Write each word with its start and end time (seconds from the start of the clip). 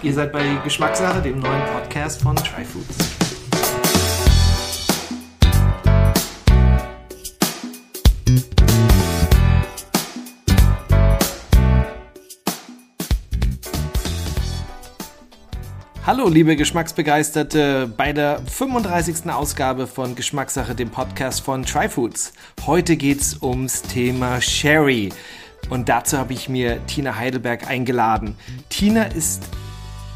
Ihr 0.00 0.14
seid 0.14 0.30
bei 0.30 0.44
Geschmackssache, 0.62 1.20
dem 1.20 1.40
neuen 1.40 1.62
Podcast 1.72 2.22
von 2.22 2.36
Tryfoods. 2.36 2.96
Hallo, 16.06 16.28
liebe 16.28 16.54
Geschmacksbegeisterte, 16.54 17.92
bei 17.96 18.12
der 18.12 18.38
35. 18.46 19.28
Ausgabe 19.32 19.88
von 19.88 20.14
Geschmackssache, 20.14 20.76
dem 20.76 20.90
Podcast 20.90 21.40
von 21.40 21.64
Tryfoods. 21.64 22.34
Heute 22.66 22.96
geht's 22.96 23.42
ums 23.42 23.82
Thema 23.82 24.40
Sherry. 24.40 25.08
Und 25.70 25.88
dazu 25.88 26.18
habe 26.18 26.34
ich 26.34 26.48
mir 26.48 26.86
Tina 26.86 27.16
Heidelberg 27.16 27.68
eingeladen. 27.68 28.36
Tina 28.70 29.02
ist 29.02 29.42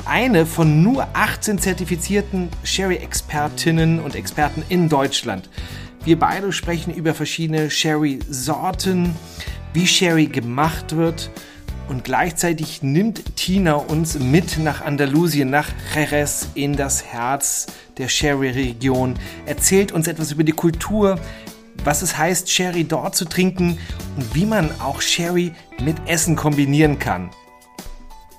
eine 0.06 0.46
von 0.46 0.82
nur 0.82 1.06
18 1.12 1.58
zertifizierten 1.58 2.48
Sherry-Expertinnen 2.64 4.00
und 4.00 4.14
Experten 4.14 4.62
in 4.68 4.88
Deutschland. 4.88 5.48
Wir 6.04 6.18
beide 6.18 6.52
sprechen 6.52 6.92
über 6.92 7.14
verschiedene 7.14 7.70
Sherry-Sorten, 7.70 9.14
wie 9.72 9.86
Sherry 9.86 10.26
gemacht 10.26 10.96
wird 10.96 11.30
und 11.88 12.04
gleichzeitig 12.04 12.82
nimmt 12.82 13.36
Tina 13.36 13.74
uns 13.74 14.18
mit 14.18 14.58
nach 14.58 14.84
Andalusien, 14.84 15.50
nach 15.50 15.68
Jerez, 15.94 16.48
in 16.54 16.76
das 16.76 17.04
Herz 17.04 17.66
der 17.98 18.08
Sherry-Region, 18.08 19.14
erzählt 19.46 19.92
uns 19.92 20.08
etwas 20.08 20.32
über 20.32 20.44
die 20.44 20.52
Kultur, 20.52 21.18
was 21.84 22.02
es 22.02 22.16
heißt, 22.16 22.50
Sherry 22.50 22.84
dort 22.84 23.14
zu 23.14 23.24
trinken 23.24 23.78
und 24.16 24.34
wie 24.34 24.46
man 24.46 24.70
auch 24.80 25.00
Sherry 25.00 25.52
mit 25.80 25.96
Essen 26.06 26.36
kombinieren 26.36 26.98
kann. 26.98 27.30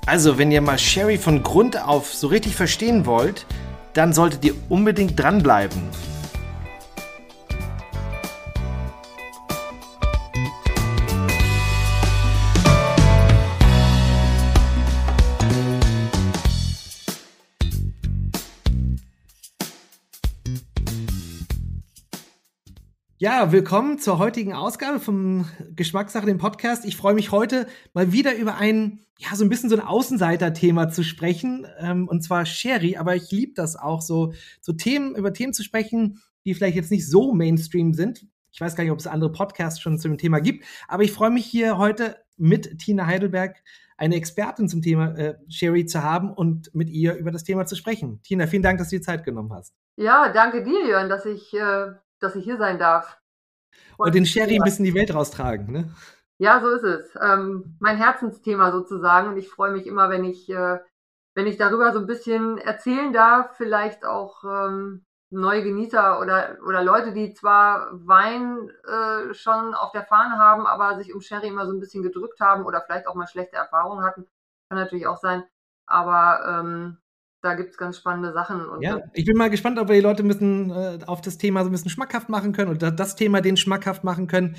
Also, 0.05 0.37
wenn 0.37 0.51
ihr 0.51 0.61
mal 0.61 0.77
Sherry 0.77 1.17
von 1.17 1.43
Grund 1.43 1.81
auf 1.81 2.13
so 2.13 2.27
richtig 2.27 2.55
verstehen 2.55 3.05
wollt, 3.05 3.45
dann 3.93 4.11
solltet 4.11 4.43
ihr 4.43 4.53
unbedingt 4.67 5.17
dranbleiben. 5.17 5.81
Ja, 23.23 23.53
willkommen 23.53 23.99
zur 23.99 24.17
heutigen 24.17 24.53
Ausgabe 24.53 24.99
vom 24.99 25.45
Geschmackssache, 25.77 26.25
dem 26.25 26.39
Podcast. 26.39 26.83
Ich 26.83 26.97
freue 26.97 27.13
mich 27.13 27.31
heute 27.31 27.67
mal 27.93 28.11
wieder 28.11 28.35
über 28.35 28.57
ein, 28.57 28.99
ja, 29.17 29.33
so 29.33 29.45
ein 29.45 29.49
bisschen 29.49 29.69
so 29.69 29.77
ein 29.77 29.81
Außenseiter-Thema 29.81 30.89
zu 30.89 31.05
sprechen, 31.05 31.65
ähm, 31.79 32.09
und 32.09 32.21
zwar 32.21 32.45
Sherry. 32.45 32.97
Aber 32.97 33.15
ich 33.15 33.31
liebe 33.31 33.53
das 33.55 33.77
auch, 33.77 34.01
so, 34.01 34.33
so 34.59 34.73
Themen, 34.73 35.15
über 35.15 35.31
Themen 35.31 35.53
zu 35.53 35.63
sprechen, 35.63 36.21
die 36.43 36.53
vielleicht 36.53 36.75
jetzt 36.75 36.91
nicht 36.91 37.09
so 37.09 37.33
Mainstream 37.33 37.93
sind. 37.93 38.27
Ich 38.51 38.59
weiß 38.59 38.75
gar 38.75 38.83
nicht, 38.83 38.91
ob 38.91 38.99
es 38.99 39.07
andere 39.07 39.31
Podcasts 39.31 39.79
schon 39.79 39.97
zu 39.97 40.09
dem 40.09 40.17
Thema 40.17 40.41
gibt, 40.41 40.65
aber 40.89 41.03
ich 41.03 41.13
freue 41.13 41.31
mich 41.31 41.45
hier 41.45 41.77
heute 41.77 42.17
mit 42.35 42.77
Tina 42.79 43.05
Heidelberg 43.05 43.63
eine 43.95 44.15
Expertin 44.15 44.67
zum 44.67 44.81
Thema 44.81 45.17
äh, 45.17 45.35
Sherry 45.47 45.85
zu 45.85 46.03
haben 46.03 46.33
und 46.33 46.75
mit 46.75 46.89
ihr 46.89 47.15
über 47.15 47.31
das 47.31 47.45
Thema 47.45 47.65
zu 47.65 47.77
sprechen. 47.77 48.19
Tina, 48.23 48.47
vielen 48.47 48.63
Dank, 48.63 48.79
dass 48.79 48.89
du 48.89 48.97
dir 48.97 49.01
Zeit 49.01 49.23
genommen 49.23 49.53
hast. 49.53 49.73
Ja, 49.95 50.27
danke 50.33 50.61
dir, 50.65 50.85
Jörn, 50.85 51.07
dass 51.07 51.25
ich 51.25 51.53
äh, 51.53 51.93
dass 52.23 52.35
ich 52.35 52.43
hier 52.43 52.57
sein 52.57 52.79
darf. 52.79 53.19
Und, 53.97 54.07
und 54.07 54.15
den 54.15 54.25
Sherry 54.25 54.57
ein 54.57 54.63
bisschen 54.63 54.85
die 54.85 54.93
Welt 54.93 55.13
raustragen, 55.13 55.71
ne? 55.71 55.93
Ja, 56.39 56.59
so 56.61 56.69
ist 56.69 56.83
es. 56.83 57.17
Ähm, 57.21 57.77
mein 57.79 57.97
Herzensthema 57.97 58.71
sozusagen. 58.71 59.29
Und 59.29 59.37
ich 59.37 59.49
freue 59.49 59.71
mich 59.71 59.85
immer, 59.87 60.09
wenn 60.09 60.25
ich, 60.25 60.49
äh, 60.49 60.79
wenn 61.35 61.47
ich 61.47 61.57
darüber 61.57 61.93
so 61.93 61.99
ein 61.99 62.07
bisschen 62.07 62.57
erzählen 62.57 63.13
darf, 63.13 63.55
vielleicht 63.55 64.05
auch 64.05 64.43
ähm, 64.43 65.05
neue 65.29 65.63
Genießer 65.63 66.19
oder, 66.19 66.57
oder 66.67 66.83
Leute, 66.83 67.13
die 67.13 67.33
zwar 67.33 67.89
Wein 67.91 68.69
äh, 68.85 69.33
schon 69.33 69.73
auf 69.73 69.91
der 69.91 70.03
Fahne 70.03 70.37
haben, 70.37 70.67
aber 70.67 70.97
sich 70.97 71.13
um 71.13 71.21
Sherry 71.21 71.47
immer 71.47 71.65
so 71.65 71.73
ein 71.73 71.79
bisschen 71.79 72.03
gedrückt 72.03 72.39
haben 72.39 72.65
oder 72.65 72.81
vielleicht 72.81 73.07
auch 73.07 73.15
mal 73.15 73.27
schlechte 73.27 73.55
Erfahrungen 73.55 74.03
hatten. 74.03 74.27
Kann 74.69 74.79
natürlich 74.79 75.07
auch 75.07 75.17
sein. 75.17 75.43
Aber 75.85 76.61
ähm, 76.61 76.97
da 77.43 77.55
gibt 77.55 77.71
es 77.71 77.77
ganz 77.77 77.97
spannende 77.97 78.31
Sachen. 78.31 78.65
ja, 78.81 79.01
ich 79.13 79.25
bin 79.25 79.37
mal 79.37 79.49
gespannt, 79.49 79.77
ob 79.77 79.89
wir 79.89 79.95
die 79.95 80.01
Leute 80.01 80.23
müssen 80.23 80.71
äh, 80.71 80.99
auf 81.05 81.19
das 81.21 81.37
Thema 81.37 81.61
so 81.63 81.69
ein 81.69 81.73
bisschen 81.73 81.91
schmackhaft 81.91 82.29
machen 82.29 82.53
können 82.53 82.71
oder 82.71 82.89
das 82.89 83.15
Thema 83.15 83.41
den 83.41 83.57
schmackhaft 83.57 84.03
machen 84.03 84.27
können. 84.27 84.55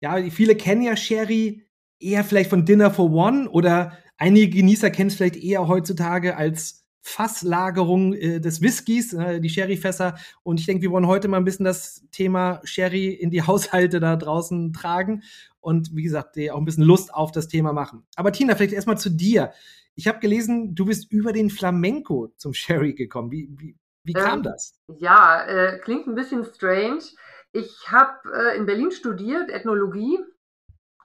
Ja, 0.00 0.16
viele 0.30 0.56
kennen 0.56 0.82
ja 0.82 0.96
Sherry 0.96 1.64
eher 2.00 2.24
vielleicht 2.24 2.50
von 2.50 2.64
Dinner 2.64 2.90
for 2.90 3.12
One 3.12 3.48
oder 3.48 3.96
einige 4.16 4.48
Genießer 4.48 4.90
kennen 4.90 5.08
es 5.08 5.14
vielleicht 5.14 5.36
eher 5.36 5.68
heutzutage 5.68 6.36
als 6.36 6.86
Fasslagerung 7.00 8.14
äh, 8.14 8.40
des 8.40 8.60
Whiskys, 8.60 9.12
äh, 9.12 9.40
die 9.40 9.48
Sherryfässer. 9.48 10.16
Und 10.42 10.58
ich 10.58 10.66
denke, 10.66 10.82
wir 10.82 10.90
wollen 10.90 11.06
heute 11.06 11.28
mal 11.28 11.36
ein 11.36 11.44
bisschen 11.44 11.64
das 11.64 12.04
Thema 12.10 12.60
Sherry 12.64 13.08
in 13.08 13.30
die 13.30 13.42
Haushalte 13.46 14.00
da 14.00 14.16
draußen 14.16 14.72
tragen 14.72 15.22
und 15.60 15.94
wie 15.94 16.02
gesagt, 16.02 16.36
auch 16.50 16.58
ein 16.58 16.64
bisschen 16.64 16.84
Lust 16.84 17.14
auf 17.14 17.30
das 17.30 17.46
Thema 17.46 17.72
machen. 17.72 18.04
Aber 18.16 18.32
Tina, 18.32 18.56
vielleicht 18.56 18.74
erstmal 18.74 18.98
zu 18.98 19.10
dir. 19.10 19.52
Ich 19.98 20.06
habe 20.06 20.20
gelesen, 20.20 20.76
du 20.76 20.84
bist 20.84 21.10
über 21.10 21.32
den 21.32 21.50
Flamenco 21.50 22.28
zum 22.36 22.54
Sherry 22.54 22.94
gekommen. 22.94 23.32
Wie, 23.32 23.48
wie, 23.58 23.76
wie 24.04 24.12
kam 24.12 24.38
ähm, 24.38 24.42
das? 24.44 24.78
Ja, 24.96 25.44
äh, 25.44 25.80
klingt 25.80 26.06
ein 26.06 26.14
bisschen 26.14 26.44
strange. 26.44 27.02
Ich 27.50 27.90
habe 27.90 28.12
äh, 28.32 28.56
in 28.56 28.64
Berlin 28.64 28.92
studiert, 28.92 29.50
Ethnologie, 29.50 30.20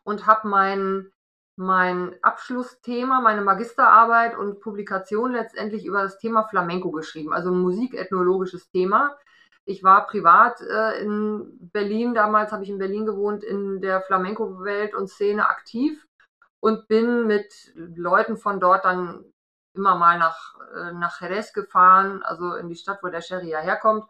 und 0.04 0.28
habe 0.28 0.48
mein, 0.48 1.08
mein 1.56 2.14
Abschlussthema, 2.22 3.20
meine 3.20 3.42
Magisterarbeit 3.42 4.38
und 4.38 4.59
Publikation 4.59 5.31
letztendlich 5.31 5.86
über 5.86 6.04
das 6.04 6.20
Thema 6.20 6.44
Flamenco 6.48 6.92
geschrieben, 6.92 7.34
also 7.34 7.50
ein 7.50 7.62
musikethnologisches 7.62 8.70
Thema. 8.70 9.18
Ich 9.66 9.84
war 9.84 10.06
privat 10.06 10.62
äh, 10.62 11.02
in 11.02 11.72
Berlin, 11.74 12.14
damals 12.14 12.52
habe 12.52 12.64
ich 12.64 12.70
in 12.70 12.78
Berlin 12.78 13.08
gewohnt, 13.08 13.44
in 13.44 13.81
der 13.81 14.02
Flamenco-Welt 14.02 14.94
und 14.94 15.10
Szene 15.10 15.50
aktiv 15.50 16.06
und 16.63 16.88
bin 16.88 17.28
mit 17.28 17.74
Leuten 17.75 18.38
von 18.38 18.62
dort 18.62 18.85
dann 18.85 19.25
immer 19.74 19.97
mal 19.97 20.18
nach, 20.18 20.56
äh, 20.74 20.94
nach 20.94 21.19
Jerez 21.19 21.51
gefahren, 21.51 22.24
also 22.24 22.56
in 22.56 22.69
die 22.69 22.78
Stadt, 22.78 23.00
wo 23.03 23.09
der 23.09 23.19
Sherry 23.19 23.50
ja 23.50 23.59
herkommt, 23.59 24.06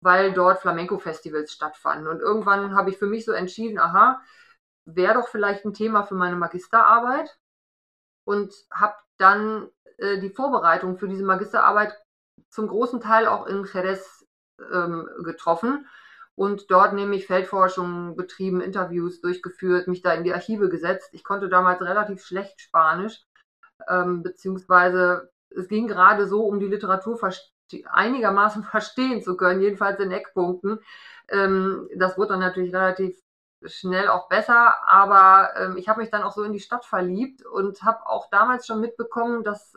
weil 0.00 0.32
dort 0.32 0.60
Flamenco-Festivals 0.60 1.52
stattfanden. 1.52 2.06
Und 2.06 2.20
irgendwann 2.20 2.76
habe 2.76 2.90
ich 2.90 2.98
für 2.98 3.08
mich 3.08 3.24
so 3.24 3.32
entschieden, 3.32 3.80
aha, 3.80 4.20
wäre 4.84 5.14
doch 5.14 5.26
vielleicht 5.26 5.64
ein 5.64 5.74
Thema 5.74 6.04
für 6.04 6.14
meine 6.14 6.36
Magisterarbeit 6.36 7.40
und 8.24 8.54
habe 8.70 8.94
dann 9.18 9.68
äh, 9.98 10.20
die 10.20 10.30
Vorbereitung 10.30 10.98
für 10.98 11.08
diese 11.08 11.24
Magisterarbeit 11.24 11.92
zum 12.50 12.68
großen 12.68 13.00
Teil 13.00 13.26
auch 13.26 13.48
in 13.48 13.64
Jerez 13.64 14.24
ähm, 14.72 15.08
getroffen 15.24 15.88
und 16.36 16.70
dort 16.70 16.92
nämlich 16.92 17.26
Feldforschung 17.26 18.14
betrieben, 18.14 18.60
Interviews 18.60 19.20
durchgeführt, 19.20 19.88
mich 19.88 20.02
da 20.02 20.12
in 20.12 20.22
die 20.22 20.34
Archive 20.34 20.68
gesetzt. 20.68 21.08
Ich 21.12 21.24
konnte 21.24 21.48
damals 21.48 21.80
relativ 21.80 22.24
schlecht 22.24 22.60
Spanisch, 22.60 23.24
ähm, 23.88 24.22
beziehungsweise 24.22 25.32
es 25.50 25.68
ging 25.68 25.88
gerade 25.88 26.26
so, 26.26 26.44
um 26.44 26.60
die 26.60 26.68
Literatur 26.68 27.18
einigermaßen 27.90 28.62
verstehen 28.64 29.22
zu 29.22 29.36
können, 29.36 29.62
jedenfalls 29.62 29.98
in 29.98 30.12
Eckpunkten. 30.12 30.78
Ähm, 31.28 31.88
das 31.96 32.18
wurde 32.18 32.30
dann 32.30 32.40
natürlich 32.40 32.74
relativ 32.74 33.18
schnell 33.64 34.08
auch 34.08 34.28
besser, 34.28 34.76
aber 34.86 35.50
ähm, 35.56 35.76
ich 35.78 35.88
habe 35.88 36.00
mich 36.00 36.10
dann 36.10 36.22
auch 36.22 36.32
so 36.32 36.42
in 36.42 36.52
die 36.52 36.60
Stadt 36.60 36.84
verliebt 36.84 37.44
und 37.46 37.82
habe 37.82 38.06
auch 38.06 38.28
damals 38.30 38.66
schon 38.66 38.80
mitbekommen, 38.80 39.42
dass 39.42 39.74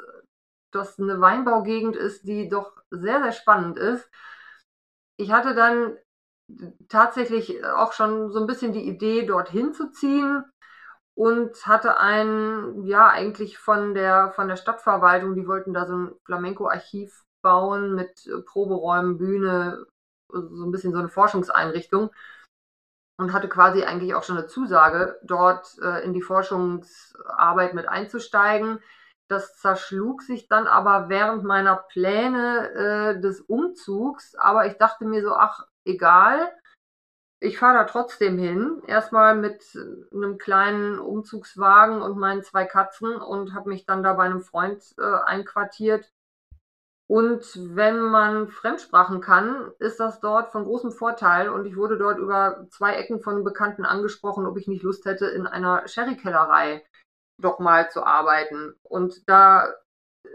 das 0.71 0.99
eine 0.99 1.21
Weinbaugegend 1.21 1.95
ist, 1.95 2.27
die 2.27 2.49
doch 2.49 2.73
sehr, 2.91 3.21
sehr 3.23 3.31
spannend 3.31 3.79
ist. 3.79 4.09
Ich 5.17 5.31
hatte 5.31 5.55
dann 5.55 5.97
tatsächlich 6.87 7.63
auch 7.65 7.93
schon 7.93 8.31
so 8.31 8.39
ein 8.39 8.47
bisschen 8.47 8.73
die 8.73 8.87
Idee, 8.87 9.25
dorthin 9.25 9.73
zu 9.73 9.91
ziehen 9.91 10.43
und 11.15 11.67
hatte 11.67 11.97
ein, 11.97 12.83
ja, 12.83 13.09
eigentlich 13.09 13.57
von 13.57 13.93
der, 13.93 14.31
von 14.31 14.47
der 14.47 14.55
Stadtverwaltung, 14.55 15.35
die 15.35 15.47
wollten 15.47 15.73
da 15.73 15.85
so 15.85 15.95
ein 15.95 16.15
Flamenco-Archiv 16.25 17.23
bauen 17.41 17.95
mit 17.95 18.29
Proberäumen, 18.45 19.17
Bühne, 19.17 19.85
so 20.31 20.65
ein 20.65 20.71
bisschen 20.71 20.93
so 20.93 20.99
eine 20.99 21.09
Forschungseinrichtung 21.09 22.11
und 23.17 23.33
hatte 23.33 23.49
quasi 23.49 23.83
eigentlich 23.83 24.15
auch 24.15 24.23
schon 24.23 24.37
eine 24.37 24.47
Zusage, 24.47 25.19
dort 25.23 25.77
äh, 25.81 26.03
in 26.05 26.13
die 26.13 26.21
Forschungsarbeit 26.21 27.73
mit 27.73 27.87
einzusteigen. 27.87 28.79
Das 29.27 29.57
zerschlug 29.57 30.21
sich 30.21 30.47
dann 30.47 30.67
aber 30.67 31.09
während 31.09 31.43
meiner 31.43 31.75
Pläne 31.75 32.69
äh, 32.71 33.21
des 33.21 33.41
Umzugs. 33.41 34.35
Aber 34.35 34.67
ich 34.67 34.77
dachte 34.77 35.05
mir 35.05 35.21
so, 35.21 35.35
ach, 35.35 35.67
egal. 35.89 36.51
Ich 37.41 37.57
fahre 37.57 37.77
da 37.77 37.83
trotzdem 37.85 38.37
hin, 38.37 38.81
erstmal 38.85 39.35
mit 39.35 39.63
einem 40.13 40.37
kleinen 40.37 40.99
Umzugswagen 40.99 42.01
und 42.01 42.17
meinen 42.17 42.43
zwei 42.43 42.65
Katzen 42.65 43.15
und 43.15 43.53
habe 43.53 43.69
mich 43.69 43.85
dann 43.85 44.03
da 44.03 44.13
bei 44.13 44.25
einem 44.25 44.41
Freund 44.41 44.83
äh, 44.97 45.03
einquartiert. 45.25 46.11
Und 47.09 47.57
wenn 47.75 47.99
man 48.01 48.49
Fremdsprachen 48.49 49.19
kann, 49.19 49.71
ist 49.79 49.99
das 49.99 50.19
dort 50.19 50.51
von 50.51 50.65
großem 50.65 50.91
Vorteil. 50.91 51.49
Und 51.49 51.65
ich 51.65 51.75
wurde 51.75 51.97
dort 51.97 52.19
über 52.19 52.67
zwei 52.69 52.93
Ecken 52.95 53.21
von 53.21 53.43
Bekannten 53.43 53.83
angesprochen, 53.83 54.45
ob 54.45 54.57
ich 54.57 54.67
nicht 54.67 54.83
Lust 54.83 55.05
hätte, 55.05 55.25
in 55.25 55.47
einer 55.47 55.87
Sherrykellerei 55.87 56.85
doch 57.41 57.57
mal 57.57 57.89
zu 57.89 58.05
arbeiten. 58.05 58.75
Und 58.83 59.27
da 59.27 59.73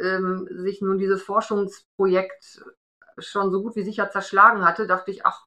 ähm, 0.01 0.49
sich 0.51 0.83
nun 0.83 0.99
dieses 0.99 1.23
Forschungsprojekt 1.23 2.65
schon 3.19 3.51
so 3.51 3.63
gut 3.63 3.77
wie 3.77 3.85
sicher 3.85 4.11
zerschlagen 4.11 4.65
hatte, 4.65 4.87
dachte 4.87 5.11
ich, 5.11 5.27
ach, 5.27 5.47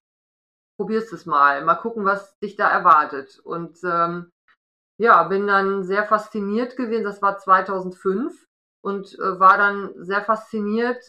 probierst 0.77 1.11
es 1.13 1.25
mal, 1.25 1.63
mal 1.65 1.75
gucken, 1.75 2.05
was 2.05 2.37
dich 2.39 2.55
da 2.55 2.69
erwartet. 2.69 3.39
Und 3.39 3.79
ähm, 3.83 4.31
ja, 4.99 5.23
bin 5.23 5.47
dann 5.47 5.83
sehr 5.83 6.05
fasziniert 6.05 6.77
gewesen. 6.77 7.03
Das 7.03 7.21
war 7.21 7.37
2005 7.37 8.47
und 8.81 9.13
äh, 9.19 9.39
war 9.39 9.57
dann 9.57 9.93
sehr 10.03 10.23
fasziniert, 10.23 11.03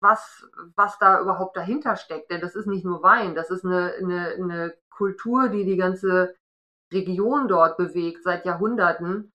was, 0.00 0.46
was 0.76 0.98
da 0.98 1.20
überhaupt 1.20 1.56
dahinter 1.56 1.96
steckt. 1.96 2.30
Denn 2.30 2.40
das 2.40 2.54
ist 2.54 2.66
nicht 2.66 2.84
nur 2.84 3.02
Wein, 3.02 3.34
das 3.34 3.50
ist 3.50 3.64
eine, 3.64 3.94
eine, 3.94 4.28
eine 4.34 4.74
Kultur, 4.90 5.48
die 5.48 5.64
die 5.64 5.76
ganze 5.76 6.34
Region 6.92 7.48
dort 7.48 7.76
bewegt 7.76 8.22
seit 8.24 8.44
Jahrhunderten. 8.44 9.32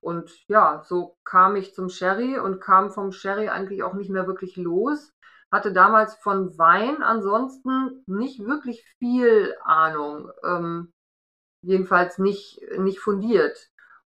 Und 0.00 0.48
ja, 0.48 0.82
so 0.86 1.16
kam 1.24 1.56
ich 1.56 1.74
zum 1.74 1.90
Sherry 1.90 2.38
und 2.38 2.60
kam 2.60 2.90
vom 2.90 3.12
Sherry 3.12 3.48
eigentlich 3.48 3.82
auch 3.82 3.94
nicht 3.94 4.10
mehr 4.10 4.26
wirklich 4.26 4.56
los. 4.56 5.12
Hatte 5.52 5.72
damals 5.72 6.14
von 6.16 6.56
Wein 6.58 7.02
ansonsten 7.02 8.02
nicht 8.06 8.44
wirklich 8.44 8.84
viel 8.98 9.54
Ahnung. 9.64 10.30
Ähm, 10.44 10.92
jedenfalls 11.62 12.18
nicht, 12.18 12.60
nicht 12.78 13.00
fundiert. 13.00 13.70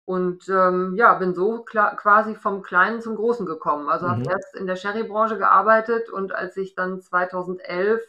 Und 0.07 0.49
ähm, 0.51 0.95
ja, 0.97 1.15
bin 1.15 1.35
so 1.35 1.65
quasi 1.65 2.35
vom 2.35 2.63
Kleinen 2.63 3.01
zum 3.01 3.17
Großen 3.17 3.47
gekommen. 3.47 3.89
Also 3.89 4.07
mhm. 4.07 4.11
habe 4.11 4.31
erst 4.31 4.55
in 4.55 4.67
der 4.67 4.77
Sherry-Branche 4.77 5.39
gearbeitet 5.39 6.11
und 6.11 6.33
als 6.33 6.57
ich 6.57 6.75
dann 6.75 7.01
2011 7.01 8.03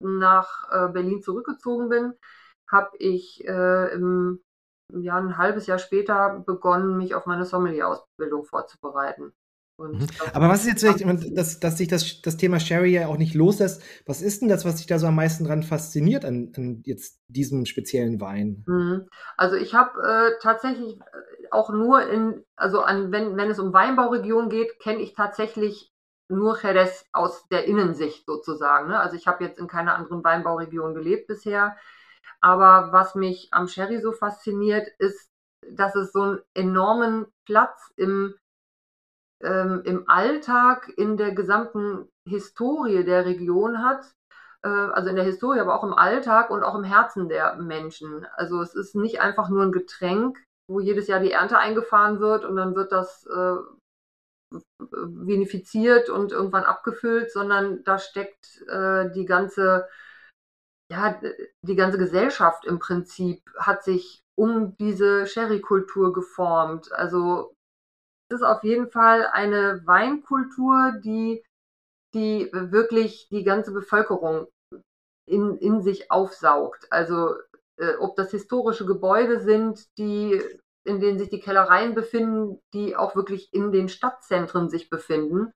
nach 0.00 0.68
äh, 0.70 0.88
Berlin 0.88 1.22
zurückgezogen 1.22 1.88
bin, 1.88 2.14
habe 2.68 2.96
ich 2.98 3.46
äh, 3.46 3.92
im, 3.92 4.42
ja, 4.92 5.16
ein 5.16 5.36
halbes 5.36 5.66
Jahr 5.66 5.78
später 5.78 6.42
begonnen, 6.46 6.96
mich 6.96 7.14
auf 7.14 7.26
meine 7.26 7.44
Sommelier-Ausbildung 7.44 8.44
vorzubereiten. 8.44 9.32
Mhm. 9.88 10.06
Aber 10.34 10.48
was 10.48 10.60
ist 10.60 10.68
jetzt 10.68 10.80
vielleicht, 11.00 11.36
dass, 11.36 11.60
dass 11.60 11.78
sich 11.78 11.88
das, 11.88 12.20
das 12.22 12.36
Thema 12.36 12.60
Sherry 12.60 12.92
ja 12.92 13.06
auch 13.06 13.16
nicht 13.16 13.34
loslässt, 13.34 13.82
was 14.06 14.20
ist 14.20 14.42
denn 14.42 14.48
das, 14.48 14.64
was 14.64 14.76
dich 14.76 14.86
da 14.86 14.98
so 14.98 15.06
am 15.06 15.16
meisten 15.16 15.44
dran 15.44 15.62
fasziniert 15.62 16.24
an, 16.24 16.52
an 16.56 16.82
jetzt 16.84 17.20
diesem 17.28 17.66
speziellen 17.66 18.20
Wein? 18.20 18.64
Mhm. 18.66 19.08
Also 19.36 19.56
ich 19.56 19.74
habe 19.74 20.00
äh, 20.02 20.38
tatsächlich 20.42 20.98
äh, 20.98 21.50
auch 21.50 21.70
nur 21.70 22.08
in, 22.08 22.44
also 22.56 22.82
an, 22.82 23.10
wenn, 23.12 23.36
wenn 23.36 23.50
es 23.50 23.58
um 23.58 23.72
Weinbauregionen 23.72 24.50
geht, 24.50 24.78
kenne 24.78 25.00
ich 25.00 25.14
tatsächlich 25.14 25.90
nur 26.28 26.58
Jerez 26.62 27.04
aus 27.12 27.48
der 27.48 27.64
Innensicht 27.64 28.24
sozusagen. 28.26 28.88
Ne? 28.88 29.00
Also 29.00 29.16
ich 29.16 29.26
habe 29.26 29.44
jetzt 29.44 29.58
in 29.58 29.66
keiner 29.66 29.94
anderen 29.94 30.22
Weinbauregion 30.22 30.94
gelebt 30.94 31.26
bisher. 31.26 31.76
Aber 32.40 32.92
was 32.92 33.14
mich 33.14 33.48
am 33.50 33.66
Sherry 33.66 34.00
so 34.00 34.12
fasziniert, 34.12 34.88
ist, 34.98 35.30
dass 35.68 35.94
es 35.94 36.12
so 36.12 36.22
einen 36.22 36.38
enormen 36.54 37.26
Platz 37.44 37.92
im 37.96 38.34
ähm, 39.42 39.82
im 39.84 40.08
Alltag, 40.08 40.88
in 40.96 41.16
der 41.16 41.32
gesamten 41.32 42.08
Historie 42.26 43.04
der 43.04 43.24
Region 43.24 43.82
hat. 43.82 44.04
Äh, 44.62 44.68
also 44.68 45.08
in 45.10 45.16
der 45.16 45.24
Historie, 45.24 45.60
aber 45.60 45.74
auch 45.74 45.84
im 45.84 45.94
Alltag 45.94 46.50
und 46.50 46.62
auch 46.62 46.74
im 46.74 46.84
Herzen 46.84 47.28
der 47.28 47.56
Menschen. 47.56 48.26
Also 48.36 48.60
es 48.62 48.74
ist 48.74 48.94
nicht 48.94 49.20
einfach 49.20 49.48
nur 49.48 49.62
ein 49.62 49.72
Getränk, 49.72 50.38
wo 50.68 50.80
jedes 50.80 51.08
Jahr 51.08 51.20
die 51.20 51.32
Ernte 51.32 51.58
eingefahren 51.58 52.20
wird 52.20 52.44
und 52.44 52.56
dann 52.56 52.74
wird 52.74 52.92
das 52.92 53.26
äh, 53.26 53.56
vinifiziert 54.80 56.10
und 56.10 56.32
irgendwann 56.32 56.64
abgefüllt, 56.64 57.32
sondern 57.32 57.84
da 57.84 57.98
steckt 57.98 58.62
äh, 58.68 59.10
die 59.12 59.24
ganze, 59.24 59.88
ja, 60.90 61.20
die 61.62 61.76
ganze 61.76 61.98
Gesellschaft 61.98 62.64
im 62.66 62.78
Prinzip 62.78 63.42
hat 63.58 63.84
sich 63.84 64.22
um 64.36 64.76
diese 64.78 65.26
Sherry-Kultur 65.26 66.12
geformt. 66.12 66.92
Also 66.92 67.54
ist 68.30 68.42
auf 68.42 68.62
jeden 68.64 68.90
Fall 68.90 69.26
eine 69.26 69.82
Weinkultur, 69.84 70.92
die, 71.02 71.42
die 72.14 72.48
wirklich 72.52 73.28
die 73.30 73.44
ganze 73.44 73.72
Bevölkerung 73.72 74.46
in, 75.26 75.56
in 75.58 75.82
sich 75.82 76.10
aufsaugt. 76.10 76.86
Also 76.90 77.34
äh, 77.76 77.94
ob 77.98 78.16
das 78.16 78.30
historische 78.30 78.86
Gebäude 78.86 79.40
sind, 79.40 79.86
die, 79.98 80.40
in 80.84 81.00
denen 81.00 81.18
sich 81.18 81.30
die 81.30 81.40
Kellereien 81.40 81.94
befinden, 81.94 82.60
die 82.72 82.96
auch 82.96 83.14
wirklich 83.16 83.52
in 83.52 83.72
den 83.72 83.88
Stadtzentren 83.88 84.68
sich 84.68 84.90
befinden. 84.90 85.52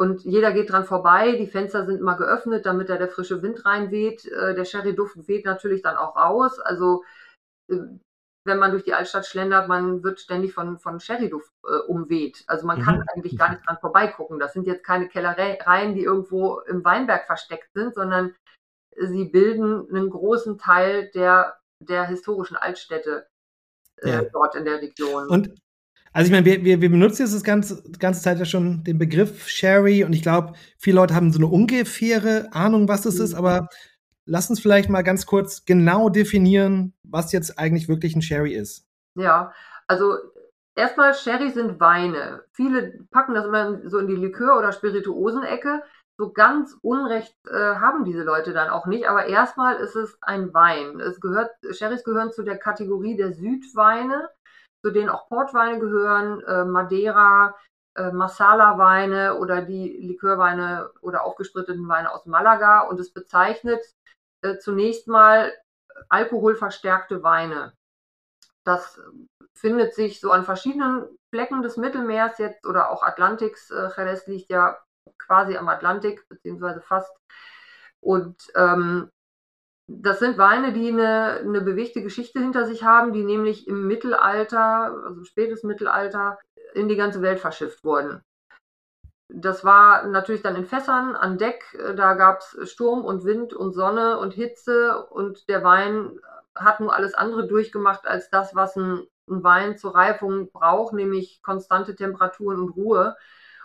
Und 0.00 0.22
jeder 0.22 0.52
geht 0.52 0.70
dran 0.70 0.84
vorbei, 0.84 1.32
die 1.32 1.48
Fenster 1.48 1.84
sind 1.84 1.98
immer 1.98 2.16
geöffnet, 2.16 2.66
damit 2.66 2.88
da 2.88 2.96
der 2.96 3.08
frische 3.08 3.42
Wind 3.42 3.64
reinweht. 3.64 4.26
Äh, 4.26 4.54
der 4.54 4.64
Sherry-Duft 4.64 5.26
weht 5.26 5.44
natürlich 5.44 5.82
dann 5.82 5.96
auch 5.96 6.16
raus. 6.16 6.60
Also 6.60 7.02
äh, 7.68 7.76
wenn 8.48 8.58
man 8.58 8.72
durch 8.72 8.82
die 8.82 8.94
Altstadt 8.94 9.26
schlendert, 9.26 9.68
man 9.68 10.02
wird 10.02 10.18
ständig 10.18 10.52
von, 10.52 10.78
von 10.78 10.98
Sherryduft 10.98 11.52
äh, 11.64 11.78
umweht. 11.86 12.42
Also 12.48 12.66
man 12.66 12.82
kann 12.82 12.96
mhm. 12.96 13.04
eigentlich 13.14 13.38
gar 13.38 13.50
nicht 13.50 13.64
dran 13.66 13.78
vorbeigucken. 13.80 14.40
Das 14.40 14.52
sind 14.52 14.66
jetzt 14.66 14.84
keine 14.84 15.08
Kellereien, 15.08 15.94
die 15.94 16.02
irgendwo 16.02 16.60
im 16.60 16.84
Weinberg 16.84 17.26
versteckt 17.26 17.68
sind, 17.74 17.94
sondern 17.94 18.34
sie 18.96 19.26
bilden 19.26 19.88
einen 19.88 20.10
großen 20.10 20.58
Teil 20.58 21.10
der, 21.14 21.56
der 21.80 22.06
historischen 22.06 22.56
Altstädte 22.56 23.28
äh, 24.02 24.10
ja. 24.10 24.22
dort 24.32 24.56
in 24.56 24.64
der 24.64 24.80
Region. 24.80 25.28
Und 25.28 25.54
also 26.12 26.26
ich 26.26 26.32
meine, 26.32 26.46
wir, 26.46 26.64
wir, 26.64 26.80
wir 26.80 26.90
benutzen 26.90 27.22
jetzt 27.22 27.34
das 27.34 27.44
ganze, 27.44 27.82
ganze 27.98 28.22
Zeit 28.22 28.38
ja 28.38 28.44
schon 28.44 28.82
den 28.82 28.98
Begriff 28.98 29.46
Sherry 29.48 30.04
und 30.04 30.12
ich 30.14 30.22
glaube, 30.22 30.54
viele 30.78 30.96
Leute 30.96 31.14
haben 31.14 31.32
so 31.32 31.38
eine 31.38 31.46
ungefähre 31.46 32.48
Ahnung, 32.52 32.88
was 32.88 33.02
das 33.02 33.18
mhm. 33.18 33.24
ist, 33.24 33.34
aber 33.34 33.68
lass 34.28 34.50
uns 34.50 34.60
vielleicht 34.60 34.90
mal 34.90 35.02
ganz 35.02 35.26
kurz 35.26 35.64
genau 35.64 36.10
definieren, 36.10 36.92
was 37.02 37.32
jetzt 37.32 37.58
eigentlich 37.58 37.88
wirklich 37.88 38.14
ein 38.14 38.22
Sherry 38.22 38.54
ist. 38.54 38.86
Ja, 39.16 39.52
also 39.86 40.16
erstmal 40.76 41.14
Sherry 41.14 41.50
sind 41.50 41.80
Weine. 41.80 42.44
Viele 42.52 43.04
packen 43.10 43.34
das 43.34 43.46
immer 43.46 43.88
so 43.88 43.98
in 43.98 44.06
die 44.06 44.16
Likör- 44.16 44.58
oder 44.58 44.72
Spirituosenecke. 44.72 45.82
So 46.18 46.32
ganz 46.32 46.76
Unrecht 46.82 47.34
äh, 47.48 47.76
haben 47.76 48.04
diese 48.04 48.22
Leute 48.22 48.52
dann 48.52 48.70
auch 48.70 48.86
nicht, 48.86 49.08
aber 49.08 49.26
erstmal 49.26 49.76
ist 49.76 49.94
es 49.94 50.18
ein 50.20 50.52
Wein. 50.52 51.00
Es 51.00 51.20
gehört, 51.20 51.50
Sherrys 51.70 52.04
gehören 52.04 52.32
zu 52.32 52.42
der 52.42 52.58
Kategorie 52.58 53.16
der 53.16 53.32
Südweine, 53.32 54.28
zu 54.84 54.90
denen 54.90 55.10
auch 55.10 55.28
Portweine 55.28 55.78
gehören, 55.78 56.40
äh, 56.40 56.64
Madeira, 56.64 57.54
äh, 57.94 58.10
Masala-Weine 58.10 59.38
oder 59.38 59.62
die 59.62 59.96
Likörweine 60.08 60.90
oder 61.02 61.24
aufgespritteten 61.24 61.86
Weine 61.88 62.12
aus 62.12 62.26
Malaga 62.26 62.80
und 62.80 62.98
es 62.98 63.12
bezeichnet 63.12 63.80
zunächst 64.60 65.08
mal 65.08 65.52
alkoholverstärkte 66.08 67.22
Weine. 67.22 67.72
Das 68.64 69.00
findet 69.54 69.94
sich 69.94 70.20
so 70.20 70.30
an 70.30 70.44
verschiedenen 70.44 71.06
Flecken 71.30 71.62
des 71.62 71.76
Mittelmeers 71.76 72.38
jetzt 72.38 72.66
oder 72.66 72.90
auch 72.90 73.02
Atlantiks. 73.02 73.70
Äh, 73.70 73.88
Jerez 73.96 74.26
liegt 74.26 74.50
ja 74.50 74.78
quasi 75.18 75.56
am 75.56 75.68
Atlantik, 75.68 76.28
beziehungsweise 76.28 76.80
fast. 76.80 77.12
Und 78.00 78.36
ähm, 78.54 79.10
das 79.88 80.18
sind 80.18 80.38
Weine, 80.38 80.72
die 80.72 80.88
eine, 80.88 81.40
eine 81.40 81.60
bewegte 81.62 82.02
Geschichte 82.02 82.40
hinter 82.40 82.66
sich 82.66 82.84
haben, 82.84 83.12
die 83.12 83.24
nämlich 83.24 83.66
im 83.66 83.86
Mittelalter, 83.86 84.94
also 85.06 85.24
spätes 85.24 85.62
Mittelalter, 85.64 86.38
in 86.74 86.88
die 86.88 86.96
ganze 86.96 87.22
Welt 87.22 87.40
verschifft 87.40 87.82
wurden. 87.84 88.22
Das 89.28 89.62
war 89.62 90.06
natürlich 90.06 90.42
dann 90.42 90.56
in 90.56 90.64
Fässern 90.64 91.14
an 91.14 91.36
Deck. 91.36 91.62
Da 91.96 92.14
gab 92.14 92.40
es 92.40 92.70
Sturm 92.70 93.04
und 93.04 93.24
Wind 93.24 93.52
und 93.52 93.72
Sonne 93.72 94.18
und 94.18 94.32
Hitze 94.32 95.06
und 95.06 95.48
der 95.48 95.62
Wein 95.62 96.18
hat 96.54 96.80
nur 96.80 96.94
alles 96.94 97.14
andere 97.14 97.46
durchgemacht 97.46 98.06
als 98.06 98.30
das, 98.30 98.54
was 98.54 98.76
ein, 98.76 99.06
ein 99.28 99.44
Wein 99.44 99.76
zur 99.76 99.94
Reifung 99.94 100.50
braucht, 100.50 100.94
nämlich 100.94 101.42
konstante 101.42 101.94
Temperaturen 101.94 102.58
und 102.58 102.70
Ruhe. 102.70 103.16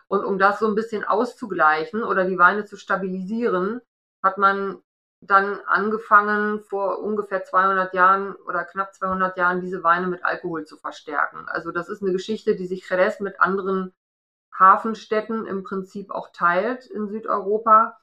Und 0.07 0.25
um 0.25 0.37
das 0.37 0.59
so 0.59 0.67
ein 0.67 0.75
bisschen 0.75 1.05
auszugleichen 1.05 2.03
oder 2.03 2.25
die 2.25 2.37
Weine 2.37 2.65
zu 2.65 2.77
stabilisieren, 2.77 3.81
hat 4.21 4.37
man 4.37 4.81
dann 5.21 5.59
angefangen, 5.65 6.59
vor 6.59 6.99
ungefähr 6.99 7.45
200 7.45 7.93
Jahren 7.93 8.35
oder 8.35 8.65
knapp 8.65 8.93
200 8.93 9.37
Jahren 9.37 9.61
diese 9.61 9.81
Weine 9.83 10.07
mit 10.07 10.25
Alkohol 10.25 10.65
zu 10.65 10.77
verstärken. 10.77 11.45
Also 11.47 11.71
das 11.71 11.87
ist 11.87 12.01
eine 12.01 12.11
Geschichte, 12.11 12.55
die 12.55 12.67
sich 12.67 12.87
Jerez 12.89 13.21
mit 13.21 13.39
anderen 13.39 13.93
Hafenstädten 14.57 15.45
im 15.45 15.63
Prinzip 15.63 16.11
auch 16.11 16.29
teilt 16.33 16.85
in 16.85 17.07
Südeuropa. 17.07 17.97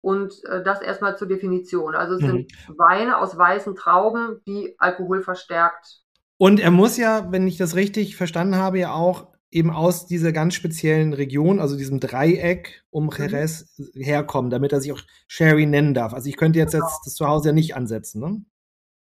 Und 0.00 0.44
äh, 0.44 0.62
das 0.62 0.82
erstmal 0.82 1.16
zur 1.16 1.26
Definition. 1.26 1.94
Also 1.94 2.14
es 2.14 2.22
mhm. 2.22 2.26
sind 2.26 2.52
Weine 2.78 3.18
aus 3.18 3.36
weißen 3.36 3.74
Trauben, 3.74 4.40
die 4.46 4.76
Alkohol 4.78 5.22
verstärkt. 5.22 6.02
Und 6.38 6.60
er 6.60 6.70
muss 6.70 6.96
ja, 6.96 7.32
wenn 7.32 7.48
ich 7.48 7.56
das 7.56 7.74
richtig 7.74 8.16
verstanden 8.16 8.56
habe, 8.56 8.78
ja 8.78 8.92
auch 8.92 9.28
eben 9.50 9.70
aus 9.70 10.06
dieser 10.06 10.32
ganz 10.32 10.54
speziellen 10.54 11.12
Region, 11.12 11.60
also 11.60 11.76
diesem 11.76 11.98
Dreieck 11.98 12.84
um 12.90 13.06
mhm. 13.06 13.12
Jerez 13.16 13.74
mhm. 13.78 14.02
herkommen, 14.02 14.50
damit 14.50 14.72
er 14.72 14.80
sich 14.80 14.92
auch 14.92 15.00
Sherry 15.26 15.66
nennen 15.66 15.94
darf. 15.94 16.12
Also 16.12 16.28
ich 16.28 16.36
könnte 16.36 16.58
jetzt, 16.58 16.72
genau. 16.72 16.84
jetzt 16.84 17.00
das 17.04 17.14
zu 17.14 17.26
Hause 17.26 17.48
ja 17.48 17.52
nicht 17.54 17.74
ansetzen, 17.74 18.20
ne? 18.20 18.44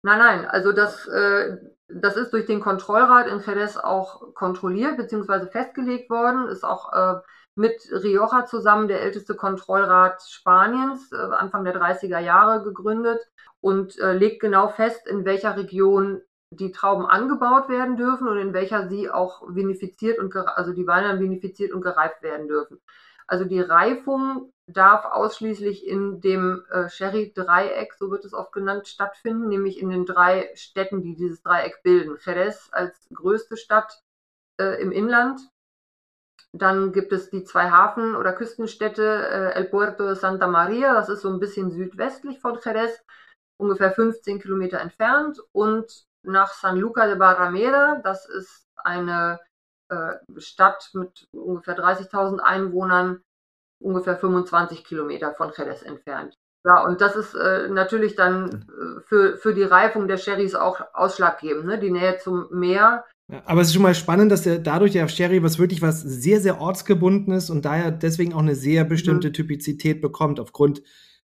Nein, 0.02 0.18
nein, 0.18 0.44
also 0.46 0.72
das, 0.72 1.06
äh, 1.08 1.56
das 1.88 2.16
ist 2.16 2.32
durch 2.32 2.46
den 2.46 2.60
Kontrollrat 2.60 3.28
in 3.28 3.40
Jerez 3.40 3.76
auch 3.76 4.34
kontrolliert 4.34 4.96
bzw. 4.96 5.46
festgelegt 5.50 6.10
worden, 6.10 6.48
ist 6.48 6.64
auch 6.64 6.92
äh, 6.92 7.20
mit 7.54 7.80
Rioja 7.90 8.44
zusammen 8.46 8.88
der 8.88 9.02
älteste 9.02 9.34
Kontrollrat 9.34 10.22
Spaniens, 10.22 11.10
äh, 11.12 11.16
Anfang 11.16 11.64
der 11.64 11.74
30er 11.74 12.18
Jahre 12.18 12.62
gegründet 12.62 13.20
und 13.60 13.98
äh, 13.98 14.12
legt 14.12 14.40
genau 14.40 14.68
fest, 14.68 15.06
in 15.06 15.24
welcher 15.24 15.56
Region 15.56 16.20
die 16.50 16.72
Trauben 16.72 17.06
angebaut 17.06 17.68
werden 17.68 17.96
dürfen 17.96 18.28
und 18.28 18.38
in 18.38 18.52
welcher 18.54 18.88
sie 18.88 19.10
auch 19.10 19.42
vinifiziert 19.48 20.18
und 20.18 20.34
also 20.34 20.72
die 20.72 20.86
Weine 20.86 21.18
vinifiziert 21.20 21.72
und 21.72 21.82
gereift 21.82 22.22
werden 22.22 22.48
dürfen. 22.48 22.80
Also 23.26 23.44
die 23.44 23.60
Reifung 23.60 24.52
darf 24.68 25.04
ausschließlich 25.06 25.86
in 25.86 26.20
dem 26.20 26.64
äh, 26.70 26.88
Sherry-Dreieck, 26.88 27.94
so 27.94 28.10
wird 28.10 28.24
es 28.24 28.34
oft 28.34 28.52
genannt, 28.52 28.86
stattfinden, 28.86 29.48
nämlich 29.48 29.80
in 29.80 29.88
den 29.88 30.04
drei 30.04 30.50
Städten, 30.54 31.02
die 31.02 31.14
dieses 31.14 31.42
Dreieck 31.42 31.82
bilden. 31.82 32.18
Jerez 32.24 32.68
als 32.72 33.08
größte 33.12 33.56
Stadt 33.56 34.02
äh, 34.60 34.80
im 34.80 34.92
Inland. 34.92 35.40
Dann 36.52 36.92
gibt 36.92 37.12
es 37.12 37.30
die 37.30 37.44
zwei 37.44 37.70
Hafen- 37.70 38.14
oder 38.14 38.32
Küstenstädte, 38.32 39.04
äh, 39.04 39.52
El 39.54 39.64
Puerto 39.64 40.06
de 40.06 40.14
Santa 40.14 40.46
Maria, 40.46 40.94
das 40.94 41.08
ist 41.08 41.22
so 41.22 41.30
ein 41.30 41.40
bisschen 41.40 41.70
südwestlich 41.70 42.40
von 42.40 42.58
Jerez, 42.62 43.02
ungefähr 43.58 43.92
15 43.92 44.40
Kilometer 44.40 44.80
entfernt. 44.80 45.40
Und 45.52 46.04
nach 46.22 46.52
San 46.52 46.76
Luca 46.76 47.06
de 47.06 47.16
Barrameda, 47.16 48.00
das 48.02 48.28
ist 48.28 48.66
eine 48.76 49.40
äh, 49.88 50.14
Stadt 50.36 50.90
mit 50.92 51.26
ungefähr 51.32 51.76
30.000 51.76 52.40
Einwohnern, 52.40 53.22
ungefähr 53.80 54.16
25 54.16 54.84
Kilometer 54.84 55.34
von 55.34 55.52
Jerez 55.56 55.82
entfernt. 55.82 56.34
Ja, 56.64 56.84
und 56.84 57.00
das 57.00 57.16
ist 57.16 57.34
äh, 57.34 57.68
natürlich 57.68 58.16
dann 58.16 58.66
äh, 58.68 59.00
für, 59.06 59.36
für 59.36 59.54
die 59.54 59.62
Reifung 59.62 60.08
der 60.08 60.16
Sherrys 60.16 60.54
auch 60.54 60.80
ausschlaggebend, 60.92 61.66
ne? 61.66 61.78
die 61.78 61.90
Nähe 61.90 62.18
zum 62.18 62.46
Meer. 62.50 63.04
Ja, 63.30 63.42
aber 63.46 63.60
es 63.60 63.68
ist 63.68 63.74
schon 63.74 63.82
mal 63.82 63.94
spannend, 63.94 64.32
dass 64.32 64.42
der 64.42 64.58
dadurch 64.58 64.92
der 64.92 65.06
Sherry 65.08 65.42
was 65.42 65.58
wirklich 65.58 65.82
was 65.82 66.02
sehr, 66.02 66.40
sehr 66.40 66.60
ortsgebundenes 66.60 67.50
und 67.50 67.64
daher 67.64 67.90
deswegen 67.90 68.32
auch 68.34 68.40
eine 68.40 68.54
sehr 68.54 68.84
bestimmte 68.84 69.28
mhm. 69.28 69.32
Typizität 69.34 70.00
bekommt, 70.00 70.40
aufgrund 70.40 70.82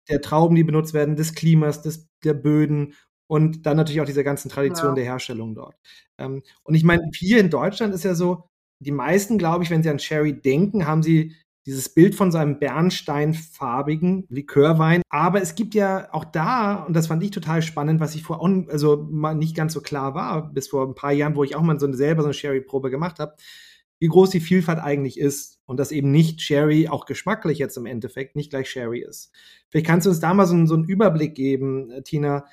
der 0.09 0.21
Trauben, 0.21 0.54
die 0.54 0.64
benutzt 0.64 0.95
werden, 0.95 1.16
des 1.16 1.35
Klimas, 1.35 1.83
des, 1.83 2.09
der 2.25 2.35
Böden 2.35 2.95
und 3.26 3.66
dann 3.66 3.76
natürlich 3.76 4.00
auch 4.00 4.07
dieser 4.07 4.25
ganzen 4.25 4.49
Tradition 4.49 4.90
ja. 4.90 4.95
der 4.95 5.04
Herstellung 5.04 5.54
dort. 5.54 5.76
Ähm, 6.18 6.42
und 6.62 6.75
ich 6.75 6.85
meine, 6.85 7.02
hier 7.14 7.40
in 7.40 7.50
Deutschland 7.50 7.95
ist 7.95 8.04
ja 8.04 8.14
so, 8.14 8.49
die 8.80 8.92
meisten, 8.92 9.38
glaube 9.38 9.64
ich, 9.64 9.71
wenn 9.71 9.83
sie 9.83 9.90
an 9.90 9.99
Sherry 9.99 10.40
denken, 10.40 10.87
haben 10.87 11.02
sie 11.02 11.35
dieses 11.68 11.90
Bild 11.90 12.14
von 12.14 12.32
seinem 12.32 12.58
bernsteinfarbigen 12.58 14.25
Likörwein. 14.30 15.02
Aber 15.10 15.42
es 15.42 15.54
gibt 15.54 15.75
ja 15.75 16.08
auch 16.12 16.25
da, 16.25 16.76
und 16.76 16.94
das 16.94 17.08
fand 17.08 17.22
ich 17.22 17.30
total 17.30 17.60
spannend, 17.60 18.00
was 18.00 18.14
ich 18.14 18.28
auch 18.30 18.48
also 18.68 19.06
mal 19.10 19.34
nicht 19.34 19.54
ganz 19.54 19.75
so 19.75 19.82
klar 19.82 20.14
war, 20.14 20.50
bis 20.50 20.68
vor 20.68 20.87
ein 20.87 20.94
paar 20.94 21.12
Jahren, 21.12 21.37
wo 21.37 21.44
ich 21.44 21.54
auch 21.54 21.60
mal 21.60 21.78
so 21.78 21.87
eine, 21.87 21.94
selber 21.94 22.22
so 22.22 22.28
eine 22.28 22.34
Sherry-Probe 22.34 22.88
gemacht 22.88 23.18
habe, 23.18 23.37
wie 23.98 24.08
groß 24.08 24.30
die 24.30 24.40
Vielfalt 24.40 24.78
eigentlich 24.78 25.20
ist 25.20 25.58
und 25.66 25.78
dass 25.78 25.92
eben 25.92 26.10
nicht 26.10 26.40
Sherry, 26.40 26.88
auch 26.88 27.04
geschmacklich 27.04 27.58
jetzt 27.58 27.76
im 27.76 27.84
Endeffekt, 27.84 28.34
nicht 28.34 28.48
gleich 28.48 28.70
Sherry 28.70 29.00
ist. 29.00 29.30
Vielleicht 29.68 29.87
kannst 29.87 30.06
du 30.06 30.10
uns 30.10 30.20
da 30.20 30.32
mal 30.32 30.46
so, 30.46 30.64
so 30.64 30.75
einen 30.75 30.84
Überblick 30.84 31.34
geben, 31.34 31.92
Tina, 32.02 32.46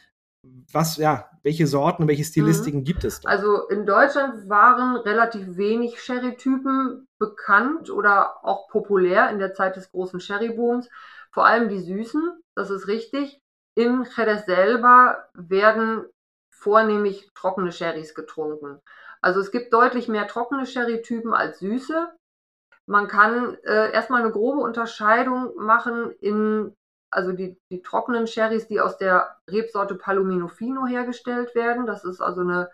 was, 0.72 0.98
ja, 0.98 1.30
welche 1.44 1.68
Sorten 1.68 2.04
und 2.04 2.08
welche 2.08 2.24
mhm. 2.24 2.28
Stilistiken 2.28 2.80
mhm. 2.82 2.84
gibt 2.84 3.04
es 3.04 3.22
da? 3.22 3.30
Also 3.30 3.68
in 3.68 3.86
Deutschland 3.86 4.50
waren 4.50 4.98
relativ 4.98 5.58
wenig 5.58 6.02
Sherry-Typen 6.02 7.08
bekannt 7.18 7.90
oder 7.90 8.44
auch 8.44 8.68
populär 8.70 9.30
in 9.30 9.40
der 9.40 9.54
Zeit 9.54 9.76
des 9.76 9.92
großen 9.92 10.20
Sherry-Booms. 10.20 10.90
Vor 11.32 11.46
allem 11.46 11.70
die 11.70 11.80
Süßen, 11.80 12.42
das 12.56 12.70
ist 12.70 12.88
richtig. 12.88 13.42
In 13.76 14.08
Jerez 14.16 14.46
selber 14.46 15.30
werden 15.34 16.06
vornehmlich 16.50 17.30
trockene 17.36 17.72
Sherrys 17.72 18.16
getrunken. 18.16 18.80
Also 19.22 19.40
es 19.40 19.52
gibt 19.52 19.74
deutlich 19.74 20.08
mehr 20.08 20.28
trockene 20.28 20.66
Sherry-Typen 20.66 21.34
als 21.34 21.60
süße. 21.60 22.10
Man 22.86 23.08
kann 23.08 23.58
äh, 23.64 23.92
erstmal 23.92 24.22
eine 24.22 24.32
grobe 24.32 24.62
Unterscheidung 24.62 25.56
machen 25.58 26.12
in 26.22 26.76
also 27.16 27.32
die, 27.32 27.58
die 27.72 27.82
trockenen 27.82 28.28
Sherrys, 28.28 28.68
die 28.68 28.80
aus 28.80 28.98
der 28.98 29.38
Rebsorte 29.50 29.96
Palomino 29.96 30.48
Fino 30.48 30.86
hergestellt 30.86 31.56
werden. 31.56 31.86
Das 31.86 32.04
ist 32.04 32.22
also 32.22 32.42
eine 32.42 32.70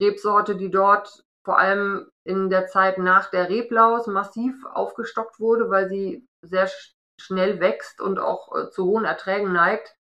Rebsorte, 0.00 0.56
die 0.56 0.70
dort 0.70 1.24
vor 1.44 1.58
allem 1.58 2.10
in 2.24 2.50
der 2.50 2.66
Zeit 2.66 2.98
nach 2.98 3.30
der 3.30 3.48
Reblaus 3.48 4.06
massiv 4.06 4.64
aufgestockt 4.66 5.40
wurde, 5.40 5.70
weil 5.70 5.88
sie 5.88 6.26
sehr 6.42 6.68
schnell 7.20 7.60
wächst 7.60 8.00
und 8.00 8.18
auch 8.18 8.54
äh, 8.54 8.70
zu 8.70 8.84
hohen 8.84 9.04
Erträgen 9.04 9.52
neigt. 9.52 9.96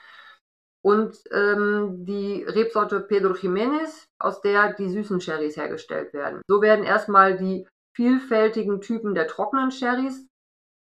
Und 0.81 1.17
ähm, 1.31 2.05
die 2.05 2.43
Rebsorte 2.43 2.99
Pedro 2.99 3.33
Jiménez, 3.33 4.07
aus 4.19 4.41
der 4.41 4.73
die 4.73 4.89
süßen 4.89 5.21
Sherrys 5.21 5.55
hergestellt 5.55 6.13
werden. 6.13 6.41
So 6.47 6.61
werden 6.61 6.83
erstmal 6.83 7.37
die 7.37 7.67
vielfältigen 7.95 8.81
Typen 8.81 9.13
der 9.13 9.27
trockenen 9.27 9.71
Sherrys 9.71 10.27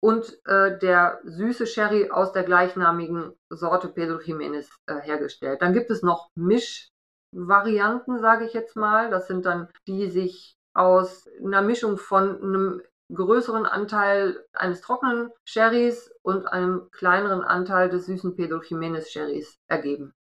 und 0.04 0.38
äh, 0.48 0.78
der 0.80 1.22
süße 1.24 1.66
Sherry 1.66 2.12
aus 2.12 2.34
der 2.34 2.44
gleichnamigen 2.44 3.32
Sorte 3.50 3.88
Pedro 3.88 4.18
Jiménez 4.18 4.68
äh, 4.86 5.00
hergestellt. 5.00 5.62
Dann 5.62 5.72
gibt 5.72 5.90
es 5.92 6.04
noch 6.04 6.30
Mischvarianten, 6.36 8.20
sage 8.20 8.44
ich 8.44 8.52
jetzt 8.52 8.76
mal. 8.76 9.10
Das 9.10 9.28
sind 9.28 9.46
dann 9.46 9.70
die 9.88 10.10
sich 10.10 10.58
aus 10.74 11.30
einer 11.42 11.62
Mischung 11.62 11.98
von 11.98 12.36
einem 12.44 12.82
größeren 13.14 13.66
Anteil 13.66 14.44
eines 14.52 14.82
trockenen 14.82 15.30
Sherrys 15.48 16.14
und 16.22 16.48
einem 16.48 16.90
kleineren 16.92 17.42
Anteil 17.42 17.88
des 17.88 18.06
süßen 18.08 18.36
Pedro 18.36 18.58
Jiménez 18.58 19.10
Sherrys 19.10 19.58
ergeben. 19.70 20.12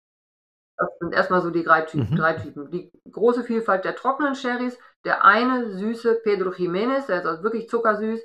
Das 0.76 0.90
sind 1.00 1.12
erstmal 1.12 1.42
so 1.42 1.50
die 1.50 1.64
drei 1.64 1.80
Typen, 1.80 2.12
mhm. 2.12 2.16
drei 2.16 2.34
Typen. 2.34 2.70
Die 2.70 2.92
große 3.10 3.42
Vielfalt 3.42 3.84
der 3.84 3.96
trockenen 3.96 4.36
Sherrys, 4.36 4.78
der 5.04 5.24
eine 5.24 5.72
süße 5.72 6.20
Pedro 6.22 6.50
Jiménez, 6.50 7.06
der 7.06 7.18
ist 7.18 7.26
also 7.26 7.42
wirklich 7.42 7.68
zuckersüß, 7.68 8.22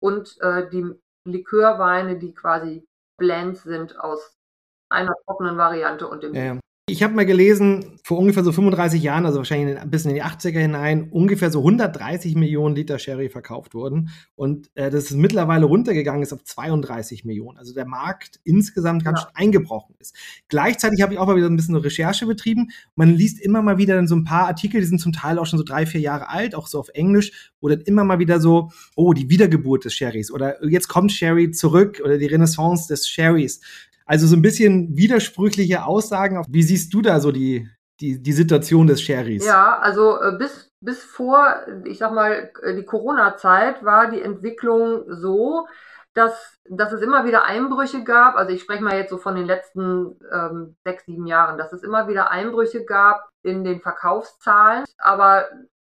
und 0.00 0.40
äh, 0.40 0.68
die 0.70 0.86
Likörweine, 1.24 2.18
die 2.18 2.34
quasi 2.34 2.86
Blends 3.18 3.64
sind 3.64 3.98
aus 3.98 4.36
einer 4.90 5.14
trockenen 5.26 5.58
Variante 5.58 6.08
und 6.08 6.22
dem 6.22 6.34
ja, 6.34 6.58
ich 6.88 7.02
habe 7.02 7.14
mal 7.14 7.26
gelesen, 7.26 7.98
vor 8.02 8.18
ungefähr 8.18 8.42
so 8.42 8.52
35 8.52 9.02
Jahren, 9.02 9.26
also 9.26 9.38
wahrscheinlich 9.38 9.78
ein 9.78 9.90
bisschen 9.90 10.10
in 10.10 10.16
die 10.16 10.24
80er 10.24 10.58
hinein, 10.58 11.08
ungefähr 11.10 11.50
so 11.50 11.58
130 11.58 12.34
Millionen 12.34 12.74
Liter 12.74 12.98
Sherry 12.98 13.28
verkauft 13.28 13.74
wurden. 13.74 14.10
Und 14.34 14.70
äh, 14.74 14.90
das 14.90 15.04
ist 15.04 15.16
mittlerweile 15.16 15.66
runtergegangen 15.66 16.22
ist 16.22 16.32
auf 16.32 16.42
32 16.42 17.24
Millionen. 17.26 17.58
Also 17.58 17.74
der 17.74 17.84
Markt 17.84 18.40
insgesamt 18.44 19.04
ganz 19.04 19.20
ja. 19.20 19.30
eingebrochen 19.34 19.94
ist. 19.98 20.16
Gleichzeitig 20.48 21.02
habe 21.02 21.12
ich 21.12 21.18
auch 21.18 21.26
mal 21.26 21.36
wieder 21.36 21.46
ein 21.46 21.56
bisschen 21.56 21.76
Recherche 21.76 22.26
betrieben. 22.26 22.68
Man 22.94 23.14
liest 23.14 23.40
immer 23.40 23.60
mal 23.60 23.76
wieder 23.76 23.94
dann 23.94 24.08
so 24.08 24.16
ein 24.16 24.24
paar 24.24 24.46
Artikel, 24.46 24.80
die 24.80 24.86
sind 24.86 25.00
zum 25.00 25.12
Teil 25.12 25.38
auch 25.38 25.46
schon 25.46 25.58
so 25.58 25.64
drei, 25.64 25.84
vier 25.84 26.00
Jahre 26.00 26.30
alt, 26.30 26.54
auch 26.54 26.66
so 26.66 26.80
auf 26.80 26.88
Englisch, 26.94 27.52
wo 27.60 27.68
dann 27.68 27.82
immer 27.82 28.04
mal 28.04 28.18
wieder 28.18 28.40
so, 28.40 28.70
oh, 28.96 29.12
die 29.12 29.28
Wiedergeburt 29.28 29.84
des 29.84 29.94
Sherrys 29.94 30.30
oder 30.30 30.64
jetzt 30.64 30.88
kommt 30.88 31.12
Sherry 31.12 31.50
zurück 31.50 32.00
oder 32.02 32.16
die 32.16 32.26
Renaissance 32.26 32.88
des 32.88 33.06
Sherrys. 33.06 33.60
Also 34.08 34.26
so 34.26 34.36
ein 34.36 34.42
bisschen 34.42 34.96
widersprüchliche 34.96 35.84
Aussagen. 35.84 36.42
Wie 36.48 36.62
siehst 36.62 36.94
du 36.94 37.02
da 37.02 37.20
so 37.20 37.30
die, 37.30 37.68
die, 38.00 38.22
die 38.22 38.32
Situation 38.32 38.86
des 38.86 39.02
Sherrys? 39.02 39.44
Ja, 39.44 39.78
also 39.78 40.20
äh, 40.20 40.34
bis, 40.38 40.72
bis 40.80 41.04
vor, 41.04 41.54
ich 41.84 41.98
sag 41.98 42.12
mal, 42.12 42.50
äh, 42.62 42.74
die 42.74 42.86
Corona-Zeit 42.86 43.84
war 43.84 44.10
die 44.10 44.22
Entwicklung 44.22 45.04
so, 45.08 45.66
dass, 46.14 46.58
dass 46.70 46.92
es 46.92 47.02
immer 47.02 47.26
wieder 47.26 47.44
Einbrüche 47.44 48.02
gab. 48.02 48.36
Also 48.36 48.52
ich 48.52 48.62
spreche 48.62 48.82
mal 48.82 48.96
jetzt 48.96 49.10
so 49.10 49.18
von 49.18 49.36
den 49.36 49.44
letzten 49.44 50.18
ähm, 50.32 50.76
sechs, 50.84 51.04
sieben 51.04 51.26
Jahren, 51.26 51.58
dass 51.58 51.74
es 51.74 51.82
immer 51.82 52.08
wieder 52.08 52.30
Einbrüche 52.30 52.86
gab 52.86 53.28
in 53.42 53.62
den 53.62 53.82
Verkaufszahlen, 53.82 54.86
aber 54.96 55.44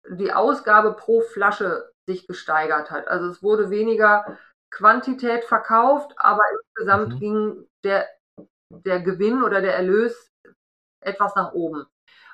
die 0.09 0.31
Ausgabe 0.31 0.93
pro 0.93 1.21
Flasche 1.21 1.89
sich 2.07 2.27
gesteigert 2.27 2.91
hat. 2.91 3.07
Also 3.07 3.27
es 3.27 3.41
wurde 3.41 3.71
weniger 3.71 4.37
Quantität 4.71 5.43
verkauft, 5.43 6.13
aber 6.17 6.41
insgesamt 6.53 7.15
mhm. 7.15 7.19
ging 7.19 7.67
der, 7.83 8.07
der 8.69 9.01
Gewinn 9.01 9.43
oder 9.43 9.61
der 9.61 9.75
Erlös 9.75 10.31
etwas 11.01 11.35
nach 11.35 11.53
oben. 11.53 11.85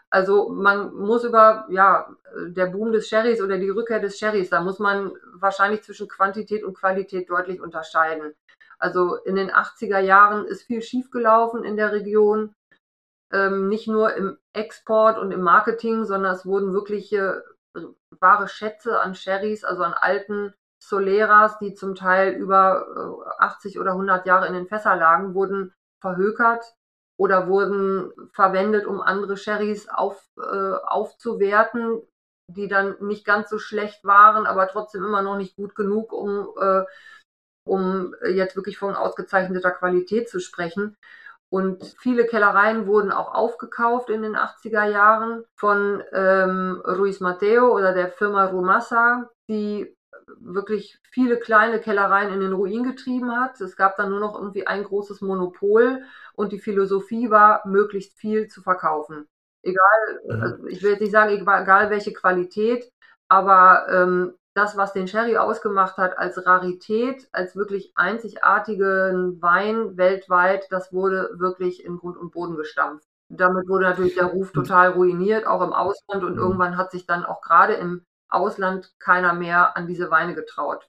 Also 0.10 0.50
man 0.50 0.94
muss 0.94 1.26
über, 1.26 1.66
ja, 1.70 2.16
der 2.48 2.68
Boom 2.68 2.94
des 2.94 3.10
Sherrys 3.10 3.42
oder 3.42 3.58
die 3.58 3.70
Rückkehr 3.70 4.00
des 4.00 4.18
Sherrys, 4.18 4.50
da 4.50 4.62
muss 4.62 4.80
man 4.80 5.12
wahrscheinlich 5.34 5.84
zwischen 5.84 6.08
Quantität 6.08 6.64
und 6.64 6.78
Qualität 6.78 7.30
deutlich 7.30 7.60
unterscheiden. 7.60 8.34
Also 8.80 9.16
in 9.16 9.36
den 9.36 9.52
80er 9.52 10.00
Jahren 10.00 10.46
ist 10.46 10.64
viel 10.64 10.82
schiefgelaufen 10.82 11.66
in 11.66 11.76
der 11.76 11.92
Region, 11.92 12.54
ähm, 13.34 13.68
nicht 13.68 13.88
nur 13.88 14.14
im 14.14 14.38
Export 14.54 15.18
und 15.18 15.32
im 15.32 15.42
Marketing, 15.42 16.06
sondern 16.06 16.34
es 16.34 16.46
wurden 16.46 16.74
wirkliche 16.74 17.44
wahre 18.20 18.48
Schätze 18.48 19.02
an 19.02 19.14
Sherrys, 19.14 19.64
also 19.64 19.84
an 19.84 19.94
alten 19.94 20.54
Soleras, 20.80 21.58
die 21.60 21.74
zum 21.74 21.96
Teil 21.96 22.34
über 22.34 23.26
80 23.40 23.76
äh, 23.76 23.80
oder 23.80 23.92
100 23.92 24.26
Jahre 24.26 24.48
in 24.48 24.54
den 24.54 24.68
Fässern 24.68 25.00
lagen, 25.00 25.34
wurden 25.34 25.74
verhökert 26.02 26.76
oder 27.20 27.48
wurden 27.48 28.12
verwendet, 28.32 28.86
um 28.86 29.02
andere 29.02 29.38
Sherrys 29.38 29.90
auf, 29.90 30.24
äh, 30.38 30.74
aufzuwerten, 30.86 32.02
die 32.50 32.68
dann 32.68 32.96
nicht 33.00 33.26
ganz 33.26 33.50
so 33.50 33.58
schlecht 33.58 34.04
waren, 34.06 34.46
aber 34.46 34.68
trotzdem 34.68 35.04
immer 35.04 35.22
noch 35.22 35.36
nicht 35.36 35.56
gut 35.56 35.76
genug, 35.76 36.14
um, 36.14 36.50
äh, 36.60 36.84
um 37.68 38.16
jetzt 38.30 38.56
wirklich 38.56 38.78
von 38.78 38.96
ausgezeichneter 38.96 39.72
Qualität 39.72 40.30
zu 40.30 40.40
sprechen. 40.40 40.96
Und 41.50 41.96
viele 42.00 42.26
Kellereien 42.26 42.88
wurden 42.88 43.12
auch 43.12 43.34
aufgekauft 43.34 44.10
in 44.10 44.22
den 44.22 44.36
80er 44.36 44.84
Jahren 44.84 45.46
von 45.56 46.04
ähm, 46.12 46.82
Ruiz 46.86 47.22
Mateo 47.22 47.74
oder 47.74 47.94
der 47.94 48.10
Firma 48.10 48.46
Rumasa, 48.46 49.30
die 49.50 49.97
wirklich 50.40 51.00
viele 51.10 51.38
kleine 51.38 51.80
Kellereien 51.80 52.34
in 52.34 52.40
den 52.40 52.54
Ruin 52.54 52.84
getrieben 52.84 53.32
hat. 53.36 53.60
Es 53.62 53.76
gab 53.76 53.98
dann 53.98 54.10
nur 54.10 54.20
noch 54.20 54.36
irgendwie 54.36 54.68
ein 54.68 54.84
großes 54.84 55.22
Monopol 55.22 56.04
und 56.34 56.52
die 56.52 56.60
Philosophie 56.60 57.30
war, 57.30 57.68
möglichst 57.68 58.18
viel 58.18 58.48
zu 58.48 58.62
verkaufen 58.62 59.28
Egal, 59.68 60.22
mhm. 60.26 60.42
also 60.42 60.68
ich 60.68 60.82
will 60.82 60.92
jetzt 60.92 61.02
nicht 61.02 61.12
sagen, 61.12 61.32
egal 61.34 61.90
welche 61.90 62.14
Qualität, 62.14 62.90
aber 63.28 63.88
ähm, 63.90 64.34
das, 64.54 64.78
was 64.78 64.94
den 64.94 65.08
Sherry 65.08 65.38
ausgemacht 65.38 65.98
hat 65.98 66.18
als 66.18 66.46
Rarität, 66.46 67.28
als 67.32 67.56
wirklich 67.56 67.92
einzigartigen 67.96 69.42
Wein 69.42 69.98
weltweit, 69.98 70.68
das 70.72 70.94
wurde 70.94 71.30
wirklich 71.34 71.84
in 71.84 71.98
Grund 71.98 72.18
und 72.18 72.32
Boden 72.32 72.56
gestampft. 72.56 73.06
Damit 73.30 73.68
wurde 73.68 73.84
natürlich 73.84 74.16
der 74.16 74.28
Ruf 74.28 74.54
total 74.54 74.92
ruiniert, 74.92 75.46
auch 75.46 75.62
im 75.62 75.74
Ausland. 75.74 76.24
Und 76.24 76.36
mhm. 76.36 76.40
irgendwann 76.40 76.78
hat 76.78 76.92
sich 76.92 77.06
dann 77.06 77.26
auch 77.26 77.42
gerade 77.42 77.74
im 77.74 78.04
Ausland 78.30 78.94
keiner 79.00 79.34
mehr 79.34 79.76
an 79.78 79.88
diese 79.88 80.12
Weine 80.12 80.36
getraut. 80.36 80.88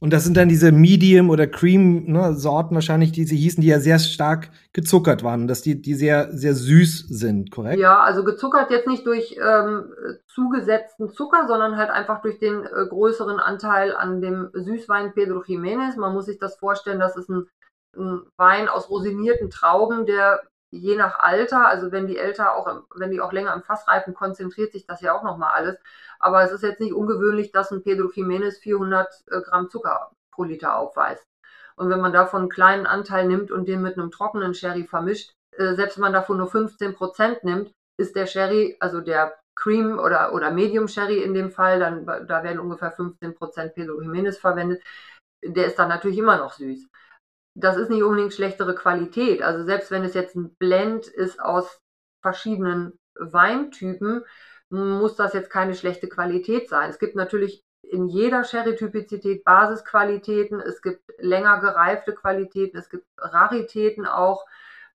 Und 0.00 0.14
das 0.14 0.24
sind 0.24 0.36
dann 0.38 0.48
diese 0.48 0.72
Medium- 0.72 1.28
oder 1.28 1.46
Cream-Sorten 1.46 2.72
ne, 2.72 2.76
wahrscheinlich, 2.76 3.12
die 3.12 3.24
sie 3.24 3.36
hießen, 3.36 3.60
die 3.60 3.68
ja 3.68 3.80
sehr 3.80 3.98
stark 3.98 4.48
gezuckert 4.72 5.22
waren, 5.22 5.46
dass 5.46 5.60
die, 5.60 5.80
die 5.80 5.94
sehr, 5.94 6.32
sehr 6.32 6.54
süß 6.54 7.08
sind, 7.08 7.50
korrekt? 7.50 7.78
Ja, 7.78 8.00
also 8.00 8.24
gezuckert 8.24 8.70
jetzt 8.70 8.88
nicht 8.88 9.06
durch 9.06 9.36
ähm, 9.36 9.92
zugesetzten 10.26 11.10
Zucker, 11.10 11.46
sondern 11.46 11.76
halt 11.76 11.90
einfach 11.90 12.22
durch 12.22 12.38
den 12.38 12.64
äh, 12.64 12.86
größeren 12.88 13.38
Anteil 13.40 13.94
an 13.94 14.22
dem 14.22 14.48
Süßwein 14.54 15.12
Pedro 15.12 15.40
Jiménez. 15.40 15.98
Man 15.98 16.14
muss 16.14 16.26
sich 16.26 16.38
das 16.38 16.56
vorstellen, 16.56 16.98
das 16.98 17.16
ist 17.16 17.28
ein, 17.28 17.46
ein 17.94 18.22
Wein 18.38 18.70
aus 18.70 18.88
rosinierten 18.88 19.50
Trauben, 19.50 20.06
der 20.06 20.40
je 20.70 20.96
nach 20.96 21.18
Alter, 21.18 21.66
also 21.66 21.92
wenn 21.92 22.06
die 22.06 22.18
älter 22.18 22.54
auch, 22.54 22.84
wenn 22.94 23.10
die 23.10 23.20
auch 23.20 23.32
länger 23.32 23.54
im 23.54 23.62
Fass 23.62 23.88
reifen, 23.88 24.14
konzentriert 24.14 24.72
sich 24.72 24.86
das 24.86 25.00
ja 25.00 25.14
auch 25.14 25.22
nochmal 25.22 25.52
alles. 25.52 25.76
Aber 26.18 26.42
es 26.42 26.52
ist 26.52 26.62
jetzt 26.62 26.80
nicht 26.80 26.94
ungewöhnlich, 26.94 27.52
dass 27.52 27.70
ein 27.70 27.82
Pedro 27.82 28.08
Jiménez 28.08 28.58
400 28.60 29.08
äh, 29.30 29.40
Gramm 29.42 29.68
Zucker 29.70 30.10
pro 30.30 30.44
Liter 30.44 30.76
aufweist. 30.76 31.24
Und 31.76 31.90
wenn 31.90 32.00
man 32.00 32.12
davon 32.12 32.42
einen 32.42 32.50
kleinen 32.50 32.86
Anteil 32.86 33.26
nimmt 33.26 33.50
und 33.50 33.66
den 33.66 33.82
mit 33.82 33.96
einem 33.96 34.10
trockenen 34.10 34.54
Sherry 34.54 34.84
vermischt, 34.84 35.32
äh, 35.56 35.74
selbst 35.74 35.96
wenn 35.96 36.02
man 36.02 36.12
davon 36.12 36.36
nur 36.38 36.48
15 36.48 36.94
Prozent 36.94 37.42
nimmt, 37.44 37.72
ist 37.98 38.16
der 38.16 38.26
Sherry, 38.26 38.76
also 38.80 39.00
der 39.00 39.34
Cream 39.56 39.98
oder, 39.98 40.32
oder 40.32 40.50
Medium 40.50 40.88
Sherry 40.88 41.22
in 41.22 41.34
dem 41.34 41.50
Fall, 41.50 41.80
dann, 41.80 42.06
da 42.06 42.42
werden 42.42 42.60
ungefähr 42.60 42.92
15 42.92 43.34
Prozent 43.34 43.74
Pedro 43.74 44.00
Jiménez 44.00 44.38
verwendet, 44.38 44.82
der 45.42 45.66
ist 45.66 45.78
dann 45.78 45.88
natürlich 45.88 46.18
immer 46.18 46.36
noch 46.36 46.52
süß 46.52 46.86
das 47.54 47.76
ist 47.76 47.90
nicht 47.90 48.02
unbedingt 48.02 48.32
schlechtere 48.32 48.74
Qualität. 48.74 49.42
Also 49.42 49.64
selbst 49.64 49.90
wenn 49.90 50.04
es 50.04 50.14
jetzt 50.14 50.36
ein 50.36 50.54
Blend 50.56 51.06
ist 51.06 51.40
aus 51.40 51.80
verschiedenen 52.22 52.98
Weintypen, 53.14 54.24
muss 54.70 55.16
das 55.16 55.32
jetzt 55.32 55.50
keine 55.50 55.74
schlechte 55.74 56.08
Qualität 56.08 56.68
sein. 56.68 56.90
Es 56.90 56.98
gibt 56.98 57.16
natürlich 57.16 57.64
in 57.82 58.06
jeder 58.06 58.44
Sherry-Typizität 58.44 59.44
Basisqualitäten, 59.44 60.60
es 60.60 60.80
gibt 60.80 61.02
länger 61.18 61.60
gereifte 61.60 62.14
Qualitäten, 62.14 62.76
es 62.76 62.88
gibt 62.88 63.06
Raritäten 63.18 64.06
auch. 64.06 64.46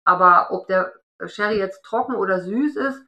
Aber 0.03 0.51
ob 0.51 0.67
der 0.67 0.93
Sherry 1.25 1.57
jetzt 1.57 1.83
trocken 1.83 2.15
oder 2.15 2.41
süß 2.41 2.75
ist, 2.75 3.05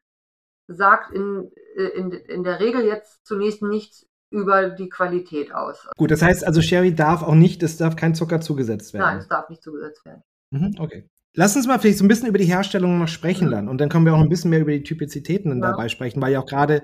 sagt 0.68 1.12
in, 1.12 1.52
in, 1.76 2.12
in 2.12 2.44
der 2.44 2.60
Regel 2.60 2.86
jetzt 2.86 3.26
zunächst 3.26 3.62
nichts 3.62 4.08
über 4.34 4.70
die 4.70 4.90
Qualität 4.90 5.54
aus. 5.54 5.88
Gut, 5.96 6.12
das 6.12 6.22
heißt 6.22 6.46
also, 6.46 6.62
Sherry 6.62 6.94
darf 6.94 7.22
auch 7.22 7.36
nicht, 7.36 7.62
es 7.64 7.78
darf 7.78 7.96
kein 7.96 8.16
Zucker 8.16 8.42
zugesetzt 8.42 8.94
werden. 8.94 9.06
Nein, 9.06 9.18
es 9.20 9.28
darf 9.28 9.48
nicht 9.50 9.62
zugesetzt 9.62 10.04
werden. 10.06 10.24
Mhm, 10.52 10.76
okay. 10.80 11.08
Lass 11.36 11.56
uns 11.56 11.68
mal 11.68 11.80
vielleicht 11.80 12.00
so 12.00 12.06
ein 12.06 12.08
bisschen 12.08 12.28
über 12.28 12.38
die 12.38 12.46
Herstellung 12.46 13.00
noch 13.00 13.08
sprechen 13.08 13.48
mhm. 13.48 13.52
dann. 13.52 13.70
Und 13.70 13.80
dann 13.80 13.90
können 13.90 14.06
wir 14.06 14.14
auch 14.14 14.22
ein 14.22 14.30
bisschen 14.30 14.50
mehr 14.50 14.62
über 14.62 14.72
die 14.72 14.84
Typizitäten 14.84 15.50
dann 15.50 15.62
ja. 15.62 15.72
dabei 15.72 15.88
sprechen, 15.88 16.22
weil 16.22 16.34
ja 16.34 16.42
auch 16.42 16.46
gerade 16.46 16.82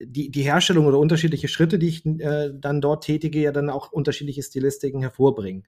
die, 0.00 0.30
die 0.30 0.42
Herstellung 0.42 0.86
oder 0.86 0.98
unterschiedliche 0.98 1.48
Schritte, 1.48 1.78
die 1.78 1.88
ich 1.88 2.06
äh, 2.06 2.50
dann 2.54 2.80
dort 2.80 3.04
tätige, 3.04 3.40
ja 3.40 3.52
dann 3.52 3.70
auch 3.70 3.92
unterschiedliche 3.92 4.42
Stilistiken 4.42 5.00
hervorbringen. 5.00 5.64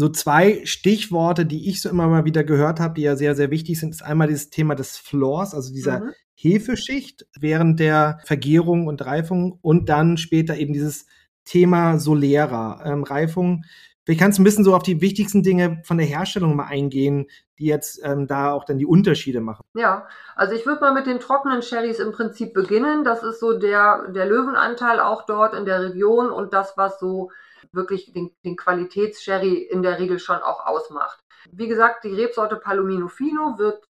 So 0.00 0.08
zwei 0.08 0.64
Stichworte, 0.64 1.44
die 1.44 1.68
ich 1.68 1.82
so 1.82 1.90
immer 1.90 2.06
mal 2.06 2.24
wieder 2.24 2.44
gehört 2.44 2.78
habe, 2.78 2.94
die 2.94 3.02
ja 3.02 3.16
sehr, 3.16 3.34
sehr 3.34 3.50
wichtig 3.50 3.80
sind, 3.80 3.90
ist 3.90 4.04
einmal 4.04 4.28
dieses 4.28 4.48
Thema 4.48 4.76
des 4.76 4.96
Floors, 4.96 5.56
also 5.56 5.74
dieser 5.74 5.98
mhm. 5.98 6.10
Hefeschicht 6.36 7.26
während 7.36 7.80
der 7.80 8.20
Vergärung 8.24 8.86
und 8.86 9.04
Reifung 9.04 9.58
und 9.60 9.88
dann 9.88 10.16
später 10.16 10.56
eben 10.56 10.72
dieses 10.72 11.06
Thema 11.44 11.98
Solera, 11.98 12.80
ähm, 12.86 13.02
Reifung. 13.02 13.64
Vielleicht 14.08 14.22
kannst 14.22 14.38
du 14.38 14.42
ein 14.42 14.44
bisschen 14.44 14.64
so 14.64 14.74
auf 14.74 14.82
die 14.82 15.02
wichtigsten 15.02 15.42
Dinge 15.42 15.82
von 15.84 15.98
der 15.98 16.06
Herstellung 16.06 16.56
mal 16.56 16.64
eingehen, 16.64 17.26
die 17.58 17.66
jetzt 17.66 18.00
ähm, 18.02 18.26
da 18.26 18.52
auch 18.52 18.64
dann 18.64 18.78
die 18.78 18.86
Unterschiede 18.86 19.42
machen. 19.42 19.60
Ja, 19.76 20.08
also 20.34 20.54
ich 20.54 20.64
würde 20.64 20.80
mal 20.80 20.94
mit 20.94 21.06
den 21.06 21.20
trockenen 21.20 21.60
Sherrys 21.60 21.98
im 21.98 22.12
Prinzip 22.12 22.54
beginnen. 22.54 23.04
Das 23.04 23.22
ist 23.22 23.38
so 23.38 23.58
der, 23.58 24.08
der 24.08 24.24
Löwenanteil 24.24 24.98
auch 24.98 25.26
dort 25.26 25.52
in 25.52 25.66
der 25.66 25.82
Region 25.82 26.30
und 26.30 26.54
das, 26.54 26.72
was 26.78 26.98
so 26.98 27.30
wirklich 27.72 28.10
den, 28.14 28.30
den 28.46 28.56
Qualitätssherry 28.56 29.56
in 29.56 29.82
der 29.82 29.98
Regel 29.98 30.18
schon 30.18 30.38
auch 30.38 30.64
ausmacht. 30.64 31.18
Wie 31.52 31.68
gesagt, 31.68 32.04
die 32.04 32.14
Rebsorte 32.14 32.56
Palomino 32.56 33.08
Fino 33.08 33.58
wird 33.58 33.84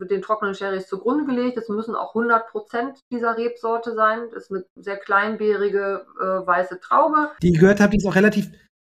mit 0.00 0.10
den 0.10 0.20
trockenen 0.20 0.56
Sherrys 0.56 0.88
zugrunde 0.88 1.26
gelegt. 1.26 1.56
Es 1.58 1.68
müssen 1.68 1.94
auch 1.94 2.16
100% 2.16 2.98
dieser 3.12 3.38
Rebsorte 3.38 3.94
sein. 3.94 4.30
Das 4.34 4.44
ist 4.44 4.50
eine 4.50 4.64
sehr 4.74 4.96
kleinbeerige 4.96 6.06
äh, 6.20 6.44
weiße 6.44 6.80
Traube. 6.80 7.30
Die 7.40 7.52
ich 7.52 7.60
gehört 7.60 7.78
habe, 7.78 7.90
die 7.90 7.98
ist 7.98 8.06
auch 8.06 8.16
relativ 8.16 8.50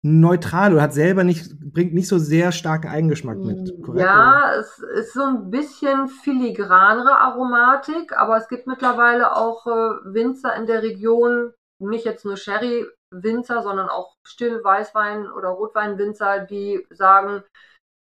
neutral 0.04 0.74
oder 0.74 0.82
hat 0.82 0.94
selber 0.94 1.24
nicht, 1.24 1.58
bringt 1.74 1.94
nicht 1.94 2.10
so 2.10 2.18
sehr 2.18 2.52
starken 2.52 2.90
Eigengeschmack 2.90 3.38
mit. 3.38 3.82
Korrekt, 3.82 4.04
ja, 4.06 4.40
oder? 4.40 4.60
es 4.60 4.80
ist 4.80 5.14
so 5.14 5.24
ein 5.24 5.50
bisschen 5.50 6.10
filigranere 6.10 7.20
Aromatik, 7.20 8.16
aber 8.16 8.38
es 8.38 8.50
gibt 8.50 8.68
mittlerweile 8.68 9.36
auch 9.36 9.66
äh, 9.66 10.14
Winzer 10.14 10.56
in 10.56 10.68
der 10.68 10.84
Region, 10.84 11.54
nicht 11.80 12.06
jetzt 12.06 12.26
nur 12.26 12.36
Sherry-Winzer, 12.36 13.64
sondern 13.64 13.88
auch 13.90 14.16
Still-Weißwein- 14.28 15.32
oder 15.32 15.50
Rotwein-Winzer, 15.50 16.42
die 16.42 16.86
sagen, 16.90 17.44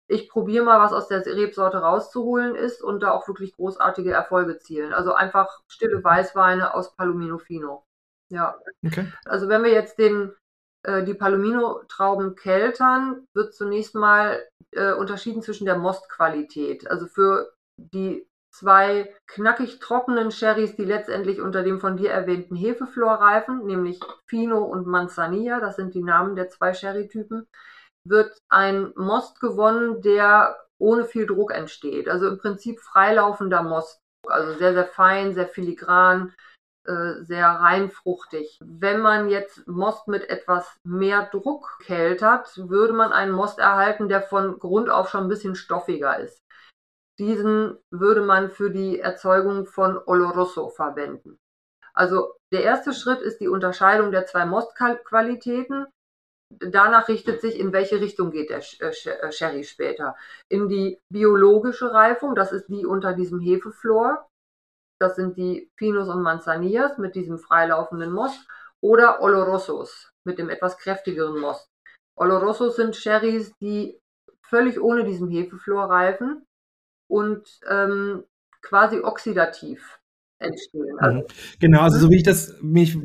ich 0.07 0.29
probiere 0.29 0.65
mal, 0.65 0.79
was 0.79 0.93
aus 0.93 1.07
der 1.07 1.25
Rebsorte 1.25 1.77
rauszuholen 1.77 2.55
ist 2.55 2.81
und 2.81 3.03
da 3.03 3.11
auch 3.11 3.27
wirklich 3.27 3.53
großartige 3.53 4.11
Erfolge 4.11 4.57
zielen. 4.57 4.93
Also 4.93 5.13
einfach 5.13 5.61
stille 5.67 6.03
Weißweine 6.03 6.73
aus 6.73 6.95
Palomino 6.95 7.37
Fino. 7.37 7.83
Ja. 8.31 8.57
Okay. 8.85 9.11
Also 9.25 9.49
wenn 9.49 9.63
wir 9.63 9.71
jetzt 9.71 9.99
den, 9.99 10.33
die 10.85 11.13
Palomino-Trauben 11.13 12.35
keltern, 12.35 13.27
wird 13.33 13.53
zunächst 13.53 13.95
mal 13.95 14.41
äh, 14.71 14.93
unterschieden 14.93 15.41
zwischen 15.41 15.65
der 15.65 15.77
Mostqualität. 15.77 16.89
Also 16.89 17.07
für 17.07 17.51
die 17.77 18.25
zwei 18.51 19.13
knackig 19.27 19.79
trockenen 19.79 20.31
Sherrys, 20.31 20.75
die 20.75 20.85
letztendlich 20.85 21.41
unter 21.41 21.63
dem 21.63 21.79
von 21.79 21.97
dir 21.97 22.11
erwähnten 22.11 22.55
Hefeflor 22.55 23.13
reifen, 23.13 23.65
nämlich 23.65 23.99
Fino 24.27 24.63
und 24.63 24.87
Manzanilla, 24.87 25.59
das 25.59 25.75
sind 25.75 25.93
die 25.93 26.03
Namen 26.03 26.35
der 26.35 26.49
zwei 26.49 26.73
Sherry-Typen, 26.73 27.47
wird 28.05 28.37
ein 28.49 28.93
Most 28.95 29.39
gewonnen, 29.39 30.01
der 30.01 30.57
ohne 30.79 31.05
viel 31.05 31.27
Druck 31.27 31.53
entsteht. 31.53 32.07
Also 32.09 32.27
im 32.27 32.37
Prinzip 32.37 32.79
freilaufender 32.79 33.63
Most. 33.63 33.99
Also 34.27 34.57
sehr, 34.57 34.73
sehr 34.73 34.85
fein, 34.85 35.33
sehr 35.33 35.47
filigran, 35.47 36.29
äh, 36.29 36.58
sehr 36.85 37.47
reinfruchtig. 37.47 38.59
Wenn 38.63 39.01
man 39.01 39.29
jetzt 39.29 39.67
Most 39.67 40.07
mit 40.07 40.29
etwas 40.29 40.75
mehr 40.83 41.29
Druck 41.31 41.77
keltert, 41.83 42.49
würde 42.57 42.93
man 42.93 43.11
einen 43.11 43.31
Most 43.31 43.59
erhalten, 43.59 44.07
der 44.09 44.21
von 44.21 44.57
Grund 44.57 44.89
auf 44.89 45.09
schon 45.09 45.23
ein 45.23 45.29
bisschen 45.29 45.55
stoffiger 45.55 46.17
ist. 46.17 46.41
Diesen 47.19 47.77
würde 47.91 48.21
man 48.21 48.49
für 48.49 48.71
die 48.71 48.99
Erzeugung 48.99 49.65
von 49.65 49.99
Oloroso 50.05 50.69
verwenden. 50.69 51.37
Also 51.93 52.33
der 52.51 52.63
erste 52.63 52.93
Schritt 52.93 53.21
ist 53.21 53.39
die 53.39 53.49
Unterscheidung 53.49 54.11
der 54.11 54.25
zwei 54.25 54.45
Mostqualitäten 54.45 55.85
danach 56.49 57.07
richtet 57.07 57.41
sich, 57.41 57.59
in 57.59 57.73
welche 57.73 58.01
Richtung 58.01 58.31
geht 58.31 58.49
der 58.49 58.61
äh, 58.79 58.87
äh, 58.87 59.31
Sherry 59.31 59.63
später. 59.63 60.15
In 60.49 60.67
die 60.67 60.99
biologische 61.09 61.93
Reifung, 61.93 62.35
das 62.35 62.51
ist 62.51 62.67
die 62.67 62.85
unter 62.85 63.13
diesem 63.13 63.39
Hefeflor. 63.39 64.28
Das 64.99 65.15
sind 65.15 65.37
die 65.37 65.71
Pinus 65.77 66.09
und 66.09 66.21
Manzanillas 66.21 66.97
mit 66.97 67.15
diesem 67.15 67.37
freilaufenden 67.37 68.11
Most 68.11 68.45
oder 68.81 69.21
Olorosos 69.21 70.11
mit 70.25 70.37
dem 70.37 70.49
etwas 70.49 70.77
kräftigeren 70.77 71.39
Most. 71.39 71.69
Olorosos 72.15 72.75
sind 72.75 72.95
Sherrys, 72.95 73.53
die 73.61 73.99
völlig 74.41 74.81
ohne 74.81 75.05
diesem 75.05 75.29
Hefeflor 75.29 75.85
reifen 75.85 76.45
und 77.07 77.59
ähm, 77.69 78.23
quasi 78.61 78.99
oxidativ 78.99 79.99
entstehen. 80.39 80.99
Also, 80.99 81.25
genau, 81.59 81.81
also 81.81 81.99
so 81.99 82.09
wie 82.09 82.17
ich 82.17 82.23
das 82.23 82.55
mich 82.61 82.97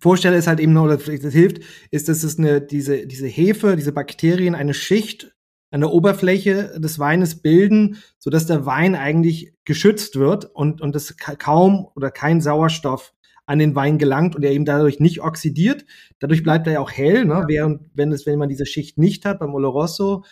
vorstelle, 0.00 0.36
ist 0.36 0.46
halt 0.46 0.60
eben 0.60 0.76
oder 0.76 0.98
vielleicht 0.98 1.24
das 1.24 1.32
hilft, 1.32 1.62
ist, 1.90 2.08
dass 2.08 2.22
es 2.22 2.38
eine, 2.38 2.60
diese, 2.60 3.06
diese 3.06 3.26
Hefe, 3.26 3.76
diese 3.76 3.92
Bakterien 3.92 4.54
eine 4.54 4.74
Schicht 4.74 5.34
an 5.70 5.80
der 5.80 5.90
Oberfläche 5.90 6.80
des 6.80 6.98
Weines 6.98 7.42
bilden, 7.42 7.98
sodass 8.18 8.46
der 8.46 8.66
Wein 8.66 8.94
eigentlich 8.94 9.54
geschützt 9.64 10.16
wird 10.16 10.44
und, 10.44 10.80
und 10.80 10.96
es 10.96 11.16
kaum 11.16 11.88
oder 11.94 12.10
kein 12.10 12.40
Sauerstoff 12.40 13.14
an 13.46 13.58
den 13.58 13.74
Wein 13.74 13.98
gelangt 13.98 14.36
und 14.36 14.44
er 14.44 14.52
eben 14.52 14.64
dadurch 14.64 15.00
nicht 15.00 15.22
oxidiert. 15.22 15.84
Dadurch 16.20 16.42
bleibt 16.42 16.66
er 16.66 16.74
ja 16.74 16.80
auch 16.80 16.92
hell, 16.92 17.24
ne? 17.24 17.44
Während 17.48 17.82
wenn 17.94 18.12
es, 18.12 18.26
wenn 18.26 18.38
man 18.38 18.48
diese 18.48 18.66
Schicht 18.66 18.96
nicht 18.96 19.24
hat, 19.24 19.40
beim 19.40 19.54
Oloroso, 19.54 20.24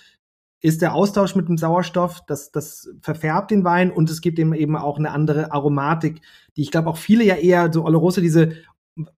ist 0.60 0.82
der 0.82 0.94
Austausch 0.94 1.34
mit 1.36 1.48
dem 1.48 1.56
Sauerstoff, 1.56 2.20
das, 2.26 2.50
das 2.50 2.88
verfärbt 3.00 3.50
den 3.50 3.64
Wein 3.64 3.90
und 3.90 4.10
es 4.10 4.20
gibt 4.20 4.38
ihm 4.38 4.52
eben 4.54 4.76
auch 4.76 4.98
eine 4.98 5.12
andere 5.12 5.52
Aromatik, 5.52 6.20
die 6.56 6.62
ich 6.62 6.70
glaube 6.70 6.90
auch 6.90 6.96
viele 6.96 7.24
ja 7.24 7.36
eher 7.36 7.72
so 7.72 7.84
Oloroso 7.84 8.20
diese 8.20 8.52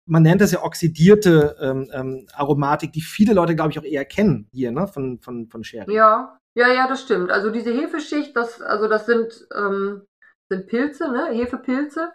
man 0.06 0.22
nennt 0.22 0.40
das 0.40 0.52
ja 0.52 0.62
oxidierte 0.62 1.56
ähm, 1.60 1.90
ähm, 1.92 2.26
Aromatik, 2.34 2.92
die 2.92 3.00
viele 3.00 3.34
Leute, 3.34 3.54
glaube 3.54 3.70
ich, 3.70 3.78
auch 3.78 3.84
eher 3.84 4.04
kennen 4.04 4.48
hier, 4.52 4.72
ne, 4.72 4.86
von, 4.86 5.20
von, 5.20 5.48
von 5.48 5.64
Sherry. 5.64 5.94
Ja, 5.94 6.38
ja, 6.54 6.68
ja, 6.68 6.88
das 6.88 7.02
stimmt. 7.02 7.30
Also 7.30 7.50
diese 7.50 7.72
Hefeschicht, 7.72 8.36
das, 8.36 8.60
also 8.60 8.88
das 8.88 9.06
sind 9.06 9.46
ähm, 9.56 10.02
sind 10.50 10.66
Pilze, 10.66 11.10
ne, 11.10 11.30
Hefepilze, 11.30 12.12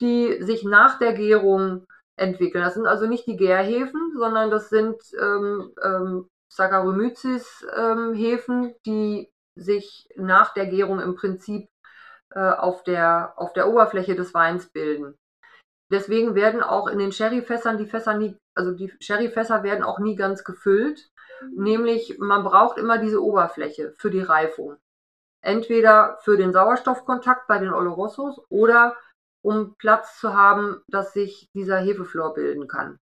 die 0.00 0.42
sich 0.42 0.64
nach 0.64 0.98
der 0.98 1.14
Gärung 1.14 1.86
entwickeln. 2.16 2.62
Das 2.62 2.74
sind 2.74 2.86
also 2.86 3.06
nicht 3.06 3.26
die 3.26 3.36
Gärhefen, 3.36 4.12
sondern 4.16 4.50
das 4.50 4.68
sind 4.68 4.96
ähm, 5.20 5.72
ähm, 5.82 6.28
Saccharomyces-Hefen, 6.52 8.64
ähm, 8.64 8.74
die 8.86 9.28
sich 9.54 10.08
nach 10.16 10.54
der 10.54 10.66
Gärung 10.66 11.00
im 11.00 11.16
Prinzip 11.16 11.68
äh, 12.30 12.40
auf, 12.40 12.84
der, 12.84 13.34
auf 13.36 13.52
der 13.54 13.68
Oberfläche 13.68 14.14
des 14.14 14.32
Weins 14.34 14.70
bilden. 14.70 15.16
Deswegen 15.92 16.34
werden 16.34 16.62
auch 16.62 16.88
in 16.88 16.98
den 16.98 17.12
Sherryfässern 17.12 17.76
die 17.76 17.86
Fässer 17.86 18.14
nie, 18.14 18.34
also 18.54 18.72
die 18.72 18.90
Sherryfässer 18.98 19.62
werden 19.62 19.84
auch 19.84 19.98
nie 19.98 20.16
ganz 20.16 20.42
gefüllt. 20.42 21.10
Nämlich, 21.54 22.16
man 22.18 22.44
braucht 22.44 22.78
immer 22.78 22.96
diese 22.96 23.22
Oberfläche 23.22 23.92
für 23.98 24.10
die 24.10 24.22
Reifung. 24.22 24.76
Entweder 25.42 26.18
für 26.22 26.38
den 26.38 26.54
Sauerstoffkontakt 26.54 27.46
bei 27.46 27.58
den 27.58 27.74
Olorossos 27.74 28.40
oder 28.48 28.96
um 29.42 29.74
Platz 29.76 30.18
zu 30.18 30.34
haben, 30.34 30.80
dass 30.88 31.12
sich 31.12 31.50
dieser 31.52 31.78
Hefeflor 31.78 32.32
bilden 32.32 32.68
kann. 32.68 32.98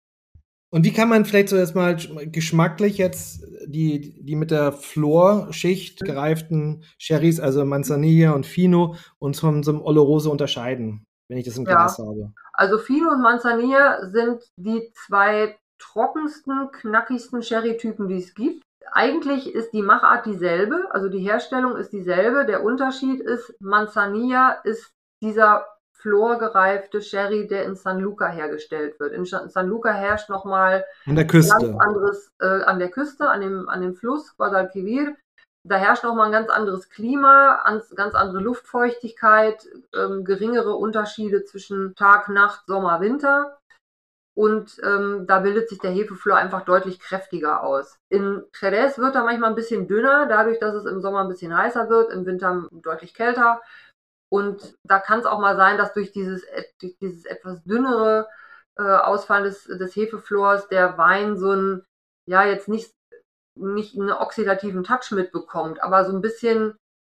Und 0.70 0.84
wie 0.84 0.92
kann 0.92 1.08
man 1.08 1.24
vielleicht 1.24 1.48
so 1.48 1.56
erstmal 1.56 1.96
geschmacklich 1.96 2.98
jetzt 2.98 3.46
die, 3.64 4.22
die 4.22 4.34
mit 4.34 4.50
der 4.50 4.72
Florschicht 4.72 6.00
gereiften 6.00 6.84
Sherrys, 6.98 7.40
also 7.40 7.64
Manzanilla 7.64 8.32
und 8.32 8.44
Fino, 8.44 8.96
und 9.18 9.36
von 9.38 9.62
so 9.62 9.70
einem 9.70 9.80
Oloroso 9.80 10.30
unterscheiden, 10.30 11.06
wenn 11.28 11.38
ich 11.38 11.46
das 11.46 11.56
im 11.56 11.64
Glas 11.64 11.96
ja. 11.98 12.04
habe? 12.04 12.34
Also 12.54 12.78
Fino 12.78 13.10
und 13.10 13.20
Manzanilla 13.20 14.06
sind 14.06 14.42
die 14.56 14.92
zwei 15.06 15.58
trockensten, 15.78 16.70
knackigsten 16.70 17.42
Sherry-Typen, 17.42 18.08
die 18.08 18.18
es 18.18 18.34
gibt. 18.34 18.62
Eigentlich 18.92 19.52
ist 19.52 19.72
die 19.72 19.82
Machart 19.82 20.24
dieselbe, 20.24 20.88
also 20.90 21.08
die 21.08 21.18
Herstellung 21.18 21.76
ist 21.76 21.92
dieselbe. 21.92 22.46
Der 22.46 22.62
Unterschied 22.62 23.20
ist, 23.20 23.54
Manzanilla 23.60 24.60
ist 24.64 24.92
dieser 25.20 25.66
florgereifte 26.04 27.00
Sherry, 27.00 27.46
der 27.48 27.64
in 27.64 27.76
San 27.76 27.98
Luca 27.98 28.28
hergestellt 28.28 29.00
wird. 29.00 29.14
In 29.14 29.24
San 29.24 29.68
Luca 29.68 29.90
herrscht 29.90 30.28
nochmal 30.28 30.84
an 31.06 31.16
der 31.16 31.26
Küste. 31.26 31.54
ganz 31.58 31.80
anderes, 31.80 32.30
äh, 32.40 32.62
an 32.62 32.78
der 32.78 32.90
Küste, 32.90 33.28
an 33.28 33.40
dem, 33.40 33.68
an 33.70 33.80
dem 33.80 33.94
Fluss 33.94 34.36
Guadalquivir. 34.36 35.16
Da 35.66 35.76
herrscht 35.76 36.04
nochmal 36.04 36.26
ein 36.26 36.32
ganz 36.32 36.50
anderes 36.50 36.90
Klima, 36.90 37.64
ganz 37.96 38.14
andere 38.14 38.40
Luftfeuchtigkeit, 38.40 39.66
ähm, 39.94 40.24
geringere 40.24 40.74
Unterschiede 40.74 41.44
zwischen 41.44 41.94
Tag, 41.94 42.28
Nacht, 42.28 42.66
Sommer, 42.66 43.00
Winter. 43.00 43.58
Und 44.36 44.80
ähm, 44.84 45.26
da 45.26 45.38
bildet 45.38 45.68
sich 45.68 45.78
der 45.78 45.92
Hefeflor 45.92 46.36
einfach 46.36 46.64
deutlich 46.64 46.98
kräftiger 46.98 47.62
aus. 47.62 47.98
In 48.08 48.44
Jerez 48.60 48.98
wird 48.98 49.14
er 49.14 49.22
manchmal 49.24 49.50
ein 49.50 49.56
bisschen 49.56 49.86
dünner, 49.86 50.26
dadurch, 50.26 50.58
dass 50.58 50.74
es 50.74 50.86
im 50.86 51.00
Sommer 51.00 51.20
ein 51.20 51.28
bisschen 51.28 51.56
heißer 51.56 51.88
wird, 51.88 52.12
im 52.12 52.26
Winter 52.26 52.68
deutlich 52.72 53.14
kälter. 53.14 53.62
Und 54.30 54.76
da 54.82 54.98
kann 54.98 55.20
es 55.20 55.26
auch 55.26 55.38
mal 55.38 55.56
sein, 55.56 55.78
dass 55.78 55.92
durch 55.92 56.10
dieses, 56.10 56.44
durch 56.80 56.96
dieses 56.98 57.24
etwas 57.24 57.62
dünnere 57.62 58.28
äh, 58.76 58.82
Ausfallen 58.82 59.44
des, 59.44 59.64
des 59.64 59.94
Hefeflors 59.94 60.66
der 60.66 60.98
Wein 60.98 61.36
so 61.38 61.52
ein, 61.52 61.84
ja, 62.26 62.44
jetzt 62.44 62.68
nicht, 62.68 62.92
nicht 63.56 63.98
einen 63.98 64.12
oxidativen 64.12 64.84
Touch 64.84 65.10
mitbekommt, 65.12 65.82
aber 65.82 66.04
so 66.04 66.12
ein 66.12 66.20
bisschen, 66.20 66.74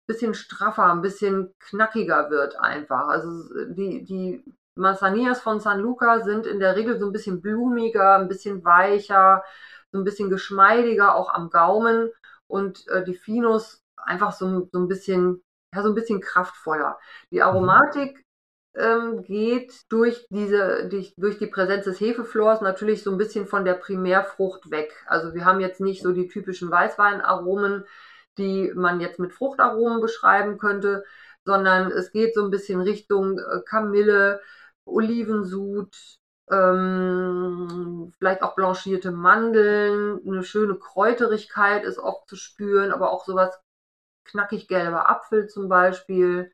bisschen 0.08 0.34
straffer, 0.34 0.86
ein 0.91 1.02
bisschen 1.02 1.54
knackiger 1.60 2.30
wird 2.30 2.60
einfach. 2.60 3.08
Also 3.08 3.30
die, 3.69 4.04
die 4.04 4.43
Manzanillas 4.76 5.41
von 5.41 5.60
San 5.60 5.80
Luca 5.80 6.21
sind 6.21 6.45
in 6.45 6.60
der 6.60 6.76
Regel 6.76 7.00
so 7.00 7.08
ein 7.08 7.12
bisschen 7.12 7.41
blumiger, 7.41 8.15
ein 8.17 8.28
bisschen 8.28 8.63
weicher, 8.63 9.43
so 9.91 10.00
ein 10.00 10.04
bisschen 10.04 10.30
geschmeidiger, 10.30 11.15
auch 11.15 11.34
am 11.34 11.50
Gaumen. 11.50 12.12
Und 12.47 12.88
äh, 12.89 13.04
die 13.04 13.15
Finos 13.15 13.82
einfach 13.97 14.32
so, 14.32 14.69
so 14.71 14.80
ein 14.80 14.88
bisschen 14.88 15.41
ja, 15.73 15.84
so 15.84 15.89
ein 15.89 15.95
bisschen 15.95 16.21
kraftvoller. 16.21 17.00
Die 17.32 17.38
mhm. 17.38 17.43
Aromatik 17.43 18.26
ähm, 18.77 19.23
geht 19.23 19.73
durch 19.89 20.27
diese, 20.29 20.87
durch, 20.89 21.13
durch 21.17 21.37
die 21.39 21.47
Präsenz 21.47 21.85
des 21.85 21.99
Hefeflors 21.99 22.61
natürlich 22.61 23.03
so 23.03 23.11
ein 23.11 23.17
bisschen 23.17 23.47
von 23.47 23.65
der 23.65 23.73
Primärfrucht 23.73 24.69
weg. 24.71 24.93
Also 25.07 25.33
wir 25.33 25.45
haben 25.45 25.59
jetzt 25.59 25.81
nicht 25.81 26.03
so 26.03 26.13
die 26.13 26.27
typischen 26.27 26.69
Weißweinaromen, 26.71 27.85
die 28.37 28.71
man 28.75 28.99
jetzt 29.01 29.19
mit 29.19 29.33
Fruchtaromen 29.33 30.01
beschreiben 30.01 30.57
könnte, 30.57 31.03
sondern 31.45 31.91
es 31.91 32.11
geht 32.11 32.35
so 32.35 32.43
ein 32.43 32.51
bisschen 32.51 32.81
Richtung 32.81 33.39
äh, 33.39 33.61
Kamille, 33.65 34.41
Olivensud, 34.85 35.95
ähm, 36.51 38.13
vielleicht 38.17 38.41
auch 38.43 38.55
blanchierte 38.55 39.11
Mandeln, 39.11 40.21
eine 40.25 40.43
schöne 40.43 40.75
Kräuterigkeit 40.75 41.83
ist 41.83 41.99
oft 41.99 42.29
zu 42.29 42.35
spüren, 42.35 42.91
aber 42.91 43.11
auch 43.11 43.25
sowas 43.25 43.59
knackig 44.25 44.67
gelber 44.67 45.09
Apfel 45.09 45.47
zum 45.47 45.67
Beispiel. 45.69 46.51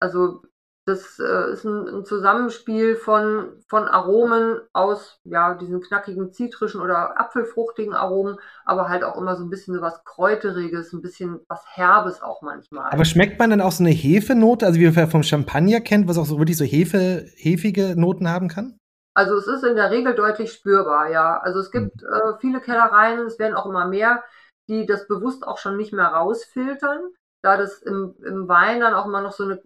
Also 0.00 0.42
das 0.86 1.18
äh, 1.18 1.52
ist 1.52 1.64
ein, 1.64 1.88
ein, 1.88 2.04
Zusammenspiel 2.04 2.96
von, 2.96 3.62
von 3.68 3.88
Aromen 3.88 4.60
aus 4.74 5.18
ja, 5.24 5.54
diesen 5.54 5.80
knackigen 5.80 6.32
zitrischen 6.32 6.82
oder 6.82 7.18
apfelfruchtigen 7.18 7.94
Aromen, 7.94 8.36
aber 8.66 8.88
halt 8.88 9.02
auch 9.02 9.16
immer 9.16 9.36
so 9.36 9.44
ein 9.44 9.50
bisschen 9.50 9.74
so 9.74 9.80
was 9.80 10.04
Kräuteriges, 10.04 10.92
ein 10.92 11.00
bisschen 11.00 11.40
was 11.48 11.64
Herbes 11.74 12.22
auch 12.22 12.42
manchmal. 12.42 12.90
Aber 12.92 13.04
schmeckt 13.06 13.38
man 13.38 13.50
dann 13.50 13.62
auch 13.62 13.72
so 13.72 13.82
eine 13.82 13.92
Hefenote, 13.92 14.66
also 14.66 14.78
wie 14.78 14.90
man 14.90 15.08
vom 15.08 15.22
Champagner 15.22 15.80
kennt, 15.80 16.06
was 16.06 16.18
auch 16.18 16.26
so 16.26 16.38
wirklich 16.38 16.58
so 16.58 16.64
Hefe, 16.64 17.24
hefige 17.36 17.98
Noten 17.98 18.28
haben 18.28 18.48
kann? 18.48 18.78
Also 19.14 19.36
es 19.36 19.46
ist 19.46 19.62
in 19.62 19.76
der 19.76 19.90
Regel 19.90 20.14
deutlich 20.14 20.52
spürbar, 20.52 21.10
ja. 21.10 21.38
Also 21.38 21.60
es 21.60 21.70
gibt 21.70 22.02
hm. 22.02 22.08
äh, 22.08 22.38
viele 22.40 22.60
Kellereien, 22.60 23.20
es 23.20 23.38
werden 23.38 23.54
auch 23.54 23.66
immer 23.66 23.86
mehr, 23.86 24.22
die 24.68 24.84
das 24.84 25.06
bewusst 25.06 25.46
auch 25.46 25.58
schon 25.58 25.76
nicht 25.76 25.92
mehr 25.92 26.08
rausfiltern, 26.08 27.00
da 27.42 27.56
das 27.56 27.80
im, 27.80 28.16
im 28.24 28.48
Wein 28.48 28.80
dann 28.80 28.94
auch 28.94 29.06
immer 29.06 29.22
noch 29.22 29.32
so 29.32 29.44
eine, 29.44 29.62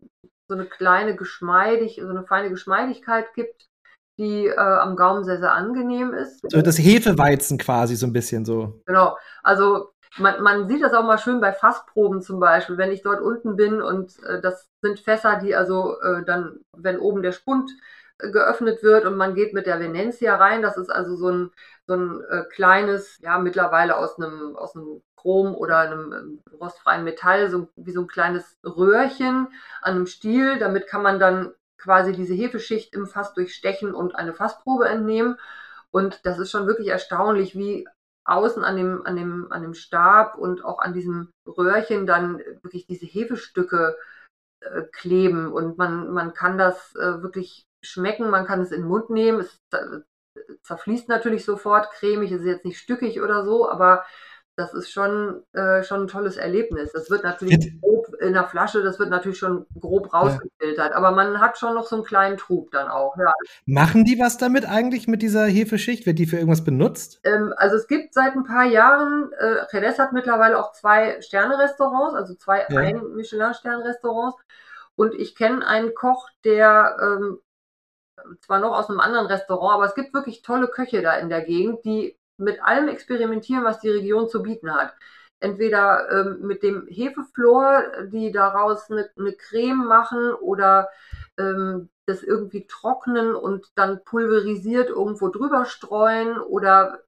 so 0.48 0.54
eine 0.54 0.66
kleine 0.66 1.14
Geschmeidig, 1.14 2.00
so 2.02 2.08
eine 2.08 2.24
feine 2.24 2.50
Geschmeidigkeit 2.50 3.34
gibt, 3.34 3.68
die 4.18 4.46
äh, 4.46 4.56
am 4.56 4.96
Gaumen 4.96 5.24
sehr, 5.24 5.38
sehr 5.38 5.52
angenehm 5.52 6.12
ist. 6.12 6.40
So 6.50 6.60
das 6.62 6.78
Hefeweizen 6.78 7.58
quasi 7.58 7.94
so 7.94 8.06
ein 8.06 8.12
bisschen 8.12 8.44
so. 8.44 8.80
Genau. 8.86 9.16
Also 9.42 9.90
man, 10.16 10.42
man 10.42 10.68
sieht 10.68 10.82
das 10.82 10.94
auch 10.94 11.04
mal 11.04 11.18
schön 11.18 11.40
bei 11.40 11.52
Fassproben 11.52 12.22
zum 12.22 12.40
Beispiel, 12.40 12.78
wenn 12.78 12.90
ich 12.90 13.02
dort 13.02 13.20
unten 13.20 13.56
bin 13.56 13.80
und 13.80 14.12
äh, 14.24 14.40
das 14.40 14.66
sind 14.82 14.98
Fässer, 14.98 15.36
die 15.36 15.54
also 15.54 16.00
äh, 16.00 16.24
dann, 16.24 16.60
wenn 16.76 16.98
oben 16.98 17.22
der 17.22 17.32
Spund 17.32 17.70
geöffnet 18.18 18.82
wird 18.82 19.04
und 19.04 19.16
man 19.16 19.34
geht 19.34 19.54
mit 19.54 19.66
der 19.66 19.78
Venencia 19.78 20.34
rein. 20.36 20.62
Das 20.62 20.76
ist 20.76 20.90
also 20.90 21.14
so 21.14 21.30
ein, 21.30 21.50
so 21.88 21.94
ein 21.94 22.22
äh, 22.30 22.44
kleines, 22.44 23.18
ja, 23.20 23.38
mittlerweile 23.38 23.96
aus 23.96 24.18
einem, 24.18 24.54
aus 24.56 24.76
einem 24.76 25.02
Chrom 25.16 25.54
oder 25.54 25.78
einem 25.78 26.12
ähm, 26.12 26.42
rostfreien 26.60 27.02
Metall, 27.02 27.50
so 27.50 27.68
wie 27.76 27.92
so 27.92 28.02
ein 28.02 28.06
kleines 28.06 28.58
Röhrchen 28.62 29.48
an 29.80 29.94
einem 29.94 30.06
Stiel. 30.06 30.58
Damit 30.58 30.86
kann 30.86 31.02
man 31.02 31.18
dann 31.18 31.54
quasi 31.78 32.12
diese 32.12 32.34
Hefeschicht 32.34 32.94
im 32.94 33.06
Fass 33.06 33.32
durchstechen 33.34 33.94
und 33.94 34.14
eine 34.14 34.34
Fassprobe 34.34 34.88
entnehmen. 34.88 35.38
Und 35.90 36.26
das 36.26 36.38
ist 36.38 36.50
schon 36.50 36.66
wirklich 36.66 36.88
erstaunlich, 36.88 37.56
wie 37.56 37.88
außen 38.24 38.62
an 38.62 38.76
dem, 38.76 39.06
an 39.06 39.16
dem, 39.16 39.50
an 39.50 39.62
dem 39.62 39.74
Stab 39.74 40.36
und 40.36 40.62
auch 40.62 40.80
an 40.80 40.92
diesem 40.92 41.30
Röhrchen 41.46 42.06
dann 42.06 42.38
wirklich 42.62 42.86
diese 42.86 43.06
Hefestücke 43.06 43.96
äh, 44.60 44.82
kleben. 44.92 45.50
Und 45.50 45.78
man, 45.78 46.12
man 46.12 46.34
kann 46.34 46.58
das 46.58 46.94
äh, 46.96 47.22
wirklich 47.22 47.64
schmecken, 47.82 48.28
man 48.28 48.44
kann 48.44 48.60
es 48.60 48.72
in 48.72 48.82
den 48.82 48.88
Mund 48.88 49.08
nehmen. 49.08 49.40
Es 49.40 49.58
zerfließt 50.62 51.08
natürlich 51.08 51.44
sofort, 51.44 51.90
cremig, 51.92 52.32
ist 52.32 52.44
jetzt 52.44 52.64
nicht 52.64 52.78
stückig 52.78 53.20
oder 53.20 53.44
so, 53.44 53.68
aber 53.68 54.04
das 54.58 54.74
ist 54.74 54.90
schon, 54.90 55.44
äh, 55.52 55.84
schon 55.84 56.02
ein 56.02 56.08
tolles 56.08 56.36
Erlebnis. 56.36 56.90
Das 56.92 57.10
wird 57.10 57.22
natürlich 57.22 57.80
grob 57.80 58.08
in 58.20 58.32
der 58.32 58.44
Flasche, 58.44 58.82
das 58.82 58.98
wird 58.98 59.08
natürlich 59.08 59.38
schon 59.38 59.66
grob 59.78 60.12
rausgefiltert, 60.12 60.90
ja. 60.90 60.96
aber 60.96 61.12
man 61.12 61.40
hat 61.40 61.58
schon 61.58 61.74
noch 61.74 61.86
so 61.86 61.96
einen 61.96 62.04
kleinen 62.04 62.36
Trug 62.36 62.72
dann 62.72 62.88
auch. 62.88 63.16
Ja. 63.16 63.32
Machen 63.66 64.04
die 64.04 64.18
was 64.18 64.36
damit 64.36 64.68
eigentlich 64.68 65.06
mit 65.06 65.22
dieser 65.22 65.46
Hefeschicht? 65.46 66.06
Wird 66.06 66.18
die 66.18 66.26
für 66.26 66.36
irgendwas 66.36 66.64
benutzt? 66.64 67.20
Ähm, 67.22 67.54
also 67.56 67.76
es 67.76 67.86
gibt 67.86 68.12
seit 68.12 68.34
ein 68.34 68.42
paar 68.42 68.64
Jahren, 68.64 69.30
äh, 69.38 69.64
Jerez 69.72 69.98
hat 69.98 70.12
mittlerweile 70.12 70.58
auch 70.58 70.72
zwei 70.72 71.20
Sterne-Restaurants, 71.20 72.16
also 72.16 72.34
zwei 72.34 72.66
ja. 72.68 72.80
Ein-Michelin-Sterne-Restaurants. 72.80 74.36
Und 74.96 75.14
ich 75.14 75.36
kenne 75.36 75.64
einen 75.64 75.94
Koch, 75.94 76.28
der 76.44 76.96
ähm, 77.00 77.38
zwar 78.40 78.60
noch 78.60 78.76
aus 78.76 78.88
einem 78.88 79.00
anderen 79.00 79.26
Restaurant, 79.26 79.74
aber 79.74 79.84
es 79.84 79.94
gibt 79.94 80.14
wirklich 80.14 80.42
tolle 80.42 80.68
Köche 80.68 81.02
da 81.02 81.14
in 81.14 81.28
der 81.28 81.42
Gegend, 81.42 81.84
die 81.84 82.16
mit 82.38 82.62
allem 82.62 82.88
experimentieren, 82.88 83.64
was 83.64 83.80
die 83.80 83.90
Region 83.90 84.28
zu 84.28 84.42
bieten 84.42 84.72
hat. 84.72 84.94
Entweder 85.40 86.10
ähm, 86.10 86.46
mit 86.46 86.62
dem 86.62 86.86
Hefeflor, 86.88 87.84
die 88.06 88.32
daraus 88.32 88.90
eine, 88.90 89.08
eine 89.16 89.32
Creme 89.34 89.86
machen 89.86 90.32
oder 90.34 90.88
ähm, 91.38 91.90
das 92.06 92.22
irgendwie 92.22 92.66
trocknen 92.66 93.34
und 93.34 93.66
dann 93.76 94.02
pulverisiert 94.02 94.88
irgendwo 94.88 95.28
drüber 95.28 95.64
streuen 95.64 96.38
oder 96.40 97.02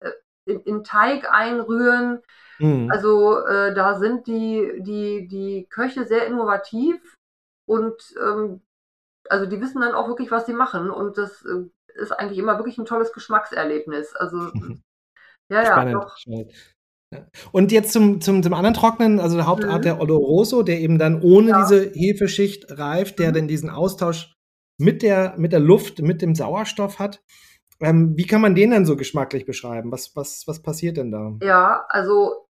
äh, 0.00 0.12
in, 0.46 0.60
in, 0.60 0.84
Teig 0.84 1.30
einrühren. 1.30 2.22
Mhm. 2.58 2.90
Also 2.90 3.44
äh, 3.44 3.74
da 3.74 3.98
sind 3.98 4.26
die, 4.26 4.80
die, 4.80 5.28
die 5.28 5.66
Köche 5.68 6.06
sehr 6.06 6.26
innovativ 6.26 7.16
und 7.66 8.02
ähm, 8.18 8.62
also 9.30 9.46
die 9.46 9.60
wissen 9.60 9.80
dann 9.80 9.94
auch 9.94 10.08
wirklich, 10.08 10.30
was 10.30 10.46
sie 10.46 10.52
machen 10.52 10.90
und 10.90 11.18
das 11.18 11.44
äh, 11.44 11.68
ist 12.00 12.12
eigentlich 12.12 12.38
immer 12.38 12.58
wirklich 12.58 12.78
ein 12.78 12.86
tolles 12.86 13.12
Geschmackserlebnis. 13.12 14.14
Also 14.14 14.38
ja, 15.50 15.62
ja, 15.62 15.66
Spannend. 15.66 15.94
Doch. 15.94 16.16
Und 17.52 17.72
jetzt 17.72 17.92
zum, 17.92 18.20
zum, 18.20 18.42
zum 18.42 18.52
anderen 18.52 18.74
Trocknen, 18.74 19.18
also 19.18 19.36
der 19.36 19.46
Hauptart 19.46 19.78
mhm. 19.78 19.82
der 19.82 20.00
Oloroso, 20.00 20.62
der 20.62 20.80
eben 20.80 20.98
dann 20.98 21.22
ohne 21.22 21.50
ja. 21.50 21.60
diese 21.62 21.90
Hefeschicht 21.90 22.66
reift, 22.78 23.18
der 23.18 23.30
mhm. 23.30 23.34
dann 23.34 23.48
diesen 23.48 23.70
Austausch 23.70 24.34
mit 24.78 25.02
der, 25.02 25.34
mit 25.38 25.52
der 25.52 25.60
Luft, 25.60 26.00
mit 26.00 26.22
dem 26.22 26.34
Sauerstoff 26.34 26.98
hat. 26.98 27.22
Ähm, 27.80 28.16
wie 28.16 28.26
kann 28.26 28.40
man 28.40 28.54
den 28.54 28.70
denn 28.70 28.84
so 28.84 28.96
geschmacklich 28.96 29.46
beschreiben? 29.46 29.90
Was, 29.90 30.14
was, 30.16 30.44
was 30.46 30.62
passiert 30.62 30.96
denn 30.96 31.10
da? 31.10 31.36
Ja, 31.42 31.86
also 31.88 32.46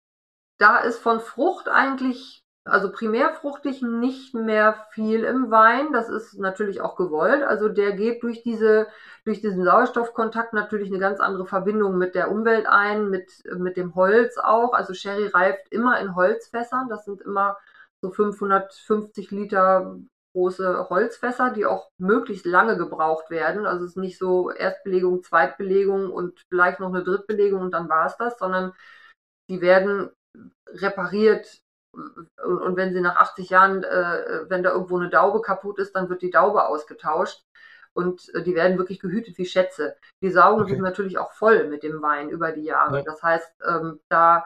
da 0.59 0.79
ist 0.79 0.99
von 0.99 1.21
Frucht 1.21 1.69
eigentlich 1.69 2.46
also 2.67 2.91
primärfruchtig 2.91 3.83
nicht 3.83 4.35
mehr 4.35 4.87
viel 4.91 5.23
im 5.25 5.51
Wein. 5.51 5.93
Das 5.93 6.09
ist 6.09 6.39
natürlich 6.39 6.81
auch 6.81 6.97
gewollt. 6.97 7.43
Also 7.43 7.69
der 7.69 7.93
geht 7.93 8.23
durch 8.23 8.43
diese, 8.43 8.89
durch 9.25 9.41
diesen 9.41 9.65
Sauerstoffkontakt 9.65 10.53
natürlich 10.53 10.89
eine 10.89 10.99
ganz 10.99 11.21
andere 11.21 11.47
Verbindung 11.47 11.97
mit 11.97 12.15
der 12.15 12.31
Umwelt 12.31 12.67
ein, 12.67 13.09
mit, 13.09 13.31
mit 13.57 13.77
dem 13.77 13.95
Holz 13.95 14.37
auch. 14.37 14.73
Also 14.75 14.95
Sherry 14.95 15.29
reift 15.29 15.73
immer 15.73 16.01
in 16.01 16.17
Holzfässern. 16.17 16.89
Das 16.89 17.05
sind 17.05 17.23
immer 17.23 17.57
so 18.03 18.11
550 18.11 19.31
Liter 19.31 19.97
große 20.33 20.91
Holzfässer, 20.91 21.51
die 21.51 21.67
auch 21.67 21.89
möglichst 21.99 22.47
lange 22.47 22.77
gebraucht 22.77 23.31
werden. 23.31 23.65
Also 23.65 23.85
es 23.85 23.93
ist 23.93 23.97
nicht 23.97 24.19
so 24.19 24.51
Erstbelegung, 24.51 25.23
Zweitbelegung 25.23 26.11
und 26.11 26.45
vielleicht 26.51 26.81
noch 26.81 26.89
eine 26.89 27.05
Drittbelegung 27.05 27.63
und 27.63 27.71
dann 27.71 27.89
war 27.89 28.07
es 28.07 28.17
das, 28.19 28.39
sondern 28.39 28.73
die 29.49 29.61
werden 29.61 30.11
repariert, 30.69 31.63
und, 32.45 32.77
wenn 32.77 32.93
sie 32.93 33.01
nach 33.01 33.17
80 33.17 33.51
Jahren, 33.51 33.83
äh, 33.85 34.45
wenn 34.49 34.63
da 34.63 34.73
irgendwo 34.73 34.99
eine 34.99 35.09
Daube 35.09 35.41
kaputt 35.41 35.79
ist, 35.79 35.95
dann 35.97 36.09
wird 36.09 36.23
die 36.23 36.31
Daube 36.31 36.67
ausgetauscht. 36.67 37.45
Und 37.95 38.33
äh, 38.35 38.43
die 38.43 38.55
werden 38.55 38.77
wirklich 38.77 39.01
gehütet 39.01 39.39
wie 39.39 39.47
Schätze. 39.47 39.97
Die 40.23 40.31
saugen 40.31 40.63
okay. 40.63 40.73
sich 40.73 40.81
natürlich 40.81 41.19
auch 41.19 41.33
voll 41.33 41.69
mit 41.69 41.83
dem 41.83 42.03
Wein 42.03 42.29
über 42.29 42.53
die 42.53 42.65
Jahre. 42.65 42.99
Ja. 42.99 43.03
Das 43.03 43.23
heißt, 43.23 43.51
ähm, 43.67 44.01
da 44.09 44.45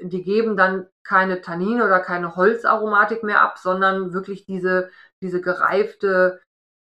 die 0.00 0.22
geben 0.22 0.56
dann 0.56 0.86
keine 1.02 1.40
Tannine 1.40 1.84
oder 1.84 2.00
keine 2.00 2.36
Holzaromatik 2.36 3.22
mehr 3.22 3.42
ab, 3.42 3.58
sondern 3.58 4.12
wirklich 4.12 4.44
diese, 4.44 4.90
diese 5.22 5.40
gereifte 5.40 6.40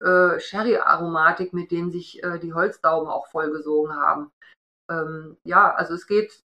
äh, 0.02 0.40
Sherry-Aromatik, 0.40 1.54
mit 1.54 1.72
denen 1.72 1.92
sich 1.92 2.24
äh, 2.24 2.40
die 2.40 2.54
Holzdauben 2.54 3.10
auch 3.10 3.28
vollgesogen 3.28 3.96
haben. 3.96 4.32
Ähm, 4.90 5.38
ja, 5.44 5.74
also 5.74 5.94
es 5.94 6.08
geht 6.08 6.44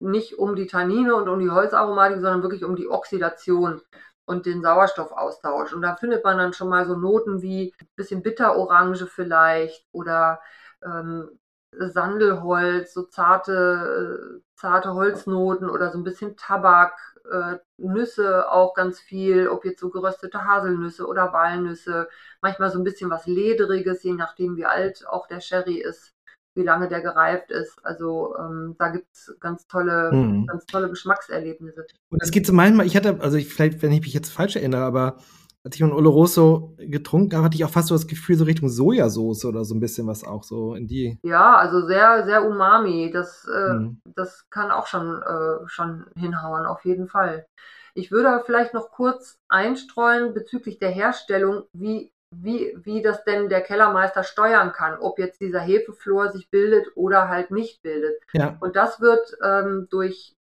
nicht 0.00 0.38
um 0.38 0.56
die 0.56 0.66
Tannine 0.66 1.14
und 1.14 1.28
um 1.28 1.38
die 1.38 1.50
Holzaromatik, 1.50 2.20
sondern 2.20 2.42
wirklich 2.42 2.64
um 2.64 2.76
die 2.76 2.88
Oxidation 2.88 3.80
und 4.24 4.46
den 4.46 4.62
Sauerstoffaustausch. 4.62 5.72
Und 5.72 5.82
da 5.82 5.96
findet 5.96 6.24
man 6.24 6.38
dann 6.38 6.52
schon 6.52 6.68
mal 6.68 6.86
so 6.86 6.96
Noten 6.96 7.42
wie 7.42 7.74
ein 7.80 7.88
bisschen 7.96 8.22
Bitterorange 8.22 9.06
vielleicht 9.06 9.84
oder 9.92 10.40
ähm, 10.84 11.28
Sandelholz, 11.72 12.94
so 12.94 13.04
zarte, 13.04 14.38
äh, 14.38 14.42
zarte 14.56 14.94
Holznoten 14.94 15.70
oder 15.70 15.90
so 15.90 15.98
ein 15.98 16.04
bisschen 16.04 16.36
Tabak, 16.36 16.94
äh, 17.30 17.58
Nüsse 17.76 18.50
auch 18.50 18.74
ganz 18.74 19.00
viel, 19.00 19.48
ob 19.48 19.64
jetzt 19.64 19.80
so 19.80 19.90
geröstete 19.90 20.44
Haselnüsse 20.44 21.06
oder 21.06 21.32
Walnüsse, 21.32 22.08
manchmal 22.40 22.70
so 22.70 22.78
ein 22.78 22.84
bisschen 22.84 23.10
was 23.10 23.26
Lederiges, 23.26 24.02
je 24.02 24.14
nachdem 24.14 24.56
wie 24.56 24.64
alt 24.66 25.06
auch 25.06 25.26
der 25.26 25.40
Sherry 25.40 25.78
ist 25.78 26.12
wie 26.54 26.62
lange 26.62 26.88
der 26.88 27.00
gereift 27.00 27.50
ist. 27.50 27.78
Also 27.84 28.34
ähm, 28.38 28.74
da 28.78 28.88
gibt 28.88 29.06
es 29.12 29.34
ganz 29.40 29.66
tolle, 29.66 30.10
mhm. 30.12 30.46
ganz 30.46 30.66
tolle 30.66 30.88
Geschmackserlebnisse. 30.88 31.86
Und 32.10 32.22
es 32.22 32.30
geht 32.30 32.46
so 32.46 32.52
manchmal, 32.52 32.86
ich 32.86 32.96
hatte, 32.96 33.18
also 33.20 33.36
ich, 33.36 33.52
vielleicht, 33.52 33.82
wenn 33.82 33.92
ich 33.92 34.00
mich 34.00 34.12
jetzt 34.12 34.32
falsch 34.32 34.56
erinnere, 34.56 34.82
aber 34.82 35.16
als 35.62 35.76
ich 35.76 35.82
einen 35.82 35.92
Oloroso 35.92 36.74
getrunken 36.78 37.36
habe, 37.36 37.44
hatte 37.44 37.56
ich 37.56 37.64
auch 37.64 37.70
fast 37.70 37.88
so 37.88 37.94
das 37.94 38.06
Gefühl, 38.06 38.36
so 38.36 38.44
Richtung 38.44 38.70
Sojasauce 38.70 39.44
oder 39.44 39.64
so 39.64 39.74
ein 39.74 39.80
bisschen 39.80 40.06
was 40.06 40.24
auch 40.24 40.42
so 40.42 40.74
in 40.74 40.86
die. 40.86 41.18
Ja, 41.22 41.56
also 41.56 41.86
sehr, 41.86 42.24
sehr 42.24 42.48
umami. 42.48 43.10
Das, 43.12 43.46
äh, 43.46 43.74
mhm. 43.74 44.00
das 44.04 44.48
kann 44.48 44.70
auch 44.70 44.86
schon, 44.86 45.20
äh, 45.20 45.66
schon 45.66 46.06
hinhauen, 46.16 46.64
auf 46.64 46.84
jeden 46.84 47.08
Fall. 47.08 47.46
Ich 47.94 48.10
würde 48.10 48.42
vielleicht 48.46 48.72
noch 48.72 48.90
kurz 48.90 49.38
einstreuen 49.48 50.32
bezüglich 50.32 50.78
der 50.78 50.90
Herstellung, 50.90 51.64
wie 51.72 52.12
wie, 52.30 52.76
wie 52.82 53.02
das 53.02 53.24
denn 53.24 53.48
der 53.48 53.60
Kellermeister 53.60 54.22
steuern 54.22 54.72
kann, 54.72 54.98
ob 54.98 55.18
jetzt 55.18 55.40
dieser 55.40 55.60
Hefeflor 55.60 56.30
sich 56.30 56.48
bildet 56.50 56.88
oder 56.94 57.28
halt 57.28 57.50
nicht 57.50 57.82
bildet. 57.82 58.22
Ja. 58.32 58.56
Und 58.60 58.76
das 58.76 59.00
wird 59.00 59.36
ähm, 59.42 59.88
durch, 59.90 60.36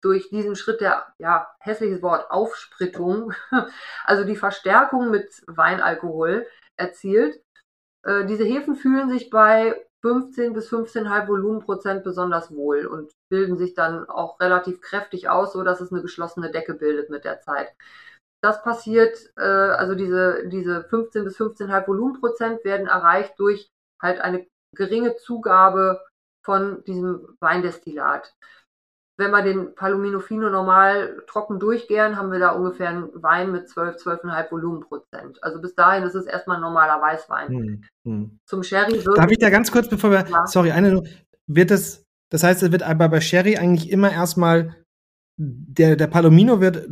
durch 0.00 0.30
diesen 0.30 0.54
Schritt 0.54 0.80
der, 0.80 1.06
ja, 1.18 1.48
hässliches 1.58 2.02
Wort, 2.02 2.30
Aufsprittung, 2.30 3.32
also 4.04 4.24
die 4.24 4.36
Verstärkung 4.36 5.10
mit 5.10 5.42
Weinalkohol 5.46 6.46
erzielt. 6.76 7.42
Äh, 8.04 8.24
diese 8.26 8.44
Hefen 8.44 8.76
fühlen 8.76 9.10
sich 9.10 9.28
bei 9.28 9.84
15 10.02 10.52
bis 10.52 10.70
15,5 10.70 11.26
Volumenprozent 11.26 12.04
besonders 12.04 12.54
wohl 12.54 12.86
und 12.86 13.10
bilden 13.28 13.56
sich 13.56 13.74
dann 13.74 14.08
auch 14.08 14.38
relativ 14.38 14.80
kräftig 14.80 15.28
aus, 15.28 15.52
so 15.52 15.64
dass 15.64 15.80
es 15.80 15.90
eine 15.90 16.02
geschlossene 16.02 16.52
Decke 16.52 16.74
bildet 16.74 17.10
mit 17.10 17.24
der 17.24 17.40
Zeit. 17.40 17.74
Das 18.42 18.62
passiert, 18.62 19.18
äh, 19.36 19.42
also 19.42 19.94
diese, 19.94 20.48
diese 20.48 20.84
15 20.84 21.24
bis 21.24 21.38
15,5 21.38 21.88
Volumenprozent 21.88 22.64
werden 22.64 22.86
erreicht 22.86 23.34
durch 23.38 23.68
halt 24.00 24.20
eine 24.20 24.46
geringe 24.76 25.16
Zugabe 25.16 26.00
von 26.44 26.84
diesem 26.84 27.36
Weindestillat. 27.40 28.32
Wenn 29.18 29.32
wir 29.32 29.42
den 29.42 29.74
Palomino 29.74 30.20
Fino 30.20 30.48
normal 30.48 31.24
trocken 31.26 31.58
durchgären, 31.58 32.16
haben 32.16 32.30
wir 32.30 32.38
da 32.38 32.50
ungefähr 32.50 32.90
einen 32.90 33.10
Wein 33.20 33.50
mit 33.50 33.68
12, 33.68 33.96
12,5 33.96 34.50
Volumenprozent. 34.52 35.42
Also 35.42 35.60
bis 35.60 35.74
dahin 35.74 36.04
ist 36.04 36.14
es 36.14 36.26
erstmal 36.26 36.58
ein 36.58 36.62
normaler 36.62 37.02
Weißwein. 37.02 37.48
Hm, 37.48 37.84
hm. 38.04 38.38
Zum 38.46 38.62
Sherry 38.62 39.04
wird. 39.04 39.18
Darf 39.18 39.30
ich 39.32 39.38
da 39.38 39.50
ganz 39.50 39.72
kurz, 39.72 39.88
bevor 39.88 40.12
wir, 40.12 40.24
ja. 40.24 40.46
sorry, 40.46 40.70
eine, 40.70 41.02
wird 41.48 41.72
es, 41.72 42.04
das 42.30 42.44
heißt, 42.44 42.62
es 42.62 42.70
wird 42.70 42.84
aber 42.84 43.08
bei 43.08 43.20
Sherry 43.20 43.56
eigentlich 43.56 43.90
immer 43.90 44.12
erstmal 44.12 44.76
der, 45.36 45.96
der 45.96 46.06
Palomino 46.06 46.60
wird 46.60 46.88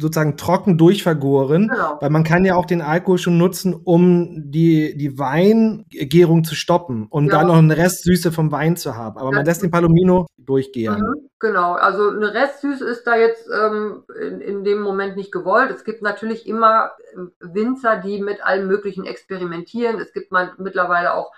sozusagen 0.00 0.36
trocken 0.36 0.78
durchvergoren, 0.78 1.68
genau. 1.68 1.98
weil 2.00 2.10
man 2.10 2.24
kann 2.24 2.44
ja 2.44 2.56
auch 2.56 2.66
den 2.66 2.82
Alkohol 2.82 3.18
schon 3.18 3.38
nutzen, 3.38 3.74
um 3.74 4.50
die, 4.50 4.96
die 4.96 5.18
Weingärung 5.18 6.44
zu 6.44 6.54
stoppen 6.54 7.06
und 7.08 7.26
ja. 7.26 7.38
dann 7.38 7.48
noch 7.48 7.56
eine 7.56 7.76
Restsüße 7.76 8.32
vom 8.32 8.50
Wein 8.50 8.76
zu 8.76 8.96
haben. 8.96 9.18
Aber 9.18 9.30
ja. 9.30 9.36
man 9.36 9.44
lässt 9.44 9.62
den 9.62 9.70
Palomino 9.70 10.26
durchgären. 10.38 11.00
Mhm, 11.00 11.30
genau, 11.38 11.74
also 11.74 12.10
eine 12.10 12.32
Restsüße 12.32 12.84
ist 12.84 13.06
da 13.06 13.16
jetzt 13.16 13.48
ähm, 13.48 14.04
in, 14.20 14.40
in 14.40 14.64
dem 14.64 14.80
Moment 14.80 15.16
nicht 15.16 15.32
gewollt. 15.32 15.70
Es 15.70 15.84
gibt 15.84 16.02
natürlich 16.02 16.46
immer 16.46 16.92
ähm, 17.14 17.32
Winzer, 17.40 17.96
die 17.98 18.20
mit 18.20 18.44
allem 18.44 18.66
Möglichen 18.66 19.04
experimentieren. 19.04 20.00
Es 20.00 20.12
gibt 20.12 20.32
man 20.32 20.50
mittlerweile 20.58 21.14
auch 21.14 21.32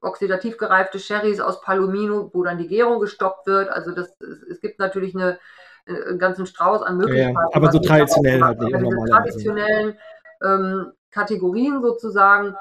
oxidativ 0.00 0.56
gereifte 0.56 0.98
Sherrys 0.98 1.40
aus 1.40 1.60
Palomino, 1.60 2.30
wo 2.32 2.42
dann 2.42 2.58
die 2.58 2.68
Gärung 2.68 3.00
gestoppt 3.00 3.46
wird. 3.46 3.68
Also 3.68 3.92
das, 3.92 4.16
es, 4.20 4.42
es 4.42 4.60
gibt 4.60 4.78
natürlich 4.78 5.14
eine 5.14 5.32
äh, 5.32 5.38
einen 5.88 6.18
ganzen 6.18 6.46
Strauß 6.46 6.82
an 6.82 6.98
Möglichkeiten. 6.98 7.34
Ja, 7.34 7.48
aber 7.52 7.72
so 7.72 7.78
traditionell 7.78 8.42
halt 8.42 8.60
nicht. 8.60 8.76
Diese 8.76 9.10
traditionellen 9.10 9.98
ähm, 10.42 10.92
Kategorien 11.10 11.82
sozusagen 11.82 12.54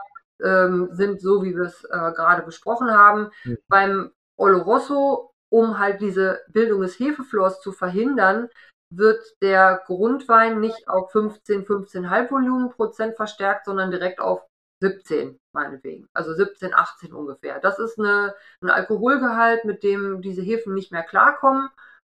ähm, 0.44 0.90
sind 0.92 1.22
so, 1.22 1.44
wie 1.44 1.56
wir 1.56 1.64
es 1.64 1.84
äh, 1.86 2.12
gerade 2.14 2.44
besprochen 2.44 2.92
haben. 2.92 3.30
Mhm. 3.44 3.58
Beim 3.68 4.12
Oloroso, 4.38 5.32
um 5.50 5.80
halt 5.80 6.02
diese 6.02 6.42
Bildung 6.50 6.82
des 6.82 7.00
Hefeflors 7.00 7.62
zu 7.62 7.72
verhindern, 7.72 8.50
wird 8.90 9.22
der 9.42 9.82
Grundwein 9.86 10.60
nicht 10.60 10.88
auf 10.88 11.12
15, 11.12 11.66
15,5 11.66 12.32
Volumenprozent 12.32 13.16
verstärkt, 13.16 13.66
sondern 13.66 13.92
direkt 13.92 14.22
auf 14.22 14.46
17, 14.82 15.40
meinetwegen. 15.54 16.08
Also 16.14 16.34
17, 16.34 16.74
18 16.74 17.12
ungefähr. 17.12 17.60
Das 17.60 17.80
ist 17.80 18.00
eine, 18.00 18.36
ein 18.62 18.70
Alkoholgehalt, 18.70 19.66
mit 19.66 19.84
dem 19.84 20.22
diese 20.22 20.42
Hefen 20.42 20.74
nicht 20.74 20.92
mehr 20.92 21.04
klarkommen 21.04 21.70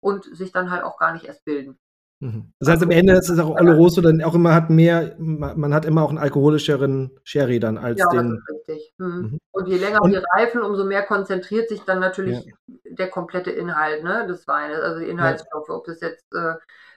und 0.01 0.25
sich 0.25 0.53
dann 0.53 0.71
halt 0.71 0.83
auch 0.83 0.99
gar 0.99 1.13
nicht 1.13 1.25
erst 1.25 1.45
bilden. 1.45 1.79
Mhm. 2.21 2.53
Das 2.59 2.69
heißt, 2.69 2.83
am 2.83 2.91
Ende 2.91 3.13
ist 3.13 3.29
es 3.29 3.39
auch 3.39 3.51
Oloroso 3.51 4.01
dann 4.01 4.23
auch 4.23 4.35
immer 4.35 4.53
hat 4.53 4.71
mehr, 4.71 5.15
man 5.19 5.73
hat 5.73 5.85
immer 5.85 6.03
auch 6.03 6.09
einen 6.09 6.19
alkoholischeren 6.19 7.13
Sherry 7.23 7.61
dann 7.61 7.79
als 7.79 8.01
ja, 8.01 8.09
den. 8.09 8.31
Das 8.31 8.39
ist 8.39 8.69
richtig. 8.69 8.95
Mhm. 8.99 9.07
Mhm. 9.07 9.39
Und 9.53 9.69
je 9.69 9.77
länger 9.77 10.03
und, 10.03 10.11
die 10.11 10.21
reifen, 10.37 10.63
umso 10.63 10.85
mehr 10.85 11.05
konzentriert 11.05 11.69
sich 11.69 11.83
dann 11.83 12.01
natürlich 12.01 12.45
ja. 12.45 12.55
der 12.91 13.09
komplette 13.09 13.51
Inhalt 13.51 14.03
ne, 14.03 14.27
des 14.27 14.49
Weines, 14.49 14.81
also 14.81 15.01
die 15.01 15.09
Inhaltsstoffe, 15.09 15.69
ja. 15.69 15.75
ob 15.75 15.85
das 15.85 16.01
jetzt 16.01 16.27
äh, 16.35 16.55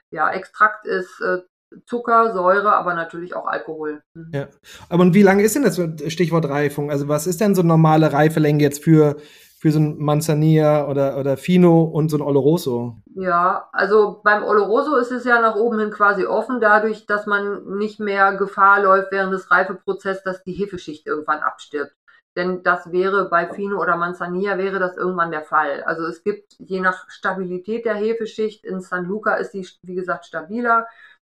ja, 0.10 0.32
Extrakt 0.32 0.86
ist, 0.86 1.22
äh, 1.22 1.40
Zucker, 1.86 2.34
Säure, 2.34 2.74
aber 2.74 2.96
natürlich 2.96 3.36
auch 3.36 3.46
Alkohol. 3.46 4.02
Mhm. 4.16 4.32
Ja. 4.34 4.48
Aber 4.90 5.04
und 5.04 5.14
wie 5.14 5.24
lange 5.24 5.44
ist 5.44 5.56
denn 5.56 5.64
das 5.64 5.80
Stichwort 6.12 6.50
Reifung? 6.50 6.90
Also 6.90 7.08
was 7.08 7.28
ist 7.28 7.40
denn 7.40 7.56
so 7.56 7.62
normale 7.62 8.12
Reifelänge 8.12 8.62
jetzt 8.64 8.84
für 8.84 9.18
für 9.62 9.71
so 9.71 9.80
ein 9.80 10.00
Manzanilla 10.00 10.88
oder, 10.88 11.17
oder 11.17 11.38
Fino 11.38 11.84
und 11.84 12.10
so 12.10 12.17
ein 12.17 12.24
Oloroso? 12.24 12.95
Ja, 13.13 13.69
also 13.74 14.19
beim 14.24 14.43
Oloroso 14.43 14.95
ist 14.95 15.12
es 15.12 15.24
ja 15.24 15.39
nach 15.39 15.56
oben 15.56 15.78
hin 15.78 15.91
quasi 15.91 16.26
offen, 16.26 16.60
dadurch, 16.60 17.06
dass 17.06 17.28
man 17.28 17.78
nicht 17.78 18.00
mehr 18.00 18.34
Gefahr 18.38 18.82
läuft 18.82 19.12
während 19.12 19.32
des 19.32 19.52
Reifeprozesses, 19.52 20.24
dass 20.24 20.43
die 20.43 20.54
Hefeschicht 20.54 21.06
irgendwann 21.06 21.41
abstirbt. 21.41 21.93
Denn 22.36 22.63
das 22.63 22.91
wäre 22.91 23.30
bei 23.30 23.54
Fino 23.54 23.80
oder 23.80 23.97
Manzanilla 23.97 24.58
wäre 24.58 24.80
das 24.80 24.97
irgendwann 24.97 25.30
der 25.30 25.43
Fall. 25.43 25.84
Also 25.84 26.08
es 26.08 26.24
gibt 26.24 26.56
je 26.58 26.80
nach 26.80 27.08
Stabilität 27.10 27.86
der 27.86 27.95
Hefeschicht, 27.95 28.65
in 28.65 28.82
San 28.82 29.06
Luca 29.06 29.36
ist 29.36 29.52
die, 29.52 29.67
wie 29.84 29.95
gesagt, 29.95 30.26
stabiler, 30.26 30.88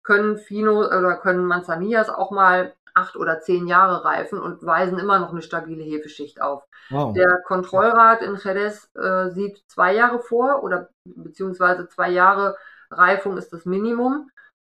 können 0.02 0.38
Fino 0.38 0.80
oder 0.80 1.18
können 1.18 1.46
Manzanillas 1.46 2.10
auch 2.10 2.32
mal 2.32 2.74
acht 2.96 3.16
oder 3.16 3.42
zehn 3.42 3.68
Jahre 3.68 4.06
reifen 4.06 4.40
und 4.40 4.66
weisen 4.66 4.98
immer 5.00 5.20
noch 5.20 5.32
eine 5.32 5.42
stabile 5.42 5.84
Hefeschicht 5.84 6.42
auf. 6.42 6.64
Wow. 6.90 7.14
Der 7.14 7.42
Kontrollrat 7.46 8.22
in 8.22 8.38
Jerez 8.38 8.90
äh, 8.96 9.30
sieht 9.30 9.64
zwei 9.68 9.94
Jahre 9.94 10.20
vor 10.20 10.64
oder 10.64 10.90
beziehungsweise 11.06 11.88
zwei 11.90 12.10
Jahre 12.10 12.56
Reifung 12.90 13.38
ist 13.38 13.52
das 13.52 13.66
Minimum 13.66 14.30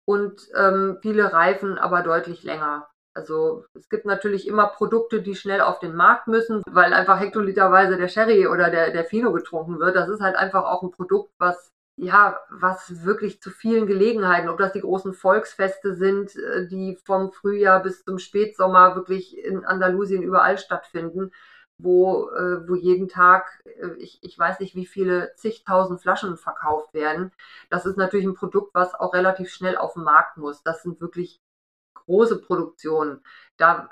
und 0.06 0.48
ähm, 0.56 0.98
viele 1.02 1.32
reifen 1.32 1.78
aber 1.78 2.02
deutlich 2.02 2.42
länger. 2.42 2.88
Also 3.14 3.64
es 3.74 3.88
gibt 3.88 4.04
natürlich 4.04 4.46
immer 4.46 4.66
Produkte, 4.66 5.22
die 5.22 5.34
schnell 5.34 5.62
auf 5.62 5.78
den 5.78 5.94
Markt 5.94 6.28
müssen, 6.28 6.62
weil 6.70 6.92
einfach 6.92 7.18
hektoliterweise 7.18 7.96
der 7.96 8.08
Sherry 8.08 8.46
oder 8.46 8.70
der, 8.70 8.90
der 8.92 9.04
Fino 9.04 9.32
getrunken 9.32 9.78
wird. 9.78 9.96
Das 9.96 10.08
ist 10.10 10.20
halt 10.20 10.36
einfach 10.36 10.64
auch 10.64 10.82
ein 10.82 10.90
Produkt, 10.90 11.32
was 11.38 11.72
ja, 11.96 12.38
was 12.50 13.04
wirklich 13.04 13.40
zu 13.40 13.50
vielen 13.50 13.86
Gelegenheiten, 13.86 14.48
ob 14.48 14.58
das 14.58 14.72
die 14.72 14.80
großen 14.80 15.14
Volksfeste 15.14 15.94
sind, 15.94 16.36
äh, 16.36 16.68
die 16.68 16.96
vom 17.04 17.32
Frühjahr 17.32 17.82
bis 17.82 18.04
zum 18.04 18.18
Spätsommer 18.18 18.94
wirklich 18.96 19.38
in 19.38 19.64
Andalusien 19.64 20.22
überall 20.22 20.58
stattfinden, 20.58 21.32
wo, 21.78 22.30
äh, 22.30 22.68
wo 22.68 22.74
jeden 22.74 23.08
Tag, 23.08 23.62
äh, 23.64 23.94
ich, 23.98 24.18
ich 24.22 24.38
weiß 24.38 24.60
nicht, 24.60 24.74
wie 24.74 24.86
viele 24.86 25.32
zigtausend 25.36 26.00
Flaschen 26.02 26.36
verkauft 26.36 26.92
werden. 26.94 27.32
Das 27.70 27.86
ist 27.86 27.96
natürlich 27.96 28.26
ein 28.26 28.34
Produkt, 28.34 28.74
was 28.74 28.94
auch 28.94 29.14
relativ 29.14 29.50
schnell 29.50 29.76
auf 29.76 29.94
den 29.94 30.04
Markt 30.04 30.36
muss. 30.36 30.62
Das 30.62 30.82
sind 30.82 31.00
wirklich 31.00 31.40
große 32.06 32.40
Produktionen, 32.40 33.20
da, 33.56 33.88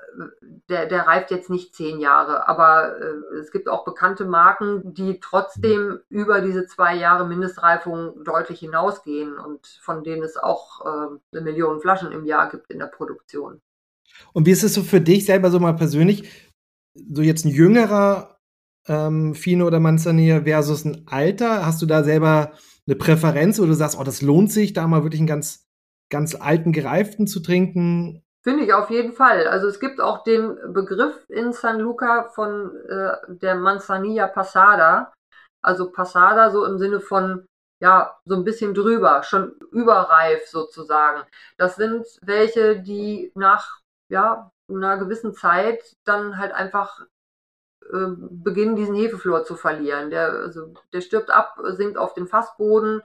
der, 0.68 0.87
der 0.87 1.07
reift 1.07 1.31
jetzt 1.31 1.50
nicht 1.50 1.74
zehn 1.74 1.98
Jahre, 1.98 2.48
aber 2.48 2.98
äh, 2.98 3.37
es 3.37 3.50
gibt 3.50 3.68
auch 3.68 3.85
bekannte 3.85 4.24
Marken, 4.24 4.94
die 4.94 5.20
trotzdem 5.20 6.00
über 6.09 6.40
diese 6.40 6.66
zwei 6.66 6.94
Jahre 6.94 7.27
Mindestreifung 7.27 8.24
deutlich 8.24 8.61
hinausgehen 8.61 9.38
und 9.38 9.66
von 9.81 10.05
denen 10.05 10.22
es 10.22 10.37
auch 10.37 10.85
äh, 10.85 11.37
eine 11.37 11.44
Million 11.44 11.81
Flaschen 11.81 12.12
im 12.12 12.24
Jahr 12.24 12.50
gibt 12.50 12.70
in 12.70 12.79
der 12.79 12.87
Produktion. 12.87 13.61
Und 14.33 14.46
wie 14.46 14.50
ist 14.50 14.62
es 14.62 14.74
so 14.74 14.83
für 14.83 15.00
dich 15.00 15.24
selber 15.24 15.50
so 15.50 15.59
mal 15.59 15.74
persönlich, 15.74 16.31
so 16.94 17.22
jetzt 17.22 17.44
ein 17.44 17.50
jüngerer 17.50 18.38
ähm, 18.87 19.35
Fino 19.35 19.66
oder 19.66 19.81
Manzanilla 19.81 20.42
versus 20.42 20.85
ein 20.85 21.07
alter? 21.07 21.64
Hast 21.64 21.81
du 21.81 21.87
da 21.87 22.05
selber 22.05 22.53
eine 22.87 22.96
Präferenz, 22.96 23.59
wo 23.59 23.64
du 23.64 23.74
sagst, 23.74 23.98
oh, 23.98 24.05
das 24.05 24.22
lohnt 24.22 24.53
sich, 24.53 24.72
da 24.72 24.87
mal 24.87 25.03
wirklich 25.03 25.20
einen 25.20 25.27
ganz 25.27 25.63
ganz 26.14 26.37
alten 26.37 26.72
gereiften 26.72 27.27
zu 27.27 27.40
trinken? 27.40 28.22
Finde 28.44 28.62
ich 28.62 28.72
auf 28.72 28.88
jeden 28.88 29.12
Fall. 29.12 29.48
Also 29.48 29.66
es 29.66 29.81
gibt 29.81 30.00
auch 30.00 30.22
den 30.22 30.57
Begriff 30.72 31.16
in 31.29 31.53
San 31.53 31.81
Luca 31.81 32.29
von 32.29 32.70
äh, 32.88 33.16
der 33.27 33.57
Manzanilla 33.57 34.29
Passada. 34.29 35.12
Also 35.61 35.90
Passada 35.90 36.50
so 36.53 36.64
im 36.66 36.79
Sinne 36.79 37.00
von, 37.00 37.46
ja, 37.83 38.16
so 38.27 38.37
ein 38.37 38.44
bisschen 38.44 38.74
drüber, 38.74 39.24
schon 39.24 39.57
überreif 39.72 40.46
sozusagen. 40.46 41.24
Das 41.57 41.74
sind 41.74 42.07
welche, 42.22 42.81
die 42.81 43.33
nach, 43.35 43.81
ja, 44.09 44.53
einer 44.68 44.98
gewissen 44.98 45.35
Zeit 45.35 45.96
dann 46.05 46.38
halt 46.38 46.53
einfach 46.53 47.00
äh, 47.92 48.07
beginnen, 48.31 48.77
diesen 48.77 48.94
Hefeflor 48.94 49.44
zu 49.44 49.57
verlieren. 49.57 50.11
Der, 50.11 50.29
also, 50.29 50.74
der 50.92 51.00
stirbt 51.00 51.31
ab, 51.31 51.59
sinkt 51.72 51.98
auf 51.98 52.14
den 52.14 52.29
Fassboden 52.29 53.03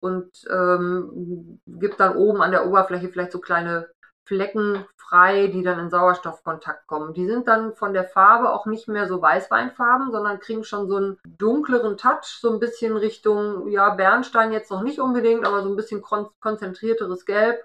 und 0.00 0.30
ähm, 0.50 1.60
gibt 1.66 2.00
dann 2.00 2.16
oben 2.16 2.42
an 2.42 2.50
der 2.50 2.66
Oberfläche 2.66 3.08
vielleicht 3.08 3.32
so 3.32 3.40
kleine 3.40 3.88
Flecken 4.28 4.84
frei, 4.96 5.46
die 5.46 5.62
dann 5.62 5.78
in 5.78 5.90
Sauerstoffkontakt 5.90 6.86
kommen. 6.86 7.14
Die 7.14 7.26
sind 7.26 7.48
dann 7.48 7.74
von 7.74 7.94
der 7.94 8.04
Farbe 8.04 8.52
auch 8.52 8.66
nicht 8.66 8.86
mehr 8.86 9.08
so 9.08 9.22
Weißweinfarben, 9.22 10.12
sondern 10.12 10.38
kriegen 10.38 10.64
schon 10.64 10.86
so 10.86 10.96
einen 10.96 11.18
dunkleren 11.26 11.96
Touch, 11.96 12.38
so 12.38 12.52
ein 12.52 12.60
bisschen 12.60 12.96
Richtung, 12.96 13.68
ja, 13.68 13.88
Bernstein 13.94 14.52
jetzt 14.52 14.70
noch 14.70 14.82
nicht 14.82 15.00
unbedingt, 15.00 15.46
aber 15.46 15.62
so 15.62 15.70
ein 15.70 15.76
bisschen 15.76 16.02
kon 16.02 16.28
konzentrierteres 16.40 17.24
Gelb. 17.24 17.58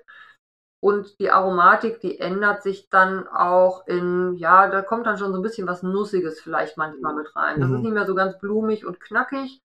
Und 0.80 1.20
die 1.20 1.32
Aromatik, 1.32 2.00
die 2.02 2.20
ändert 2.20 2.64
sich 2.64 2.90
dann 2.90 3.28
auch 3.28 3.88
in, 3.88 4.34
ja, 4.36 4.68
da 4.70 4.82
kommt 4.82 5.06
dann 5.06 5.18
schon 5.18 5.32
so 5.32 5.40
ein 5.40 5.44
bisschen 5.44 5.68
was 5.68 5.82
Nussiges 5.82 6.42
vielleicht 6.42 6.78
manchmal 6.78 7.16
mit 7.16 7.34
rein. 7.36 7.60
Das 7.60 7.70
mhm. 7.70 7.76
ist 7.76 7.82
nicht 7.84 7.94
mehr 7.94 8.06
so 8.06 8.16
ganz 8.16 8.38
blumig 8.40 8.86
und 8.86 9.00
knackig, 9.00 9.63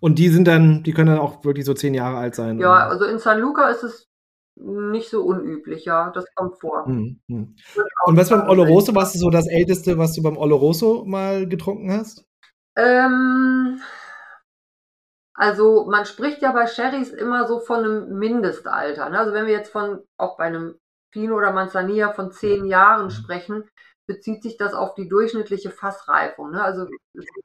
und 0.00 0.18
die 0.18 0.28
sind 0.28 0.46
dann, 0.46 0.82
die 0.82 0.92
können 0.92 1.08
dann 1.08 1.18
auch 1.18 1.44
wirklich 1.44 1.66
so 1.66 1.74
zehn 1.74 1.94
Jahre 1.94 2.18
alt 2.18 2.34
sein. 2.34 2.58
Ja, 2.58 2.72
oder? 2.72 2.90
also 2.90 3.04
in 3.04 3.18
San 3.18 3.40
Luca 3.40 3.68
ist 3.68 3.82
es 3.82 4.10
nicht 4.56 5.10
so 5.10 5.22
unüblich, 5.22 5.84
ja. 5.84 6.10
Das 6.10 6.24
kommt 6.34 6.58
vor. 6.60 6.86
Mhm. 6.88 7.20
Und 7.28 8.16
was 8.16 8.30
beim 8.30 8.48
Oloroso, 8.48 8.94
was 8.94 9.14
ist 9.14 9.20
so 9.20 9.30
das 9.30 9.48
Älteste, 9.48 9.98
was 9.98 10.14
du 10.14 10.22
beim 10.22 10.36
Oloroso 10.36 11.04
mal 11.04 11.48
getrunken 11.48 11.92
hast? 11.92 12.24
Ähm, 12.76 13.80
also 15.34 15.86
man 15.86 16.04
spricht 16.04 16.42
ja 16.42 16.52
bei 16.52 16.66
Sherrys 16.66 17.10
immer 17.10 17.46
so 17.46 17.60
von 17.60 17.78
einem 17.78 18.18
Mindestalter. 18.18 19.08
Ne? 19.08 19.18
Also 19.18 19.32
wenn 19.32 19.46
wir 19.46 19.52
jetzt 19.52 19.72
von, 19.72 20.00
auch 20.18 20.36
bei 20.36 20.44
einem 20.44 20.76
Fino 21.12 21.36
oder 21.36 21.52
Manzanilla 21.52 22.12
von 22.12 22.30
zehn 22.30 22.66
Jahren 22.66 23.06
mhm. 23.06 23.10
sprechen, 23.10 23.64
bezieht 24.10 24.42
sich 24.42 24.56
das 24.56 24.74
auf 24.74 24.94
die 24.94 25.08
durchschnittliche 25.08 25.70
Fassreifung. 25.70 26.50
Ne? 26.50 26.60
Also, 26.60 26.88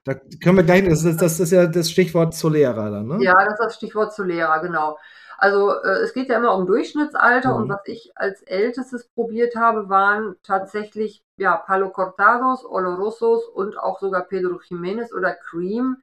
da 0.04 0.16
können 0.44 0.58
wir 0.58 0.64
gleich, 0.64 0.84
das 0.90 1.04
ist, 1.04 1.22
das 1.22 1.40
ist 1.40 1.52
ja 1.52 1.68
das 1.68 1.92
Stichwort 1.92 2.34
Solera 2.34 2.90
dann, 2.90 3.08
ne? 3.08 3.18
Ja, 3.22 3.36
das 3.46 3.54
ist 3.54 3.60
das 3.60 3.76
Stichwort 3.76 4.16
Solera, 4.16 4.58
genau. 4.58 4.98
Also 5.38 5.80
äh, 5.84 6.00
es 6.04 6.14
geht 6.14 6.30
ja 6.30 6.38
immer 6.38 6.56
um 6.56 6.66
Durchschnittsalter 6.66 7.52
mhm. 7.52 7.56
und 7.56 7.70
was 7.70 7.82
ich 7.86 8.12
als 8.16 8.42
ältestes 8.42 9.08
probiert 9.10 9.56
habe, 9.56 9.90
waren 9.90 10.38
tatsächlich 10.42 11.24
ja 11.38 11.56
Palo 11.56 11.90
Cortados, 11.92 12.66
Olorosos 12.66 13.46
und 13.46 13.78
auch 13.78 14.00
sogar 14.00 14.24
Pedro 14.24 14.56
Jiménez 14.56 15.14
oder 15.14 15.34
Cream. 15.36 15.98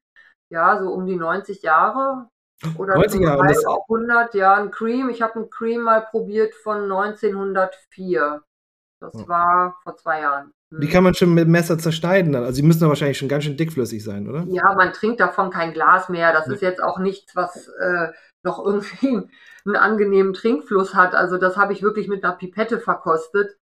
Ja, 0.48 0.78
so 0.78 0.92
um 0.92 1.06
die 1.06 1.16
90 1.16 1.62
Jahre. 1.62 2.28
Oder 2.78 2.94
90 2.94 3.20
Jahre, 3.20 3.42
halb 3.42 3.66
auch 3.66 3.88
100, 3.88 4.34
ja, 4.34 4.54
ein 4.54 4.70
Cream. 4.70 5.08
Ich 5.08 5.22
habe 5.22 5.40
ein 5.40 5.50
Cream 5.50 5.80
mal 5.80 6.02
probiert 6.02 6.54
von 6.54 6.82
1904. 6.82 8.42
Das 9.02 9.14
oh. 9.16 9.28
war 9.28 9.76
vor 9.82 9.96
zwei 9.96 10.20
Jahren. 10.20 10.52
Die 10.70 10.88
kann 10.88 11.02
man 11.02 11.12
schon 11.12 11.34
mit 11.34 11.44
dem 11.44 11.50
Messer 11.50 11.76
zerschneiden. 11.76 12.34
Also 12.36 12.52
sie 12.52 12.62
müssen 12.62 12.88
wahrscheinlich 12.88 13.18
schon 13.18 13.28
ganz 13.28 13.44
schön 13.44 13.56
dickflüssig 13.56 14.02
sein, 14.02 14.28
oder? 14.28 14.46
Ja, 14.48 14.74
man 14.74 14.92
trinkt 14.92 15.20
davon 15.20 15.50
kein 15.50 15.72
Glas 15.72 16.08
mehr. 16.08 16.32
Das 16.32 16.46
ja. 16.46 16.52
ist 16.52 16.62
jetzt 16.62 16.82
auch 16.82 16.98
nichts, 16.98 17.34
was 17.34 17.68
äh, 17.80 18.08
noch 18.44 18.64
irgendwie 18.64 19.28
einen 19.66 19.76
angenehmen 19.76 20.32
Trinkfluss 20.32 20.94
hat. 20.94 21.14
Also 21.14 21.36
das 21.36 21.56
habe 21.56 21.72
ich 21.72 21.82
wirklich 21.82 22.06
mit 22.06 22.24
einer 22.24 22.36
Pipette 22.36 22.78
verkostet. 22.78 23.56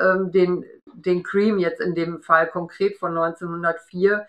Ähm, 0.00 0.30
den, 0.30 0.64
den 0.94 1.24
Cream 1.24 1.58
jetzt 1.58 1.80
in 1.80 1.94
dem 1.94 2.22
Fall 2.22 2.46
konkret 2.46 2.96
von 2.96 3.10
1904. 3.16 4.26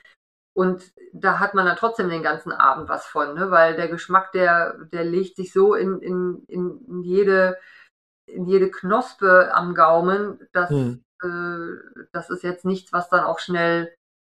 Und 0.53 0.91
da 1.13 1.39
hat 1.39 1.53
man 1.53 1.67
dann 1.67 1.77
trotzdem 1.77 2.09
den 2.09 2.23
ganzen 2.23 2.51
Abend 2.51 2.89
was 2.89 3.05
von, 3.05 3.35
ne? 3.35 3.51
weil 3.51 3.75
der 3.75 3.87
Geschmack, 3.87 4.31
der, 4.31 4.75
der 4.91 5.03
legt 5.03 5.35
sich 5.35 5.53
so 5.53 5.75
in, 5.75 5.99
in, 6.01 6.43
in 6.47 7.03
jede 7.03 7.57
in 8.27 8.45
jede 8.45 8.69
Knospe 8.69 9.51
am 9.53 9.73
Gaumen, 9.73 10.47
das, 10.53 10.69
hm. 10.69 11.03
äh, 11.23 12.05
das 12.11 12.29
ist 12.29 12.43
jetzt 12.43 12.65
nichts, 12.65 12.93
was 12.93 13.09
dann 13.09 13.23
auch 13.23 13.39
schnell, 13.39 13.93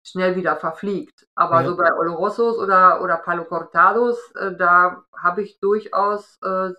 schnell 0.04 0.36
wieder 0.36 0.56
verfliegt. 0.58 1.28
Aber 1.36 1.62
ja. 1.62 1.68
so 1.68 1.78
bei 1.78 1.94
Olorosos 1.96 2.58
oder, 2.58 3.02
oder 3.02 3.18
Palo 3.18 3.46
Cortados, 3.46 4.18
äh, 4.36 4.56
da 4.56 5.04
habe 5.16 5.42
ich 5.42 5.60
durchaus 5.60 6.38
äh, 6.44 6.72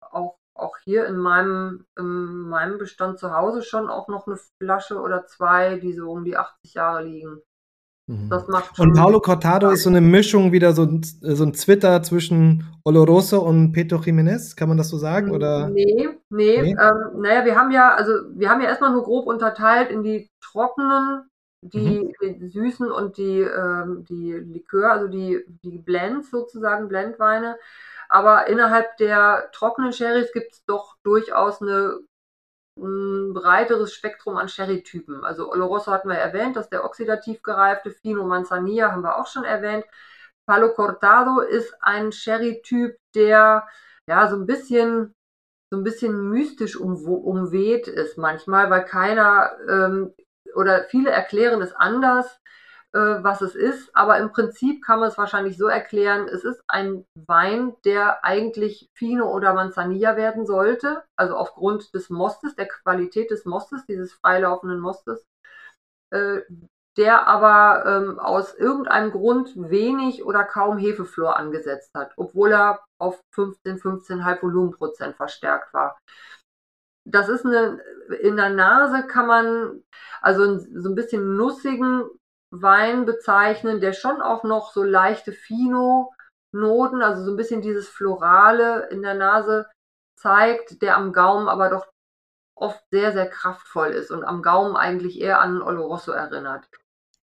auch, 0.00 0.38
auch 0.54 0.76
hier 0.78 1.06
in 1.06 1.16
meinem, 1.16 1.86
in 1.96 2.48
meinem 2.48 2.78
Bestand 2.78 3.18
zu 3.18 3.34
Hause 3.34 3.62
schon 3.62 3.88
auch 3.88 4.08
noch 4.08 4.26
eine 4.26 4.38
Flasche 4.60 5.00
oder 5.00 5.26
zwei, 5.26 5.78
die 5.78 5.92
so 5.92 6.10
um 6.10 6.24
die 6.24 6.36
80 6.36 6.74
Jahre 6.74 7.02
liegen. 7.04 7.42
Mhm. 8.06 8.28
Das 8.28 8.46
macht 8.48 8.78
und 8.78 8.94
Paulo 8.94 9.20
Cortado 9.20 9.70
ist 9.70 9.84
so 9.84 9.88
eine 9.88 10.02
Mischung 10.02 10.52
wieder 10.52 10.72
so 10.72 10.82
ein, 10.82 11.02
so 11.02 11.42
ein 11.42 11.54
Twitter 11.54 12.02
zwischen 12.02 12.64
Oloroso 12.84 13.40
und 13.40 13.72
Pedro 13.72 13.96
Jiménez, 13.96 14.54
kann 14.56 14.68
man 14.68 14.76
das 14.76 14.90
so 14.90 14.98
sagen? 14.98 15.30
Oder? 15.30 15.70
Nee, 15.70 16.10
nee. 16.28 16.62
nee? 16.62 16.70
Ähm, 16.72 17.20
naja, 17.22 17.46
wir 17.46 17.56
haben 17.56 17.70
ja, 17.70 17.94
also 17.94 18.12
wir 18.34 18.50
haben 18.50 18.60
ja 18.60 18.68
erstmal 18.68 18.92
nur 18.92 19.04
grob 19.04 19.26
unterteilt 19.26 19.90
in 19.90 20.02
die 20.02 20.30
trockenen, 20.42 21.30
die, 21.62 22.12
mhm. 22.20 22.38
die 22.38 22.48
süßen 22.48 22.90
und 22.92 23.16
die, 23.16 23.40
ähm, 23.40 24.04
die 24.06 24.32
Likör, 24.32 24.92
also 24.92 25.08
die, 25.08 25.42
die 25.62 25.78
Blends 25.78 26.30
sozusagen, 26.30 26.88
Blendweine. 26.88 27.56
Aber 28.10 28.48
innerhalb 28.48 28.98
der 28.98 29.48
trockenen 29.52 29.94
Sherrys 29.94 30.30
gibt 30.34 30.52
es 30.52 30.64
doch 30.66 30.96
durchaus 31.02 31.62
eine 31.62 32.00
ein 32.00 32.02
breiteres 32.76 33.92
Spektrum 33.92 34.36
an 34.36 34.48
Sherry-Typen. 34.48 35.24
Also 35.24 35.50
Oloroso 35.50 35.92
hatten 35.92 36.08
wir 36.08 36.16
erwähnt, 36.16 36.56
das 36.56 36.66
ist 36.66 36.72
der 36.72 36.84
oxidativ 36.84 37.42
gereifte, 37.42 37.90
Fino 37.90 38.24
Manzanilla 38.24 38.92
haben 38.92 39.02
wir 39.02 39.16
auch 39.18 39.26
schon 39.26 39.44
erwähnt. 39.44 39.84
Palo 40.46 40.74
Cortado 40.74 41.40
ist 41.40 41.74
ein 41.80 42.12
Sherry-Typ, 42.12 42.96
der 43.14 43.66
ja 44.06 44.28
so 44.28 44.36
ein 44.36 44.46
bisschen 44.46 45.14
so 45.70 45.78
ein 45.80 45.84
bisschen 45.84 46.30
mystisch 46.30 46.76
um, 46.76 46.94
umweht 47.04 47.88
ist 47.88 48.16
manchmal, 48.18 48.70
weil 48.70 48.84
keiner 48.84 49.56
ähm, 49.68 50.14
oder 50.54 50.84
viele 50.84 51.10
erklären 51.10 51.62
es 51.62 51.72
anders 51.72 52.40
was 52.98 53.40
es 53.40 53.56
ist, 53.56 53.90
aber 53.94 54.18
im 54.18 54.30
Prinzip 54.30 54.84
kann 54.84 55.00
man 55.00 55.08
es 55.08 55.18
wahrscheinlich 55.18 55.58
so 55.58 55.66
erklären, 55.66 56.28
es 56.28 56.44
ist 56.44 56.62
ein 56.68 57.04
Wein, 57.26 57.74
der 57.84 58.24
eigentlich 58.24 58.88
Fino 58.94 59.32
oder 59.32 59.52
Manzanilla 59.52 60.16
werden 60.16 60.46
sollte, 60.46 61.02
also 61.16 61.36
aufgrund 61.36 61.92
des 61.92 62.08
Mostes, 62.08 62.54
der 62.54 62.68
Qualität 62.68 63.32
des 63.32 63.44
Mostes, 63.46 63.84
dieses 63.86 64.12
freilaufenden 64.12 64.78
Mostes, 64.78 65.24
äh, 66.12 66.42
der 66.96 67.26
aber 67.26 67.84
ähm, 67.84 68.20
aus 68.20 68.54
irgendeinem 68.54 69.10
Grund 69.10 69.52
wenig 69.56 70.24
oder 70.24 70.44
kaum 70.44 70.78
Hefeflor 70.78 71.36
angesetzt 71.36 71.90
hat, 71.96 72.12
obwohl 72.16 72.52
er 72.52 72.84
auf 73.00 73.20
15, 73.34 73.78
15,5 73.78 74.42
Volumenprozent 74.42 75.16
verstärkt 75.16 75.74
war. 75.74 75.98
das 77.06 77.28
ist 77.28 77.44
eine, 77.44 77.80
in 78.22 78.36
der 78.36 78.50
Nase 78.50 79.06
kann 79.06 79.26
man 79.26 79.82
also 80.22 80.58
so 80.58 80.88
ein 80.88 80.94
bisschen 80.94 81.36
nussigen 81.36 82.08
Wein 82.62 83.04
bezeichnen, 83.04 83.80
der 83.80 83.92
schon 83.92 84.20
auch 84.20 84.44
noch 84.44 84.72
so 84.72 84.82
leichte 84.82 85.32
Fino-Noten, 85.32 87.02
also 87.02 87.24
so 87.24 87.32
ein 87.32 87.36
bisschen 87.36 87.62
dieses 87.62 87.88
Florale 87.88 88.88
in 88.90 89.02
der 89.02 89.14
Nase 89.14 89.66
zeigt, 90.16 90.80
der 90.82 90.96
am 90.96 91.12
Gaumen 91.12 91.48
aber 91.48 91.68
doch 91.68 91.86
oft 92.54 92.82
sehr, 92.90 93.12
sehr 93.12 93.26
kraftvoll 93.28 93.88
ist 93.88 94.10
und 94.10 94.24
am 94.24 94.42
Gaumen 94.42 94.76
eigentlich 94.76 95.20
eher 95.20 95.40
an 95.40 95.60
Oloroso 95.60 96.12
erinnert. 96.12 96.68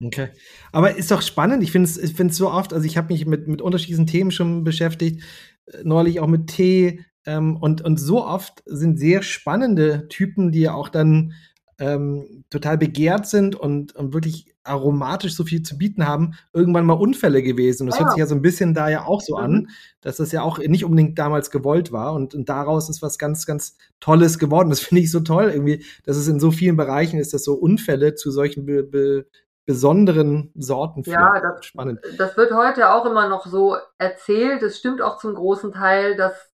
Okay. 0.02 0.28
Aber 0.72 0.96
ist 0.96 1.10
doch 1.10 1.22
spannend. 1.22 1.62
Ich 1.62 1.72
finde 1.72 1.88
es 1.88 1.96
ich 1.96 2.16
so 2.34 2.50
oft, 2.50 2.72
also 2.72 2.86
ich 2.86 2.96
habe 2.96 3.12
mich 3.12 3.26
mit, 3.26 3.48
mit 3.48 3.62
unterschiedlichen 3.62 4.06
Themen 4.06 4.30
schon 4.30 4.62
beschäftigt, 4.62 5.22
äh, 5.66 5.78
neulich 5.84 6.20
auch 6.20 6.26
mit 6.26 6.48
Tee. 6.48 7.04
Ähm, 7.24 7.56
und, 7.56 7.82
und 7.82 7.98
so 7.98 8.24
oft 8.24 8.62
sind 8.66 8.98
sehr 8.98 9.22
spannende 9.22 10.06
Typen, 10.08 10.52
die 10.52 10.60
ja 10.60 10.74
auch 10.74 10.88
dann 10.88 11.32
ähm, 11.78 12.44
total 12.50 12.78
begehrt 12.78 13.26
sind 13.26 13.56
und, 13.56 13.94
und 13.96 14.14
wirklich 14.14 14.54
aromatisch 14.66 15.34
so 15.34 15.44
viel 15.44 15.62
zu 15.62 15.78
bieten 15.78 16.06
haben, 16.06 16.34
irgendwann 16.52 16.86
mal 16.86 16.94
Unfälle 16.94 17.42
gewesen. 17.42 17.82
Und 17.82 17.88
das 17.88 17.98
ja. 17.98 18.04
hört 18.04 18.12
sich 18.12 18.20
ja 18.20 18.26
so 18.26 18.34
ein 18.34 18.42
bisschen 18.42 18.74
da 18.74 18.88
ja 18.88 19.04
auch 19.04 19.20
so 19.20 19.36
mhm. 19.36 19.42
an, 19.42 19.68
dass 20.00 20.16
das 20.16 20.32
ja 20.32 20.42
auch 20.42 20.58
nicht 20.58 20.84
unbedingt 20.84 21.18
damals 21.18 21.50
gewollt 21.50 21.92
war. 21.92 22.14
Und, 22.14 22.34
und 22.34 22.48
daraus 22.48 22.88
ist 22.88 23.02
was 23.02 23.18
ganz, 23.18 23.46
ganz 23.46 23.76
Tolles 24.00 24.38
geworden. 24.38 24.70
Das 24.70 24.80
finde 24.80 25.02
ich 25.02 25.10
so 25.10 25.20
toll 25.20 25.50
irgendwie, 25.50 25.84
dass 26.04 26.16
es 26.16 26.28
in 26.28 26.40
so 26.40 26.50
vielen 26.50 26.76
Bereichen 26.76 27.18
ist, 27.18 27.34
dass 27.34 27.44
so 27.44 27.54
Unfälle 27.54 28.14
zu 28.14 28.30
solchen 28.30 28.66
be, 28.66 28.82
be, 28.82 29.26
besonderen 29.66 30.52
Sorten 30.54 31.04
führt. 31.04 31.16
Ja, 31.16 31.40
das, 31.40 31.66
Spannend. 31.66 32.00
das 32.18 32.36
wird 32.36 32.52
heute 32.52 32.90
auch 32.90 33.04
immer 33.04 33.28
noch 33.28 33.46
so 33.46 33.76
erzählt. 33.98 34.62
Es 34.62 34.78
stimmt 34.78 35.02
auch 35.02 35.18
zum 35.18 35.34
großen 35.34 35.72
Teil, 35.72 36.16
dass, 36.16 36.52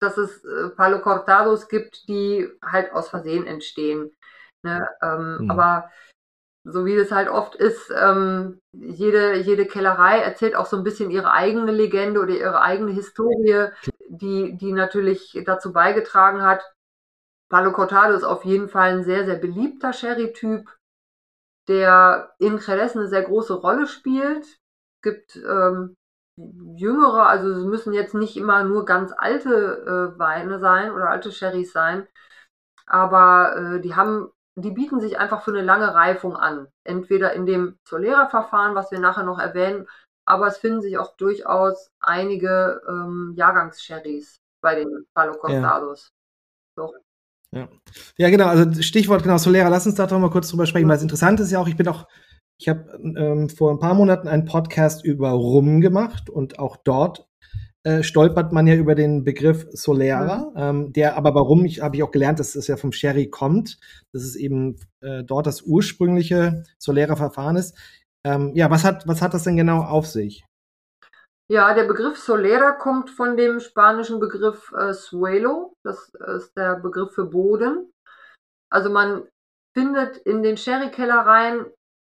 dass 0.00 0.16
es 0.16 0.44
äh, 0.44 0.70
Palo 0.76 1.00
Cortados 1.00 1.68
gibt, 1.68 2.08
die 2.08 2.48
halt 2.64 2.92
aus 2.92 3.08
Versehen 3.08 3.46
entstehen. 3.46 4.12
Ne? 4.62 4.88
Ähm, 5.02 5.38
hm. 5.40 5.50
Aber 5.50 5.90
so 6.64 6.86
wie 6.86 6.94
es 6.94 7.12
halt 7.12 7.28
oft 7.28 7.54
ist, 7.54 7.92
ähm, 7.96 8.60
jede, 8.72 9.36
jede 9.36 9.66
Kellerei 9.66 10.18
erzählt 10.18 10.56
auch 10.56 10.66
so 10.66 10.76
ein 10.76 10.84
bisschen 10.84 11.10
ihre 11.10 11.32
eigene 11.32 11.70
Legende 11.70 12.20
oder 12.20 12.32
ihre 12.32 12.60
eigene 12.60 12.92
Historie, 12.92 13.68
die, 14.08 14.56
die 14.56 14.72
natürlich 14.72 15.40
dazu 15.44 15.72
beigetragen 15.72 16.42
hat. 16.42 16.62
Palo 17.50 17.72
Cortado 17.72 18.14
ist 18.14 18.24
auf 18.24 18.44
jeden 18.44 18.68
Fall 18.68 18.92
ein 18.92 19.04
sehr, 19.04 19.24
sehr 19.24 19.36
beliebter 19.36 19.92
Sherry-Typ 19.92 20.68
der 21.68 22.34
in 22.38 22.58
Jerez 22.58 22.96
eine 22.96 23.08
sehr 23.08 23.22
große 23.22 23.54
Rolle 23.54 23.86
spielt. 23.86 24.44
Es 24.44 25.02
gibt 25.02 25.36
ähm, 25.36 25.96
jüngere, 26.36 27.26
also 27.26 27.50
es 27.50 27.64
müssen 27.64 27.92
jetzt 27.92 28.14
nicht 28.14 28.36
immer 28.36 28.64
nur 28.64 28.84
ganz 28.84 29.12
alte 29.16 30.14
äh, 30.14 30.18
Weine 30.18 30.58
sein 30.58 30.90
oder 30.90 31.10
alte 31.10 31.32
Sherrys 31.32 31.72
sein, 31.72 32.06
aber 32.86 33.76
äh, 33.76 33.80
die 33.80 33.94
haben, 33.94 34.30
die 34.56 34.70
bieten 34.70 35.00
sich 35.00 35.18
einfach 35.18 35.42
für 35.42 35.50
eine 35.50 35.62
lange 35.62 35.94
Reifung 35.94 36.36
an. 36.36 36.68
Entweder 36.84 37.32
in 37.32 37.46
dem 37.46 37.78
Solera-Verfahren, 37.88 38.74
was 38.74 38.90
wir 38.90 39.00
nachher 39.00 39.24
noch 39.24 39.38
erwähnen, 39.38 39.86
aber 40.26 40.46
es 40.46 40.58
finden 40.58 40.80
sich 40.80 40.96
auch 40.96 41.16
durchaus 41.16 41.90
einige 42.00 42.80
ähm, 42.88 43.34
Jahrgangs-Sherrys 43.36 44.40
bei 44.62 44.76
den 44.76 45.06
Palo 45.14 45.34
Cortados. 45.34 46.12
Ja. 46.76 46.84
Doch. 46.84 46.94
Ja. 47.52 47.68
ja, 48.16 48.30
genau, 48.30 48.46
also 48.46 48.82
Stichwort 48.82 49.22
genau 49.22 49.38
Solera, 49.38 49.68
lass 49.68 49.86
uns 49.86 49.94
da 49.94 50.06
doch 50.06 50.18
mal 50.18 50.30
kurz 50.30 50.48
drüber 50.48 50.66
sprechen, 50.66 50.88
weil 50.88 50.96
es 50.96 51.02
interessant 51.02 51.38
ist 51.38 51.52
ja 51.52 51.60
auch, 51.60 51.68
ich 51.68 51.76
bin 51.76 51.86
auch, 51.86 52.08
ich 52.58 52.68
habe 52.68 52.90
ähm, 52.98 53.48
vor 53.48 53.70
ein 53.70 53.78
paar 53.78 53.94
Monaten 53.94 54.26
einen 54.26 54.44
Podcast 54.44 55.04
über 55.04 55.30
Rum 55.30 55.80
gemacht 55.80 56.30
und 56.30 56.58
auch 56.58 56.76
dort 56.76 57.28
äh, 57.84 58.02
stolpert 58.02 58.52
man 58.52 58.66
ja 58.66 58.74
über 58.74 58.94
den 58.94 59.24
Begriff 59.24 59.66
Solera, 59.72 60.50
mhm. 60.50 60.56
ähm, 60.56 60.92
der 60.92 61.16
aber 61.16 61.34
warum, 61.34 61.64
ich 61.66 61.82
habe 61.82 61.96
ich 61.96 62.02
auch 62.02 62.10
gelernt, 62.10 62.40
dass 62.40 62.54
es 62.54 62.66
ja 62.66 62.76
vom 62.76 62.92
Sherry 62.92 63.28
kommt, 63.28 63.78
dass 64.12 64.22
es 64.22 64.36
eben 64.36 64.76
äh, 65.00 65.22
dort 65.22 65.46
das 65.46 65.62
ursprüngliche 65.62 66.64
Solera-Verfahren 66.78 67.56
ist. 67.56 67.78
Ähm, 68.26 68.52
ja, 68.54 68.70
was 68.70 68.84
hat, 68.84 69.06
was 69.06 69.20
hat 69.20 69.34
das 69.34 69.44
denn 69.44 69.56
genau 69.56 69.82
auf 69.82 70.06
sich? 70.06 70.46
Ja, 71.50 71.74
der 71.74 71.84
Begriff 71.84 72.16
Solera 72.16 72.72
kommt 72.72 73.10
von 73.10 73.36
dem 73.36 73.60
spanischen 73.60 74.18
Begriff 74.18 74.72
äh, 74.72 74.94
Suelo. 74.94 75.74
Das 75.84 76.10
ist 76.36 76.56
der 76.56 76.76
Begriff 76.76 77.12
für 77.12 77.26
Boden. 77.26 77.92
Also 78.72 78.88
man 78.88 79.28
findet 79.76 80.16
in 80.18 80.42
den 80.42 80.56
Sherry-Kellereien 80.56 81.66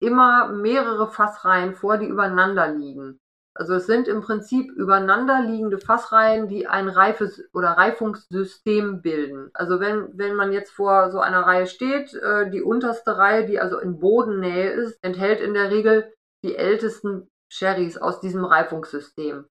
immer 0.01 0.47
mehrere 0.47 1.11
Fassreihen 1.11 1.73
vor, 1.75 1.97
die 1.97 2.05
übereinander 2.05 2.73
liegen. 2.73 3.19
Also 3.57 3.73
es 3.73 3.87
sind 3.87 4.07
im 4.07 4.21
Prinzip 4.21 4.71
übereinander 4.71 5.41
liegende 5.41 5.79
Fassreihen, 5.79 6.47
die 6.47 6.67
ein 6.67 6.89
Reifes- 6.89 7.43
oder 7.53 7.69
Reifungssystem 7.69 9.01
bilden. 9.01 9.49
Also 9.53 9.79
wenn, 9.79 10.15
wenn 10.15 10.35
man 10.35 10.51
jetzt 10.51 10.71
vor 10.71 11.11
so 11.11 11.19
einer 11.19 11.41
Reihe 11.41 11.65
steht, 11.65 12.13
äh, 12.13 12.51
die 12.51 12.61
unterste 12.61 13.17
Reihe, 13.17 13.47
die 13.47 13.59
also 13.59 13.79
in 13.79 13.99
Bodennähe 13.99 14.69
ist, 14.69 15.03
enthält 15.03 15.41
in 15.41 15.55
der 15.55 15.71
Regel 15.71 16.13
die 16.43 16.55
ältesten 16.55 17.29
Sherrys 17.51 17.97
aus 17.97 18.19
diesem 18.19 18.45
Reifungssystem. 18.45 19.47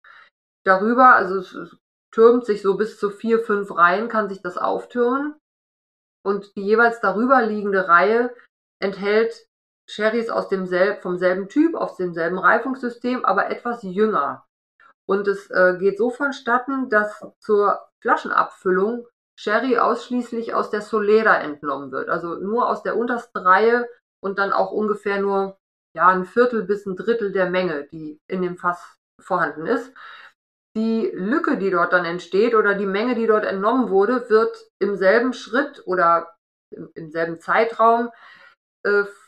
Darüber, 0.64 1.16
also 1.16 1.38
es 1.38 1.76
türmt 2.12 2.46
sich 2.46 2.62
so 2.62 2.76
bis 2.76 2.98
zu 2.98 3.10
vier, 3.10 3.40
fünf 3.40 3.74
Reihen, 3.76 4.08
kann 4.08 4.28
sich 4.28 4.40
das 4.40 4.56
auftürmen. 4.56 5.34
Und 6.24 6.54
die 6.56 6.62
jeweils 6.62 7.00
darüber 7.00 7.42
liegende 7.42 7.88
Reihe 7.88 8.34
enthält 8.80 9.46
Sherrys 9.88 10.30
aus 10.30 10.48
demselben, 10.48 11.00
vom 11.00 11.16
selben 11.16 11.48
Typ, 11.48 11.74
aus 11.74 11.96
demselben 11.96 12.38
Reifungssystem, 12.38 13.24
aber 13.24 13.50
etwas 13.50 13.82
jünger. 13.82 14.44
Und 15.08 15.28
es 15.28 15.48
äh, 15.50 15.76
geht 15.78 15.98
so 15.98 16.10
vonstatten, 16.10 16.88
dass 16.90 17.24
zur 17.40 17.80
Flaschenabfüllung 18.02 19.06
Sherry 19.38 19.78
ausschließlich 19.78 20.54
aus 20.54 20.70
der 20.70 20.80
Solera 20.80 21.38
entnommen 21.40 21.92
wird. 21.92 22.08
Also 22.08 22.36
nur 22.36 22.68
aus 22.68 22.82
der 22.82 22.96
untersten 22.96 23.38
Reihe 23.38 23.88
und 24.20 24.38
dann 24.38 24.52
auch 24.52 24.72
ungefähr 24.72 25.20
nur 25.20 25.58
ja, 25.94 26.08
ein 26.08 26.24
Viertel 26.24 26.64
bis 26.64 26.86
ein 26.86 26.96
Drittel 26.96 27.32
der 27.32 27.48
Menge, 27.48 27.84
die 27.84 28.20
in 28.28 28.42
dem 28.42 28.56
Fass 28.56 28.96
vorhanden 29.20 29.66
ist. 29.66 29.92
Die 30.76 31.10
Lücke, 31.14 31.56
die 31.56 31.70
dort 31.70 31.92
dann 31.92 32.04
entsteht 32.04 32.54
oder 32.54 32.74
die 32.74 32.86
Menge, 32.86 33.14
die 33.14 33.26
dort 33.26 33.44
entnommen 33.44 33.88
wurde, 33.88 34.28
wird 34.28 34.56
im 34.78 34.96
selben 34.96 35.32
Schritt 35.32 35.82
oder 35.86 36.34
im, 36.70 36.90
im 36.94 37.10
selben 37.10 37.40
Zeitraum 37.40 38.10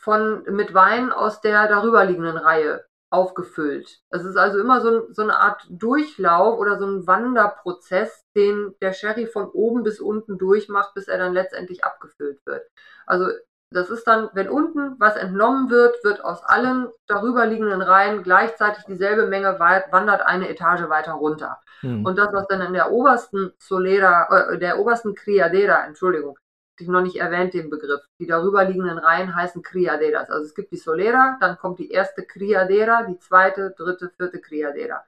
von, 0.01 0.43
mit 0.49 0.73
Wein 0.73 1.11
aus 1.11 1.41
der 1.41 1.67
darüberliegenden 1.67 2.37
Reihe 2.37 2.85
aufgefüllt. 3.11 4.01
Es 4.11 4.23
ist 4.23 4.37
also 4.37 4.59
immer 4.59 4.81
so, 4.81 5.11
so, 5.11 5.23
eine 5.23 5.37
Art 5.37 5.65
Durchlauf 5.69 6.59
oder 6.59 6.77
so 6.77 6.85
ein 6.85 7.07
Wanderprozess, 7.07 8.23
den 8.35 8.75
der 8.81 8.93
Sherry 8.93 9.25
von 9.25 9.49
oben 9.49 9.83
bis 9.83 9.99
unten 9.99 10.37
durchmacht, 10.37 10.93
bis 10.93 11.07
er 11.07 11.17
dann 11.17 11.33
letztendlich 11.33 11.83
abgefüllt 11.83 12.39
wird. 12.45 12.67
Also 13.07 13.29
das 13.71 13.89
ist 13.89 14.07
dann, 14.07 14.29
wenn 14.33 14.49
unten 14.49 14.95
was 14.99 15.15
entnommen 15.15 15.69
wird, 15.69 16.03
wird 16.03 16.23
aus 16.23 16.43
allen 16.43 16.89
darüberliegenden 17.07 17.81
Reihen 17.81 18.23
gleichzeitig 18.23 18.83
dieselbe 18.85 19.27
Menge 19.27 19.59
wandert 19.59 20.21
eine 20.23 20.49
Etage 20.49 20.89
weiter 20.89 21.13
runter. 21.13 21.59
Hm. 21.81 22.03
Und 22.03 22.17
das, 22.17 22.33
was 22.33 22.47
dann 22.47 22.61
in 22.61 22.73
der 22.73 22.91
obersten 22.91 23.53
Solera, 23.59 24.53
äh, 24.53 24.57
der 24.57 24.79
obersten 24.79 25.13
Criadera, 25.13 25.85
Entschuldigung, 25.85 26.37
ich 26.81 26.87
noch 26.87 27.01
nicht 27.01 27.17
erwähnt 27.17 27.53
den 27.53 27.69
Begriff, 27.69 28.01
die 28.19 28.27
darüberliegenden 28.27 28.97
Reihen 28.97 29.35
heißen 29.35 29.61
Criaderas. 29.61 30.29
Also 30.29 30.45
es 30.45 30.55
gibt 30.55 30.71
die 30.71 30.77
Solera, 30.77 31.37
dann 31.39 31.57
kommt 31.57 31.79
die 31.79 31.91
erste 31.91 32.25
Criadera, 32.25 33.03
die 33.03 33.19
zweite, 33.19 33.73
dritte, 33.77 34.09
vierte 34.09 34.39
Criadera. 34.39 35.05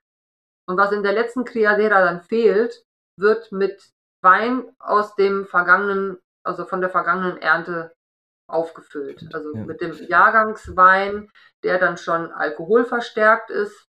Und 0.68 0.78
was 0.78 0.92
in 0.92 1.04
der 1.04 1.14
letzten 1.14 1.44
Criadera 1.46 2.04
dann 2.04 2.22
fehlt, 2.22 2.86
wird 3.18 3.52
mit 3.52 3.92
Wein 4.22 4.72
aus 4.80 5.16
dem 5.16 5.46
vergangenen, 5.46 6.18
also 6.44 6.66
von 6.66 6.82
der 6.82 6.90
vergangenen 6.90 7.38
Ernte 7.38 7.94
aufgefüllt. 8.48 9.34
Also 9.34 9.56
ja. 9.56 9.64
mit 9.64 9.82
dem 9.82 9.94
Jahrgangswein, 9.94 11.32
der 11.64 11.80
dann 11.80 11.98
schon 11.98 12.32
alkoholverstärkt 12.32 13.50
ist, 13.50 13.88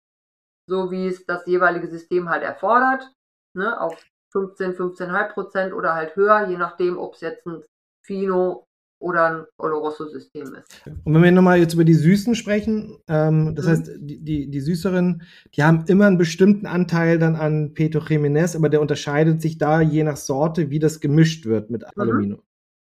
so 0.67 0.91
wie 0.91 1.07
es 1.07 1.25
das 1.25 1.45
jeweilige 1.45 1.87
System 1.87 2.29
halt 2.29 2.43
erfordert, 2.43 3.11
ne, 3.55 3.79
auf 3.79 4.01
15, 4.31 4.73
15,5 4.75 5.33
Prozent 5.33 5.73
oder 5.73 5.93
halt 5.93 6.15
höher, 6.15 6.47
je 6.47 6.57
nachdem, 6.57 6.97
ob 6.97 7.13
es 7.15 7.21
jetzt 7.21 7.45
ein 7.45 7.63
Fino 8.03 8.67
oder 9.03 9.25
ein 9.25 9.45
Oloroso-System 9.57 10.55
ist. 10.55 10.81
Und 11.03 11.13
wenn 11.13 11.23
wir 11.23 11.31
nochmal 11.31 11.59
jetzt 11.59 11.73
über 11.73 11.83
die 11.83 11.93
Süßen 11.93 12.35
sprechen, 12.35 12.97
ähm, 13.07 13.53
das 13.53 13.65
mhm. 13.65 13.69
heißt, 13.69 13.91
die, 13.97 14.23
die, 14.23 14.49
die 14.49 14.61
Süßeren, 14.61 15.23
die 15.55 15.63
haben 15.63 15.83
immer 15.87 16.07
einen 16.07 16.17
bestimmten 16.17 16.65
Anteil 16.65 17.19
dann 17.19 17.35
an 17.35 17.73
Peto 17.73 17.99
Jiménez, 17.99 18.55
aber 18.55 18.69
der 18.69 18.81
unterscheidet 18.81 19.41
sich 19.41 19.57
da 19.57 19.81
je 19.81 20.03
nach 20.03 20.15
Sorte, 20.15 20.69
wie 20.69 20.79
das 20.79 21.01
gemischt 21.01 21.45
wird 21.45 21.69
mit 21.69 21.81
mhm. 21.81 22.01
Aluminium. 22.01 22.41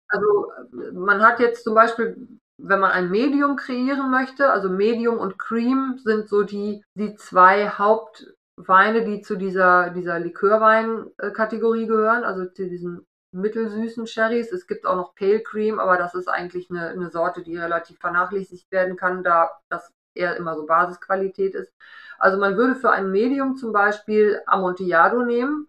Also 0.07 0.45
man 0.93 1.21
hat 1.21 1.41
jetzt 1.41 1.65
zum 1.65 1.75
Beispiel, 1.75 2.15
wenn 2.57 2.79
man 2.79 2.91
ein 2.91 3.11
Medium 3.11 3.57
kreieren 3.57 4.09
möchte, 4.09 4.49
also 4.49 4.69
Medium 4.69 5.17
und 5.17 5.37
Cream 5.37 5.99
sind 6.01 6.29
so 6.29 6.43
die, 6.43 6.81
die 6.97 7.15
zwei 7.15 7.67
Hauptweine, 7.67 9.03
die 9.03 9.21
zu 9.21 9.35
dieser, 9.35 9.89
dieser 9.89 10.19
Likörwein-Kategorie 10.19 11.87
gehören, 11.87 12.23
also 12.23 12.45
zu 12.45 12.69
diesen 12.69 13.05
mittelsüßen 13.35 14.07
Sherrys. 14.07 14.51
Es 14.51 14.67
gibt 14.67 14.85
auch 14.85 14.95
noch 14.95 15.15
Pale 15.15 15.41
Cream, 15.41 15.79
aber 15.79 15.97
das 15.97 16.15
ist 16.15 16.27
eigentlich 16.27 16.69
eine, 16.69 16.89
eine 16.89 17.09
Sorte, 17.11 17.43
die 17.43 17.57
relativ 17.57 17.99
vernachlässigt 17.99 18.71
werden 18.71 18.95
kann, 18.95 19.23
da 19.23 19.51
das 19.69 19.93
eher 20.13 20.35
immer 20.37 20.55
so 20.55 20.65
Basisqualität 20.65 21.55
ist. 21.55 21.73
Also 22.17 22.37
man 22.37 22.57
würde 22.57 22.75
für 22.75 22.91
ein 22.91 23.11
Medium 23.11 23.57
zum 23.57 23.73
Beispiel 23.73 24.41
Amontillado 24.45 25.23
nehmen, 25.23 25.67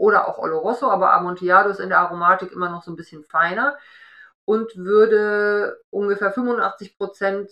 oder 0.00 0.26
auch 0.26 0.38
Oloroso, 0.38 0.90
aber 0.90 1.12
Amontillado 1.12 1.68
ist 1.68 1.78
in 1.78 1.90
der 1.90 1.98
Aromatik 1.98 2.52
immer 2.52 2.70
noch 2.70 2.82
so 2.82 2.90
ein 2.90 2.96
bisschen 2.96 3.22
feiner 3.22 3.76
und 4.46 4.74
würde 4.76 5.78
ungefähr 5.90 6.32
85 6.32 6.96
Prozent 6.96 7.50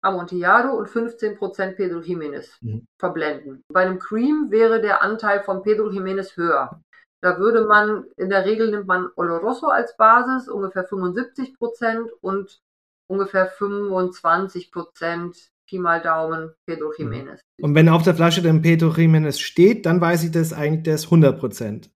Amontillado 0.00 0.70
und 0.70 0.88
15 0.88 1.36
Prozent 1.36 1.76
Pedro 1.76 1.98
Jiménez 1.98 2.56
mhm. 2.60 2.86
verblenden. 2.96 3.64
Bei 3.72 3.82
einem 3.82 3.98
Cream 3.98 4.46
wäre 4.50 4.80
der 4.80 5.02
Anteil 5.02 5.42
von 5.42 5.62
Pedro 5.62 5.88
Jiménez 5.88 6.36
höher. 6.36 6.80
Da 7.22 7.38
würde 7.38 7.66
man, 7.66 8.04
in 8.16 8.30
der 8.30 8.46
Regel 8.46 8.70
nimmt 8.70 8.86
man 8.86 9.10
Oloroso 9.14 9.68
als 9.68 9.96
Basis, 9.96 10.48
ungefähr 10.48 10.84
75 10.84 11.58
Prozent 11.58 12.10
und 12.22 12.62
ungefähr 13.08 13.46
25 13.46 14.72
Prozent 14.72 15.36
Pi 15.66 15.78
mal 15.78 16.00
Daumen 16.00 16.50
Pedro 16.66 16.92
mhm. 16.98 17.12
Jiménez. 17.12 17.40
Und 17.60 17.74
wenn 17.74 17.88
auf 17.88 18.02
der 18.02 18.14
Flasche 18.14 18.42
dann 18.42 18.62
Pedro 18.62 18.88
Jiménez 18.88 19.38
steht, 19.38 19.86
dann 19.86 20.00
weiß 20.00 20.24
ich 20.24 20.30
das 20.30 20.52
eigentlich, 20.52 20.84
der 20.84 20.96
ist 20.96 21.04
100 21.04 21.38
Prozent. 21.38 21.90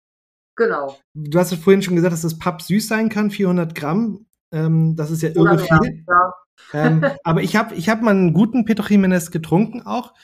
Genau. 0.57 0.97
Du 1.15 1.39
hast 1.39 1.53
ja 1.53 1.57
vorhin 1.57 1.83
schon 1.83 1.97
gesagt, 1.97 2.13
dass 2.13 2.23
das 2.23 2.39
Papp 2.39 2.63
süß 2.63 2.89
sein 2.89 3.09
kann, 3.09 3.31
400 3.31 3.75
Gramm. 3.75 4.27
Ähm, 4.53 4.97
das 4.97 5.11
ist 5.11 5.23
ja 5.23 5.31
irre 5.31 5.59
viel. 5.59 6.05
Ja. 6.09 6.35
ähm, 6.73 7.05
aber 7.25 7.43
ich 7.43 7.57
habe 7.57 7.75
ich 7.75 7.89
hab 7.89 8.03
mal 8.03 8.11
einen 8.11 8.33
guten 8.33 8.65
Pedro 8.65 8.85
Jiménez 8.85 9.31
getrunken 9.31 9.83
auch. 9.87 10.15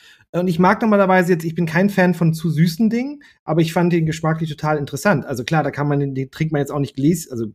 Und 0.40 0.48
ich 0.48 0.58
mag 0.58 0.82
normalerweise 0.82 1.32
jetzt, 1.32 1.44
ich 1.44 1.54
bin 1.54 1.66
kein 1.66 1.90
Fan 1.90 2.14
von 2.14 2.34
zu 2.34 2.50
süßen 2.50 2.90
Dingen, 2.90 3.22
aber 3.44 3.60
ich 3.60 3.72
fand 3.72 3.92
den 3.92 4.06
geschmacklich 4.06 4.50
total 4.50 4.76
interessant. 4.78 5.24
Also 5.24 5.44
klar, 5.44 5.62
da 5.62 5.70
kann 5.70 5.88
man 5.88 6.00
den, 6.00 6.14
den 6.14 6.30
trinkt 6.30 6.52
man 6.52 6.60
jetzt 6.60 6.72
auch 6.72 6.78
nicht 6.78 6.96
gläs, 6.96 7.30
also 7.30 7.46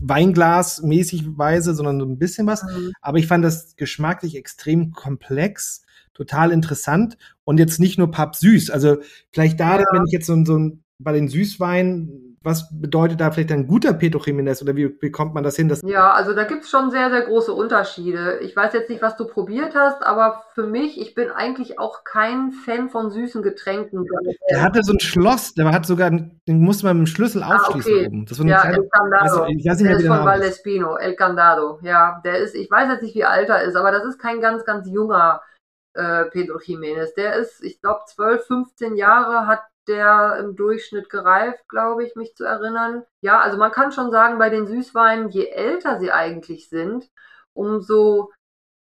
Weinglas-mäßig 0.00 1.36
Weise, 1.36 1.74
sondern 1.74 1.98
so 1.98 2.06
ein 2.06 2.18
bisschen 2.18 2.46
was. 2.46 2.62
Mhm. 2.62 2.92
Aber 3.00 3.18
ich 3.18 3.26
fand 3.26 3.44
das 3.44 3.74
geschmacklich 3.76 4.36
extrem 4.36 4.92
komplex, 4.92 5.82
total 6.14 6.52
interessant 6.52 7.16
und 7.44 7.58
jetzt 7.58 7.80
nicht 7.80 7.98
nur 7.98 8.10
papp 8.10 8.36
süß. 8.36 8.70
Also 8.70 8.98
vielleicht 9.32 9.58
da, 9.58 9.78
ja. 9.78 9.84
wenn 9.92 10.04
ich 10.06 10.12
jetzt 10.12 10.26
so, 10.26 10.44
so 10.44 10.58
ein, 10.58 10.84
bei 10.98 11.12
den 11.12 11.28
Süßweinen 11.28 12.27
was 12.48 12.68
bedeutet 12.72 13.20
da 13.20 13.30
vielleicht 13.30 13.52
ein 13.52 13.66
guter 13.66 13.92
Pedro 13.92 14.20
Jiménez 14.20 14.62
oder 14.62 14.74
wie 14.74 14.88
bekommt 14.88 15.34
man 15.34 15.44
das 15.44 15.56
hin? 15.56 15.72
Ja, 15.84 16.12
also 16.12 16.34
da 16.34 16.44
gibt 16.44 16.64
es 16.64 16.70
schon 16.70 16.90
sehr, 16.90 17.10
sehr 17.10 17.22
große 17.22 17.52
Unterschiede. 17.52 18.38
Ich 18.40 18.56
weiß 18.56 18.72
jetzt 18.72 18.88
nicht, 18.88 19.02
was 19.02 19.16
du 19.16 19.26
probiert 19.26 19.74
hast, 19.74 20.02
aber 20.02 20.42
für 20.54 20.66
mich, 20.66 20.98
ich 21.00 21.14
bin 21.14 21.30
eigentlich 21.30 21.78
auch 21.78 22.04
kein 22.04 22.52
Fan 22.52 22.88
von 22.88 23.10
süßen 23.10 23.42
Getränken. 23.42 24.06
Der 24.50 24.62
hatte 24.62 24.82
so 24.82 24.94
ein 24.94 25.00
Schloss, 25.00 25.52
der 25.54 25.70
hat 25.70 25.84
sogar, 25.84 26.10
den 26.10 26.60
musste 26.60 26.86
man 26.86 26.98
mit 26.98 27.06
dem 27.06 27.10
Schlüssel 27.10 27.42
ah, 27.42 27.56
aufschließen 27.56 27.92
okay. 27.92 28.06
oben. 28.06 28.26
Das 28.26 28.38
war 28.38 28.46
ja, 28.46 28.62
El 28.64 28.88
Candado. 28.88 29.22
Also, 29.22 29.44
ich 29.46 29.66
weiß 29.66 29.80
nicht 29.80 29.90
der 29.90 29.98
ist 29.98 30.06
von 30.06 30.24
Valdespino, 30.24 30.96
El 30.96 31.14
Candado. 31.14 31.78
Ja, 31.82 32.20
der 32.24 32.38
ist, 32.38 32.54
ich 32.54 32.70
weiß 32.70 32.88
jetzt 32.90 33.02
nicht, 33.02 33.14
wie 33.14 33.24
alt 33.24 33.50
er 33.50 33.62
ist, 33.62 33.76
aber 33.76 33.92
das 33.92 34.04
ist 34.04 34.18
kein 34.18 34.40
ganz, 34.40 34.64
ganz 34.64 34.88
junger 34.88 35.42
äh, 35.92 36.24
Pedro 36.30 36.58
Jiménez. 36.58 37.14
Der 37.14 37.34
ist, 37.34 37.62
ich 37.62 37.80
glaube, 37.80 38.00
12, 38.06 38.46
15 38.46 38.96
Jahre, 38.96 39.46
hat 39.46 39.60
der 39.88 40.36
im 40.40 40.56
Durchschnitt 40.56 41.10
gereift, 41.10 41.68
glaube 41.68 42.04
ich, 42.04 42.14
mich 42.14 42.34
zu 42.36 42.44
erinnern. 42.44 43.04
Ja, 43.20 43.40
also 43.40 43.56
man 43.56 43.72
kann 43.72 43.92
schon 43.92 44.10
sagen, 44.10 44.38
bei 44.38 44.50
den 44.50 44.66
Süßweinen, 44.66 45.30
je 45.30 45.46
älter 45.46 45.98
sie 45.98 46.12
eigentlich 46.12 46.68
sind, 46.68 47.10
umso, 47.54 48.32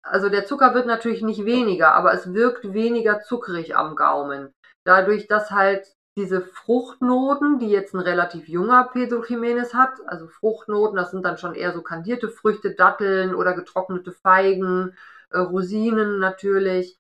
also 0.04 0.30
der 0.30 0.46
Zucker 0.46 0.74
wird 0.76 0.86
natürlich 0.86 1.22
nicht 1.22 1.46
weniger, 1.46 1.94
aber 1.94 2.14
es 2.14 2.34
wirkt 2.34 2.74
weniger 2.74 3.22
zuckrig 3.22 3.76
am 3.76 3.96
Gaumen. 3.96 4.54
Dadurch, 4.84 5.28
dass 5.28 5.52
halt 5.52 5.86
diese 6.16 6.42
Fruchtnoten, 6.42 7.58
die 7.60 7.70
jetzt 7.70 7.96
ein 7.96 8.00
relativ 8.00 8.48
junger 8.48 8.90
Pedro 8.94 9.22
Jiménez 9.22 9.74
hat, 9.74 9.94
also 10.06 10.28
Fruchtnoten, 10.28 10.96
das 10.96 11.12
sind 11.12 11.26
dann 11.26 11.38
schon 11.38 11.56
eher 11.56 11.74
so 11.74 11.82
kandierte 11.82 12.30
Früchte, 12.30 12.76
Datteln 12.76 13.34
oder 13.34 13.54
getrocknete 13.54 14.12
Feigen, 14.12 14.96
äh, 15.32 15.40
Rosinen 15.40 16.20
natürlich, 16.20 17.00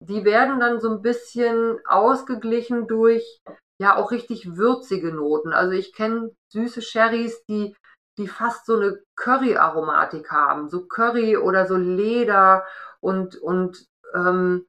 die 0.00 0.24
werden 0.24 0.60
dann 0.60 0.80
so 0.80 0.90
ein 0.90 1.02
bisschen 1.02 1.78
ausgeglichen 1.86 2.86
durch 2.86 3.40
ja 3.78 3.96
auch 3.96 4.10
richtig 4.10 4.56
würzige 4.56 5.12
Noten. 5.12 5.52
Also 5.52 5.72
ich 5.72 5.92
kenne 5.92 6.30
süße 6.48 6.82
Sherrys, 6.82 7.44
die 7.46 7.74
die 8.18 8.28
fast 8.28 8.66
so 8.66 8.76
eine 8.76 9.00
Curry-Aromatik 9.14 10.30
haben, 10.32 10.68
so 10.68 10.86
Curry 10.86 11.36
oder 11.36 11.66
so 11.66 11.76
Leder 11.76 12.64
und 13.00 13.36
und 13.36 13.86
ähm, 14.14 14.66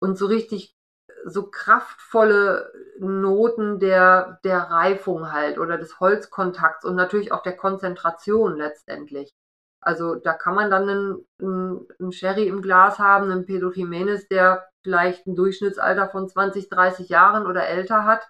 und 0.00 0.16
so 0.18 0.26
richtig 0.26 0.74
so 1.24 1.50
kraftvolle 1.50 2.72
Noten 3.00 3.80
der 3.80 4.38
der 4.44 4.58
Reifung 4.58 5.32
halt 5.32 5.58
oder 5.58 5.78
des 5.78 5.98
Holzkontakts 6.00 6.84
und 6.84 6.94
natürlich 6.96 7.32
auch 7.32 7.42
der 7.42 7.56
Konzentration 7.56 8.56
letztendlich. 8.56 9.34
Also 9.84 10.14
da 10.14 10.32
kann 10.32 10.54
man 10.54 10.70
dann 10.70 10.88
einen, 10.88 11.26
einen, 11.40 11.86
einen 12.00 12.12
Sherry 12.12 12.46
im 12.46 12.62
Glas 12.62 12.98
haben, 12.98 13.30
einen 13.30 13.46
Pedro 13.46 13.68
Jiménez, 13.68 14.28
der 14.28 14.66
vielleicht 14.82 15.26
ein 15.26 15.36
Durchschnittsalter 15.36 16.08
von 16.08 16.28
20, 16.28 16.68
30 16.68 17.08
Jahren 17.08 17.46
oder 17.46 17.66
älter 17.66 18.04
hat, 18.04 18.28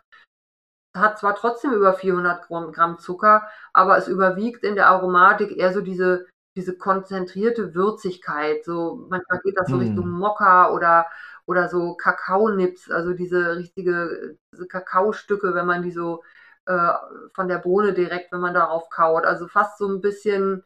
hat 0.95 1.19
zwar 1.19 1.35
trotzdem 1.35 1.73
über 1.73 1.95
400 1.95 2.49
Gramm 2.49 2.99
Zucker, 2.99 3.49
aber 3.73 3.99
es 3.99 4.09
überwiegt 4.09 4.65
in 4.65 4.77
der 4.77 4.89
Aromatik 4.89 5.57
eher 5.57 5.73
so 5.73 5.81
diese, 5.81 6.27
diese 6.57 6.79
konzentrierte 6.79 7.75
Würzigkeit. 7.75 8.65
So, 8.65 9.07
manchmal 9.11 9.41
geht 9.41 9.59
das 9.59 9.69
so 9.69 9.77
mm. 9.77 9.81
Richtung 9.81 10.09
Mokka 10.09 10.71
oder, 10.71 11.07
oder 11.47 11.69
so 11.69 11.95
Kakaonips, 11.97 12.91
also 12.91 13.13
diese 13.13 13.57
richtige 13.57 14.37
diese 14.53 14.69
Kakaostücke, 14.69 15.55
wenn 15.55 15.67
man 15.67 15.83
die 15.83 15.91
so 15.91 16.23
äh, 16.67 16.93
von 17.35 17.49
der 17.49 17.59
Bohne 17.59 17.93
direkt, 17.93 18.33
wenn 18.33 18.41
man 18.41 18.55
darauf 18.55 18.89
kaut. 18.89 19.25
Also 19.25 19.49
fast 19.49 19.79
so 19.79 19.89
ein 19.89 20.01
bisschen 20.01 20.63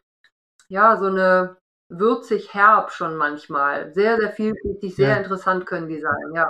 ja, 0.69 0.97
so 0.97 1.07
eine 1.07 1.57
würzig 1.89 2.53
herb 2.53 2.91
schon 2.91 3.15
manchmal. 3.17 3.93
Sehr, 3.93 4.17
sehr 4.17 4.31
vielfältig, 4.31 4.95
sehr 4.95 5.09
ja. 5.09 5.17
interessant 5.17 5.65
können 5.65 5.87
die 5.87 5.99
sein, 5.99 6.33
ja. 6.33 6.49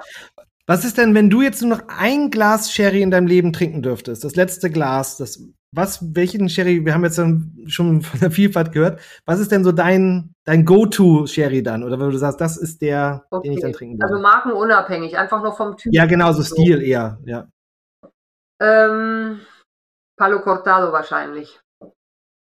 Was 0.67 0.85
ist 0.85 0.99
denn, 0.99 1.15
wenn 1.15 1.31
du 1.31 1.41
jetzt 1.41 1.63
nur 1.63 1.77
noch 1.77 1.87
ein 1.87 2.29
Glas 2.29 2.71
Sherry 2.71 3.01
in 3.01 3.09
deinem 3.09 3.25
Leben 3.25 3.53
trinken 3.53 3.81
dürftest? 3.81 4.23
Das 4.23 4.35
letzte 4.35 4.69
Glas, 4.69 5.17
das, 5.17 5.41
was, 5.71 6.15
welchen 6.15 6.47
Sherry, 6.47 6.85
wir 6.85 6.93
haben 6.93 7.03
jetzt 7.03 7.19
schon 7.67 8.01
von 8.01 8.19
der 8.19 8.29
Vielfalt 8.29 8.71
gehört, 8.71 8.99
was 9.25 9.39
ist 9.39 9.51
denn 9.51 9.63
so 9.63 9.71
dein, 9.71 10.35
dein 10.43 10.65
Go-To-Sherry 10.65 11.63
dann? 11.63 11.83
Oder 11.83 11.99
wenn 11.99 12.11
du 12.11 12.17
sagst, 12.17 12.39
das 12.39 12.55
ist 12.57 12.81
der, 12.83 13.25
okay. 13.31 13.47
den 13.47 13.57
ich 13.57 13.61
dann 13.61 13.73
trinken 13.73 13.95
würde? 13.95 14.13
Also 14.13 14.21
markenunabhängig, 14.21 15.17
einfach 15.17 15.41
nur 15.41 15.53
vom 15.53 15.75
Typ. 15.75 15.91
Ja, 15.91 16.05
genau, 16.05 16.31
so 16.33 16.43
Stil 16.43 16.83
eher, 16.83 17.17
ja. 17.25 17.47
Ähm, 18.61 19.39
Palo 20.17 20.41
Cortado 20.41 20.91
wahrscheinlich. 20.91 21.59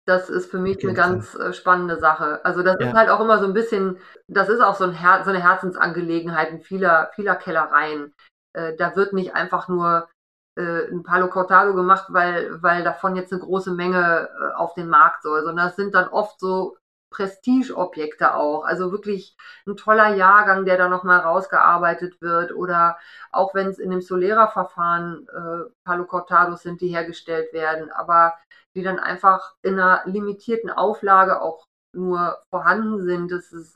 Das 0.05 0.29
ist 0.29 0.51
für 0.51 0.59
mich 0.59 0.83
eine 0.83 0.93
ganz 0.93 1.33
äh, 1.35 1.51
spannende 1.51 1.97
Sache. 1.97 2.43
Also 2.45 2.61
das 2.61 2.77
ja. 2.79 2.87
ist 2.87 2.93
halt 2.93 3.09
auch 3.09 3.19
immer 3.19 3.39
so 3.39 3.45
ein 3.45 3.53
bisschen, 3.53 3.97
das 4.27 4.49
ist 4.49 4.61
auch 4.61 4.75
so, 4.75 4.83
ein 4.83 4.93
Her 4.93 5.21
so 5.23 5.31
eine 5.31 5.41
Herzensangelegenheit 5.41 6.51
in 6.51 6.61
vieler, 6.61 7.09
vieler 7.15 7.35
Kellereien. 7.35 8.13
Äh, 8.53 8.75
da 8.75 8.95
wird 8.95 9.13
nicht 9.13 9.33
einfach 9.33 9.67
nur 9.67 10.07
äh, 10.57 10.87
ein 10.91 11.03
Palo 11.03 11.27
Cortado 11.27 11.73
gemacht, 11.73 12.05
weil, 12.09 12.61
weil 12.61 12.83
davon 12.83 13.15
jetzt 13.15 13.33
eine 13.33 13.41
große 13.41 13.71
Menge 13.71 14.29
äh, 14.29 14.53
auf 14.55 14.75
den 14.75 14.89
Markt 14.89 15.23
soll, 15.23 15.43
sondern 15.43 15.67
das 15.67 15.75
sind 15.75 15.95
dann 15.95 16.07
oft 16.07 16.39
so 16.39 16.77
Prestigeobjekte 17.15 18.35
auch. 18.35 18.65
Also 18.65 18.91
wirklich 18.91 19.35
ein 19.65 19.77
toller 19.77 20.15
Jahrgang, 20.15 20.65
der 20.65 20.77
da 20.77 20.89
nochmal 20.89 21.19
rausgearbeitet 21.19 22.21
wird. 22.21 22.53
Oder 22.53 22.97
auch 23.31 23.55
wenn 23.55 23.67
es 23.67 23.79
in 23.79 23.89
dem 23.89 24.01
Solera-Verfahren 24.01 25.27
äh, 25.29 25.69
Palo 25.85 26.05
Cortados 26.05 26.61
sind, 26.63 26.81
die 26.81 26.89
hergestellt 26.89 27.53
werden. 27.53 27.91
Aber 27.91 28.33
die 28.75 28.83
dann 28.83 28.99
einfach 28.99 29.55
in 29.61 29.79
einer 29.79 30.03
limitierten 30.05 30.69
Auflage 30.69 31.41
auch 31.41 31.65
nur 31.93 32.41
vorhanden 32.53 33.03
sind. 33.03 33.31
Es 33.31 33.51
ist, 33.51 33.75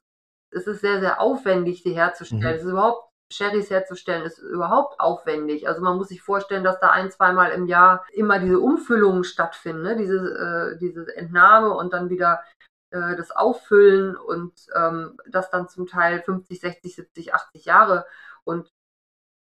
es 0.52 0.68
ist 0.68 0.82
sehr, 0.82 1.00
sehr 1.00 1.22
aufwendig, 1.22 1.84
die 1.84 1.94
herzustellen. 1.94 2.42
Mhm. 2.42 2.60
Es 2.60 2.64
ist 2.64 2.72
überhaupt 2.72 3.10
Sherrys 3.32 3.70
herzustellen 3.70 4.24
ist 4.24 4.40
überhaupt 4.40 5.00
aufwendig. 5.00 5.68
Also 5.68 5.82
man 5.82 5.98
muss 5.98 6.08
sich 6.10 6.22
vorstellen, 6.22 6.64
dass 6.64 6.80
da 6.80 6.90
ein, 6.90 7.12
zweimal 7.12 7.52
im 7.52 7.68
Jahr 7.68 8.06
immer 8.12 8.40
diese 8.40 8.60
Umfüllungen 8.60 9.24
stattfinden, 9.24 9.84
ne? 9.84 9.96
diese, 9.96 10.18
äh, 10.18 10.78
diese 10.80 11.16
Entnahme 11.16 11.72
und 11.76 11.94
dann 11.94 12.10
wieder 12.10 12.44
äh, 12.92 13.16
das 13.16 13.32
Auffüllen 13.32 14.16
und 14.16 14.54
ähm, 14.76 15.18
das 15.28 15.52
dann 15.52 15.70
zum 15.70 15.86
Teil 15.86 16.22
50, 16.24 16.60
60, 16.60 16.96
70, 16.96 17.34
80 17.36 17.66
Jahre. 17.66 18.06
Und 18.46 18.70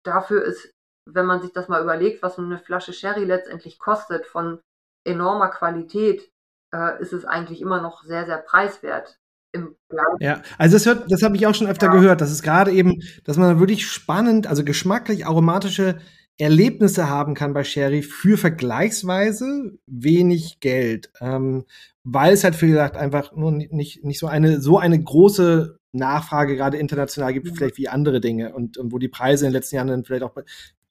dafür 0.04 0.44
ist, 0.44 0.70
wenn 1.10 1.26
man 1.26 1.40
sich 1.40 1.52
das 1.52 1.68
mal 1.68 1.82
überlegt, 1.82 2.22
was 2.22 2.38
eine 2.38 2.58
Flasche 2.58 2.92
Sherry 2.92 3.24
letztendlich 3.24 3.80
kostet, 3.80 4.26
von 4.26 4.60
enormer 5.04 5.48
Qualität 5.48 6.30
äh, 6.74 7.00
ist 7.00 7.12
es 7.12 7.24
eigentlich 7.24 7.60
immer 7.60 7.80
noch 7.80 8.04
sehr, 8.04 8.26
sehr 8.26 8.38
preiswert. 8.38 9.18
Ja, 10.20 10.42
also 10.56 10.76
das 10.76 10.86
hört, 10.86 11.12
das 11.12 11.22
habe 11.22 11.36
ich 11.36 11.46
auch 11.46 11.54
schon 11.54 11.66
öfter 11.66 11.86
ja. 11.86 11.92
gehört. 11.92 12.22
Das 12.22 12.30
ist 12.30 12.42
gerade 12.42 12.72
eben, 12.72 13.02
dass 13.24 13.36
man 13.36 13.60
wirklich 13.60 13.86
spannend, 13.86 14.46
also 14.46 14.64
geschmacklich 14.64 15.26
aromatische 15.26 15.98
Erlebnisse 16.38 17.10
haben 17.10 17.34
kann 17.34 17.52
bei 17.52 17.62
Sherry 17.62 18.02
für 18.02 18.38
vergleichsweise 18.38 19.78
wenig 19.86 20.60
Geld, 20.60 21.12
ähm, 21.20 21.64
weil 22.04 22.32
es 22.32 22.44
halt 22.44 22.60
wie 22.62 22.68
gesagt 22.68 22.96
einfach 22.96 23.32
nur 23.36 23.52
nicht 23.52 24.02
nicht 24.02 24.18
so 24.18 24.26
eine 24.26 24.60
so 24.62 24.78
eine 24.78 25.00
große 25.00 25.78
Nachfrage 25.92 26.56
gerade 26.56 26.78
international 26.78 27.34
gibt, 27.34 27.46
mhm. 27.48 27.54
vielleicht 27.54 27.76
wie 27.76 27.88
andere 27.88 28.20
Dinge 28.20 28.54
und, 28.54 28.78
und 28.78 28.92
wo 28.92 28.98
die 28.98 29.08
Preise 29.08 29.44
in 29.44 29.50
den 29.50 29.58
letzten 29.58 29.76
Jahren 29.76 29.88
dann 29.88 30.04
vielleicht 30.04 30.22
auch 30.22 30.34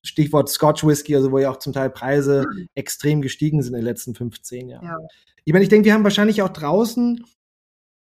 Stichwort 0.03 0.49
Scotch 0.49 0.83
Whisky, 0.83 1.15
also 1.15 1.31
wo 1.31 1.39
ja 1.39 1.51
auch 1.51 1.59
zum 1.59 1.73
Teil 1.73 1.89
Preise 1.89 2.45
mhm. 2.51 2.67
extrem 2.75 3.21
gestiegen 3.21 3.61
sind 3.61 3.73
in 3.73 3.81
den 3.81 3.85
letzten 3.85 4.15
15 4.15 4.69
Jahren. 4.69 4.85
Ja. 4.85 4.97
Ich 5.45 5.53
meine, 5.53 5.63
ich 5.63 5.69
denke, 5.69 5.85
wir 5.85 5.93
haben 5.93 6.03
wahrscheinlich 6.03 6.41
auch 6.41 6.49
draußen 6.49 7.23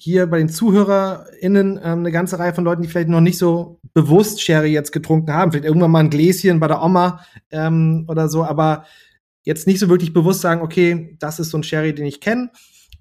hier 0.00 0.26
bei 0.26 0.38
den 0.38 0.48
ZuhörerInnen 0.48 1.80
ähm, 1.82 1.98
eine 1.98 2.12
ganze 2.12 2.38
Reihe 2.38 2.54
von 2.54 2.64
Leuten, 2.64 2.82
die 2.82 2.88
vielleicht 2.88 3.08
noch 3.08 3.20
nicht 3.20 3.38
so 3.38 3.80
bewusst 3.94 4.40
Sherry 4.40 4.72
jetzt 4.72 4.92
getrunken 4.92 5.32
haben. 5.32 5.50
Vielleicht 5.50 5.66
irgendwann 5.66 5.90
mal 5.90 6.00
ein 6.00 6.10
Gläschen 6.10 6.60
bei 6.60 6.68
der 6.68 6.82
Oma 6.82 7.24
ähm, 7.50 8.04
oder 8.08 8.28
so, 8.28 8.44
aber 8.44 8.84
jetzt 9.42 9.66
nicht 9.66 9.80
so 9.80 9.88
wirklich 9.88 10.12
bewusst 10.12 10.40
sagen, 10.40 10.62
okay, 10.62 11.16
das 11.18 11.40
ist 11.40 11.50
so 11.50 11.58
ein 11.58 11.64
Sherry, 11.64 11.94
den 11.94 12.06
ich 12.06 12.20
kenne. 12.20 12.50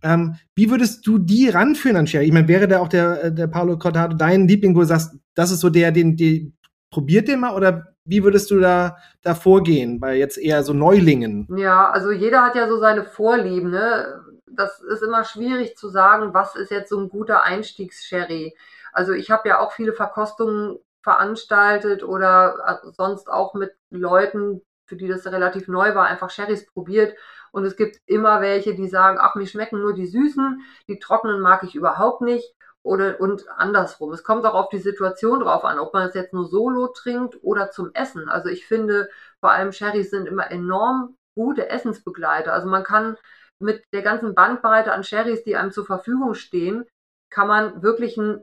Ähm, 0.02 0.36
wie 0.56 0.70
würdest 0.70 1.06
du 1.06 1.20
die 1.20 1.50
ranführen 1.50 1.98
an 1.98 2.08
Sherry? 2.08 2.26
Ich 2.26 2.32
meine, 2.32 2.48
wäre 2.48 2.68
da 2.68 2.80
auch 2.80 2.88
der, 2.88 3.26
äh, 3.26 3.34
der 3.34 3.48
Paolo 3.48 3.78
Cortado 3.78 4.16
dein 4.16 4.48
Liebling, 4.48 4.76
wo 4.76 4.80
du 4.80 4.86
sagst, 4.86 5.16
das 5.36 5.52
ist 5.52 5.60
so 5.60 5.70
der, 5.70 5.91
den, 5.91 6.18
den 6.18 6.58
probiert 6.89 7.28
den 7.28 7.41
mal 7.41 7.56
oder 7.56 7.95
wie 8.08 8.24
würdest 8.24 8.49
du 8.49 8.60
da, 8.60 8.97
da 9.22 9.36
vorgehen 9.36 9.99
bei 9.99 10.16
jetzt 10.16 10.38
eher 10.38 10.64
so 10.64 10.74
Neulingen? 10.74 11.47
Ja, 11.55 11.89
also 11.89 12.12
jeder 12.12 12.41
hat 12.43 12.55
ja 12.55 12.68
so 12.68 12.80
seine 12.80 13.03
Vorlieben, 13.03 13.70
ne? 13.70 14.24
Das 14.47 14.82
ist 14.82 15.03
immer 15.03 15.24
schwierig 15.24 15.76
zu 15.76 15.89
sagen, 15.89 16.34
was 16.34 16.55
ist 16.55 16.72
jetzt 16.72 16.89
so 16.89 16.99
ein 16.99 17.10
guter 17.10 17.43
Einstiegs-Sherry. 17.43 18.55
Also 18.93 19.12
ich 19.12 19.30
habe 19.30 19.49
ja 19.49 19.60
auch 19.60 19.74
viele 19.74 19.93
Verkostungen 19.93 20.80
veranstaltet 21.03 22.03
oder 22.03 22.82
äh, 22.84 22.91
sonst 22.93 23.30
auch 23.30 23.53
mit 23.53 23.72
Leuten, 23.89 24.62
für 24.86 24.95
die 24.95 25.08
das 25.08 25.26
relativ 25.28 25.68
neu 25.68 25.93
war, 25.93 26.05
einfach 26.05 26.30
Sherrys 26.30 26.66
probiert. 26.66 27.14
Und 27.51 27.66
es 27.66 27.76
gibt 27.76 27.97
immer 28.05 28.41
welche, 28.41 28.76
die 28.76 28.88
sagen, 28.88 29.18
ach, 29.20 29.36
mir 29.36 29.47
schmecken 29.47 29.82
nur 29.82 29.93
die 29.93 30.08
süßen, 30.08 30.62
die 30.88 30.99
trockenen 30.99 31.39
mag 31.39 31.64
ich 31.64 31.76
überhaupt 31.76 32.22
nicht. 32.22 32.53
Oder, 32.88 33.19
und 33.19 33.49
andersrum. 33.49 34.13
Es 34.13 34.23
kommt 34.23 34.45
auch 34.45 34.53
auf 34.53 34.69
die 34.69 34.77
Situation 34.77 35.41
drauf 35.41 35.65
an, 35.65 35.77
ob 35.77 35.93
man 35.93 36.07
es 36.07 36.13
jetzt 36.13 36.33
nur 36.33 36.45
solo 36.45 36.88
trinkt 36.88 37.38
oder 37.43 37.69
zum 37.69 37.91
Essen. 37.93 38.29
Also 38.29 38.47
ich 38.47 38.65
finde, 38.65 39.09
vor 39.41 39.51
allem 39.51 39.73
Sherrys 39.73 40.09
sind 40.09 40.25
immer 40.25 40.49
enorm 40.49 41.17
gute 41.35 41.69
Essensbegleiter. 41.69 42.53
Also 42.53 42.69
man 42.69 42.85
kann 42.85 43.17
mit 43.59 43.83
der 43.91 44.03
ganzen 44.03 44.35
Bandbreite 44.35 44.93
an 44.93 45.03
Sherrys, 45.03 45.43
die 45.43 45.57
einem 45.57 45.71
zur 45.71 45.85
Verfügung 45.85 46.33
stehen, 46.33 46.85
kann 47.29 47.49
man 47.49 47.83
wirklich 47.83 48.15
ein, 48.15 48.41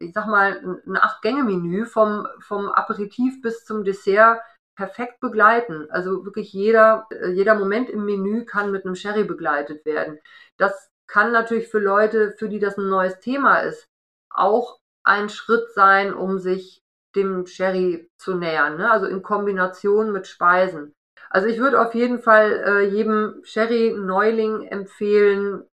ich 0.00 0.14
sag 0.14 0.26
mal, 0.26 0.80
ein 0.86 0.96
Acht-Gänge-Menü 0.96 1.84
vom, 1.84 2.26
vom 2.40 2.70
Aperitif 2.70 3.42
bis 3.42 3.66
zum 3.66 3.84
Dessert 3.84 4.40
perfekt 4.74 5.20
begleiten. 5.20 5.86
Also 5.90 6.24
wirklich 6.24 6.50
jeder, 6.54 7.06
jeder 7.28 7.54
Moment 7.54 7.90
im 7.90 8.06
Menü 8.06 8.46
kann 8.46 8.72
mit 8.72 8.86
einem 8.86 8.94
Sherry 8.94 9.24
begleitet 9.24 9.84
werden. 9.84 10.18
Das 10.56 10.90
kann 11.06 11.32
natürlich 11.32 11.68
für 11.68 11.78
Leute, 11.78 12.32
für 12.38 12.48
die 12.48 12.58
das 12.58 12.78
ein 12.78 12.88
neues 12.88 13.20
Thema 13.20 13.60
ist, 13.60 13.88
auch 14.30 14.78
ein 15.04 15.28
Schritt 15.28 15.70
sein, 15.74 16.12
um 16.12 16.38
sich 16.38 16.82
dem 17.14 17.46
Sherry 17.46 18.10
zu 18.18 18.34
nähern. 18.34 18.76
Ne? 18.76 18.90
Also 18.90 19.06
in 19.06 19.22
Kombination 19.22 20.12
mit 20.12 20.26
Speisen. 20.26 20.92
Also 21.30 21.48
ich 21.48 21.58
würde 21.58 21.80
auf 21.80 21.94
jeden 21.94 22.20
Fall 22.20 22.52
äh, 22.52 22.88
jedem 22.88 23.40
Sherry-Neuling 23.44 24.62
empfehlen, 24.68 25.64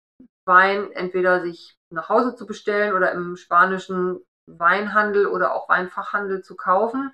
Wein 0.44 0.90
entweder 0.92 1.40
sich 1.40 1.76
nach 1.90 2.08
Hause 2.08 2.34
zu 2.34 2.46
bestellen 2.46 2.94
oder 2.94 3.12
im 3.12 3.36
spanischen 3.36 4.20
Weinhandel 4.46 5.26
oder 5.26 5.54
auch 5.54 5.68
Weinfachhandel 5.68 6.42
zu 6.42 6.56
kaufen 6.56 7.12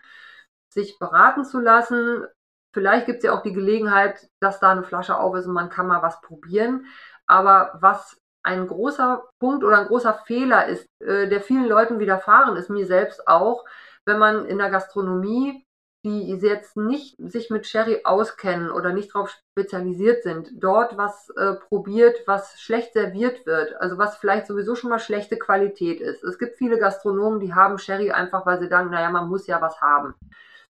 sich 0.71 0.99
beraten 0.99 1.45
zu 1.45 1.61
lassen. 1.61 2.27
Vielleicht 2.73 3.07
gibt 3.07 3.19
es 3.19 3.25
ja 3.25 3.33
auch 3.33 3.43
die 3.43 3.53
Gelegenheit, 3.53 4.29
dass 4.41 4.61
da 4.61 4.71
eine 4.71 4.85
Flasche 4.85 5.19
auf 5.19 5.35
ist 5.35 5.47
und 5.47 5.55
man 5.55 5.71
kann 5.71 5.87
mal 5.87 6.03
was 6.03 6.21
probieren. 6.21 6.87
Aber 7.29 7.79
was 7.81 8.16
ein 8.43 8.66
großer 8.66 9.24
Punkt 9.41 9.64
oder 9.64 9.79
ein 9.81 9.87
großer 9.87 10.14
Fehler 10.26 10.66
ist, 10.66 10.87
äh, 11.01 11.29
der 11.29 11.41
vielen 11.41 11.66
Leuten 11.66 11.99
widerfahren 11.99 12.57
ist, 12.57 12.70
mir 12.70 12.87
selbst 12.87 13.29
auch, 13.29 13.64
wenn 14.07 14.18
man 14.18 14.47
in 14.47 14.59
der 14.59 14.70
Gastronomie, 14.70 15.64
die 16.05 16.33
jetzt 16.37 16.76
nicht 16.76 17.16
sich 17.18 17.51
mit 17.51 17.66
Sherry 17.66 18.01
auskennen 18.05 18.70
oder 18.70 18.93
nicht 18.93 19.14
darauf 19.14 19.37
spezialisiert 19.53 20.22
sind, 20.22 20.51
dort 20.55 20.97
was 20.97 21.29
äh, 21.31 21.55
probiert, 21.55 22.16
was 22.26 22.59
schlecht 22.61 22.95
serviert 22.95 23.45
wird, 23.45 23.74
also 23.81 23.99
was 23.99 24.16
vielleicht 24.16 24.47
sowieso 24.47 24.74
schon 24.76 24.91
mal 24.91 25.01
schlechte 25.01 25.39
Qualität 25.39 26.01
ist. 26.01 26.24
Es 26.24 26.39
gibt 26.39 26.57
viele 26.57 26.79
Gastronomen, 26.79 27.41
die 27.41 27.55
haben 27.55 27.79
Sherry 27.79 28.12
einfach, 28.12 28.47
weil 28.47 28.61
sie 28.61 28.68
denken, 28.68 28.91
naja, 28.91 29.11
man 29.11 29.29
muss 29.29 29.47
ja 29.47 29.61
was 29.61 29.81
haben 29.81 30.14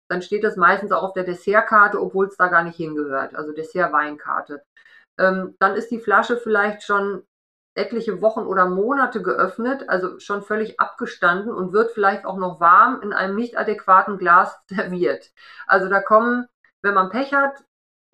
dann 0.07 0.21
steht 0.21 0.43
das 0.43 0.55
meistens 0.55 0.91
auch 0.91 1.03
auf 1.03 1.13
der 1.13 1.23
Dessertkarte, 1.23 2.01
obwohl 2.01 2.27
es 2.27 2.37
da 2.37 2.47
gar 2.47 2.63
nicht 2.63 2.77
hingehört, 2.77 3.35
also 3.35 3.51
Dessert-Weinkarte. 3.53 4.63
Ähm, 5.17 5.55
dann 5.59 5.75
ist 5.75 5.89
die 5.89 5.99
Flasche 5.99 6.37
vielleicht 6.37 6.83
schon 6.83 7.23
etliche 7.77 8.21
Wochen 8.21 8.41
oder 8.41 8.67
Monate 8.67 9.21
geöffnet, 9.21 9.87
also 9.87 10.19
schon 10.19 10.41
völlig 10.41 10.79
abgestanden 10.79 11.53
und 11.53 11.73
wird 11.73 11.91
vielleicht 11.91 12.25
auch 12.25 12.37
noch 12.37 12.59
warm 12.59 13.01
in 13.01 13.13
einem 13.13 13.35
nicht 13.35 13.57
adäquaten 13.57 14.17
Glas 14.17 14.59
serviert. 14.67 15.31
Also 15.67 15.87
da 15.87 16.01
kommen, 16.01 16.47
wenn 16.81 16.95
man 16.95 17.09
Pech 17.09 17.33
hat, 17.33 17.63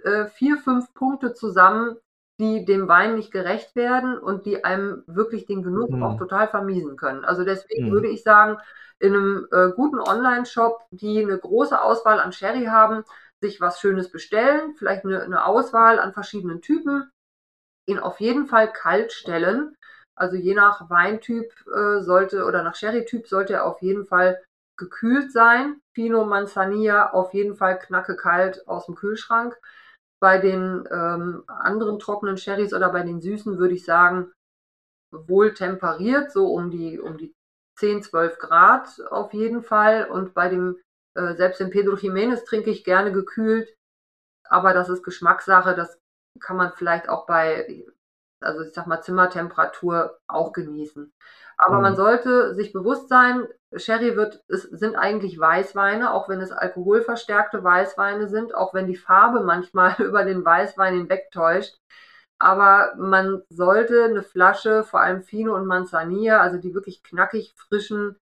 äh, 0.03 0.25
vier, 0.25 0.57
fünf 0.57 0.93
Punkte 0.93 1.33
zusammen, 1.33 1.97
die 2.39 2.65
dem 2.65 2.87
Wein 2.87 3.15
nicht 3.15 3.31
gerecht 3.31 3.75
werden 3.75 4.17
und 4.17 4.45
die 4.45 4.65
einem 4.65 5.03
wirklich 5.07 5.45
den 5.45 5.63
Genuss 5.63 5.89
mhm. 5.89 6.03
auch 6.03 6.17
total 6.17 6.47
vermiesen 6.47 6.97
können. 6.97 7.23
Also 7.23 7.45
deswegen 7.45 7.87
mhm. 7.87 7.91
würde 7.91 8.07
ich 8.09 8.23
sagen, 8.23 8.57
in 8.99 9.13
einem 9.13 9.47
äh, 9.51 9.69
guten 9.75 9.99
Online-Shop, 9.99 10.81
die 10.91 11.21
eine 11.21 11.37
große 11.37 11.79
Auswahl 11.81 12.19
an 12.19 12.31
Sherry 12.31 12.65
haben, 12.65 13.03
sich 13.43 13.59
was 13.59 13.79
Schönes 13.79 14.09
bestellen, 14.09 14.73
vielleicht 14.77 15.03
eine, 15.05 15.21
eine 15.21 15.45
Auswahl 15.45 15.99
an 15.99 16.13
verschiedenen 16.13 16.61
Typen, 16.61 17.11
ihn 17.85 17.99
auf 17.99 18.19
jeden 18.19 18.47
Fall 18.47 18.71
kalt 18.71 19.11
stellen. 19.11 19.75
Also 20.15 20.37
je 20.37 20.53
nach 20.53 20.89
Weintyp 20.89 21.51
äh, 21.67 22.01
sollte 22.01 22.45
oder 22.45 22.63
nach 22.63 22.75
Sherry-Typ 22.75 23.27
sollte 23.27 23.53
er 23.53 23.65
auf 23.65 23.81
jeden 23.81 24.05
Fall 24.05 24.41
gekühlt 24.77 25.31
sein. 25.31 25.81
Pino 25.93 26.23
Manzanilla 26.25 27.11
auf 27.11 27.33
jeden 27.33 27.55
Fall 27.55 27.77
knacke 27.79 28.15
kalt 28.15 28.67
aus 28.67 28.85
dem 28.85 28.95
Kühlschrank. 28.95 29.59
Bei 30.21 30.37
den 30.37 30.87
ähm, 30.89 31.43
anderen 31.47 31.99
trockenen 31.99 32.37
Sherrys 32.37 32.73
oder 32.73 32.89
bei 32.91 33.03
den 33.03 33.19
süßen 33.19 33.57
würde 33.57 33.73
ich 33.73 33.83
sagen, 33.83 34.31
wohl 35.11 35.53
temperiert, 35.53 36.31
so 36.31 36.47
um 36.47 36.71
die, 36.71 36.99
um 36.99 37.17
die 37.17 37.33
10, 37.77 38.03
12 38.03 38.39
Grad 38.39 39.01
auf 39.09 39.33
jeden 39.33 39.61
Fall. 39.61 40.05
Und 40.09 40.33
bei 40.33 40.47
dem, 40.47 40.79
äh, 41.16 41.36
selbst 41.36 41.59
den 41.59 41.70
Pedro 41.70 41.95
Jiménez 41.95 42.45
trinke 42.45 42.70
ich 42.70 42.84
gerne 42.84 43.11
gekühlt. 43.11 43.74
Aber 44.47 44.74
das 44.74 44.89
ist 44.89 45.03
Geschmackssache. 45.03 45.76
Das 45.76 45.99
kann 46.39 46.57
man 46.57 46.74
vielleicht 46.74 47.09
auch 47.09 47.26
bei, 47.26 47.86
also 48.41 48.61
ich 48.61 48.74
sag 48.74 48.88
mal, 48.88 49.01
Zimmertemperatur 49.01 50.20
auch 50.28 50.53
genießen. 50.53 51.11
Aber 51.57 51.78
mhm. 51.78 51.82
man 51.82 51.95
sollte 51.95 52.55
sich 52.55 52.74
bewusst 52.74 53.09
sein, 53.09 53.47
Sherry 53.76 54.16
wird, 54.16 54.43
es 54.47 54.64
sind 54.64 54.95
eigentlich 54.95 55.39
Weißweine, 55.39 56.14
auch 56.14 56.30
wenn 56.30 56.41
es 56.41 56.51
alkoholverstärkte 56.51 57.64
Weißweine 57.64 58.28
sind, 58.28 58.53
auch 58.53 58.74
wenn 58.74 58.88
die 58.88 58.95
Farbe 58.95 59.41
manchmal 59.41 59.95
über 60.01 60.24
den 60.26 60.43
Weißwein 60.43 60.95
hinwegtäuscht. 60.95 61.78
Aber 62.39 62.93
man 62.97 63.43
sollte 63.49 64.03
eine 64.03 64.24
Flasche, 64.24 64.84
vor 64.84 64.99
allem 64.99 65.22
Fino 65.24 65.55
und 65.55 65.66
Manzanilla, 65.66 66.41
also 66.41 66.57
die 66.57 66.74
wirklich 66.74 67.01
knackig 67.03 67.53
frischen 67.55 68.18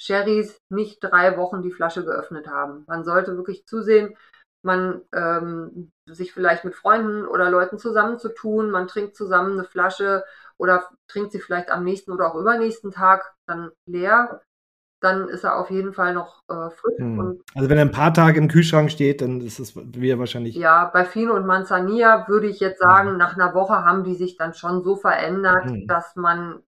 Sherrys, 0.00 0.60
nicht 0.68 1.02
drei 1.02 1.36
Wochen 1.36 1.62
die 1.62 1.72
Flasche 1.72 2.04
geöffnet 2.04 2.48
haben. 2.48 2.84
Man 2.86 3.04
sollte 3.04 3.36
wirklich 3.36 3.66
zusehen, 3.66 4.16
man 4.62 5.02
ähm, 5.14 5.90
sich 6.06 6.32
vielleicht 6.32 6.64
mit 6.64 6.74
Freunden 6.74 7.26
oder 7.26 7.50
Leuten 7.50 7.78
zusammenzutun, 7.78 8.70
man 8.70 8.88
trinkt 8.88 9.16
zusammen 9.16 9.52
eine 9.52 9.64
Flasche 9.64 10.24
oder 10.58 10.88
trinkt 11.08 11.32
sie 11.32 11.40
vielleicht 11.40 11.70
am 11.70 11.84
nächsten 11.84 12.12
oder 12.12 12.30
auch 12.30 12.34
übernächsten 12.34 12.90
Tag 12.90 13.34
dann 13.46 13.70
leer 13.86 14.42
dann 15.00 15.28
ist 15.28 15.44
er 15.44 15.58
auf 15.58 15.70
jeden 15.70 15.92
Fall 15.92 16.14
noch 16.14 16.42
äh, 16.48 16.70
frisch. 16.70 16.98
Hm. 16.98 17.40
also 17.54 17.68
wenn 17.68 17.78
er 17.78 17.84
ein 17.84 17.90
paar 17.90 18.14
Tage 18.14 18.38
im 18.38 18.48
Kühlschrank 18.48 18.90
steht, 18.90 19.20
dann 19.20 19.40
ist 19.40 19.58
es 19.58 19.76
wieder 19.76 20.18
wahrscheinlich. 20.18 20.54
Ja, 20.54 20.90
bei 20.92 21.04
Fino 21.04 21.34
und 21.34 21.46
Manzanilla 21.46 22.26
würde 22.28 22.48
ich 22.48 22.60
jetzt 22.60 22.80
sagen, 22.80 23.10
hm. 23.10 23.18
nach 23.18 23.34
einer 23.34 23.54
Woche 23.54 23.84
haben 23.84 24.04
die 24.04 24.14
sich 24.14 24.36
dann 24.36 24.54
schon 24.54 24.82
so 24.82 24.96
verändert, 24.96 25.64
hm. 25.64 25.86
dass 25.86 26.16
man 26.16 26.62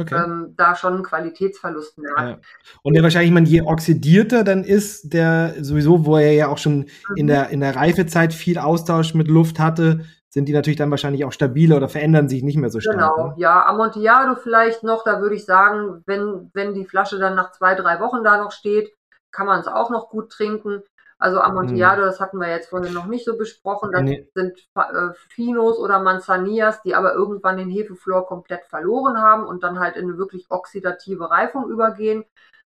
okay. 0.00 0.22
ähm, 0.24 0.54
da 0.56 0.74
schon 0.74 0.94
einen 0.94 1.02
Qualitätsverlust 1.02 1.98
merkt. 1.98 2.20
Ja. 2.20 2.38
Und 2.82 2.94
der 2.94 3.02
wahrscheinlich, 3.02 3.32
man, 3.32 3.46
je 3.46 3.62
oxidierter 3.62 4.44
dann 4.44 4.64
ist, 4.64 5.12
der 5.12 5.54
sowieso, 5.60 6.06
wo 6.06 6.16
er 6.16 6.32
ja 6.32 6.48
auch 6.48 6.58
schon 6.58 6.78
mhm. 6.78 7.16
in 7.16 7.26
der, 7.26 7.50
in 7.50 7.60
der 7.60 7.76
Reifezeit 7.76 8.32
viel 8.32 8.58
Austausch 8.58 9.14
mit 9.14 9.28
Luft 9.28 9.58
hatte, 9.58 10.04
sind 10.30 10.46
die 10.46 10.52
natürlich 10.52 10.78
dann 10.78 10.90
wahrscheinlich 10.90 11.24
auch 11.24 11.32
stabiler 11.32 11.76
oder 11.76 11.88
verändern 11.88 12.28
sich 12.28 12.42
nicht 12.42 12.56
mehr 12.56 12.70
so 12.70 12.78
stark. 12.80 12.96
Genau, 12.96 13.26
ne? 13.28 13.34
ja, 13.36 13.66
Amontillado 13.66 14.36
vielleicht 14.36 14.84
noch, 14.84 15.02
da 15.02 15.20
würde 15.20 15.34
ich 15.34 15.44
sagen, 15.44 16.02
wenn, 16.06 16.50
wenn 16.54 16.72
die 16.72 16.86
Flasche 16.86 17.18
dann 17.18 17.34
nach 17.34 17.50
zwei, 17.50 17.74
drei 17.74 17.98
Wochen 18.00 18.22
da 18.22 18.38
noch 18.38 18.52
steht, 18.52 18.92
kann 19.32 19.46
man 19.46 19.60
es 19.60 19.66
auch 19.66 19.90
noch 19.90 20.08
gut 20.08 20.30
trinken. 20.30 20.82
Also 21.20 21.40
Amontillado, 21.40 22.00
hm. 22.00 22.06
das 22.06 22.18
hatten 22.18 22.38
wir 22.38 22.48
jetzt 22.48 22.70
vorhin 22.70 22.94
noch 22.94 23.04
nicht 23.04 23.26
so 23.26 23.36
besprochen. 23.36 23.92
Das 23.92 24.02
nee. 24.02 24.26
sind 24.34 24.58
äh, 24.74 25.10
Finos 25.28 25.78
oder 25.78 26.00
Manzanillas, 26.00 26.82
die 26.82 26.94
aber 26.94 27.12
irgendwann 27.12 27.58
den 27.58 27.68
Hefeflor 27.68 28.26
komplett 28.26 28.64
verloren 28.64 29.18
haben 29.18 29.44
und 29.44 29.62
dann 29.62 29.78
halt 29.78 29.96
in 29.96 30.04
eine 30.04 30.16
wirklich 30.16 30.46
oxidative 30.48 31.30
Reifung 31.30 31.68
übergehen. 31.68 32.24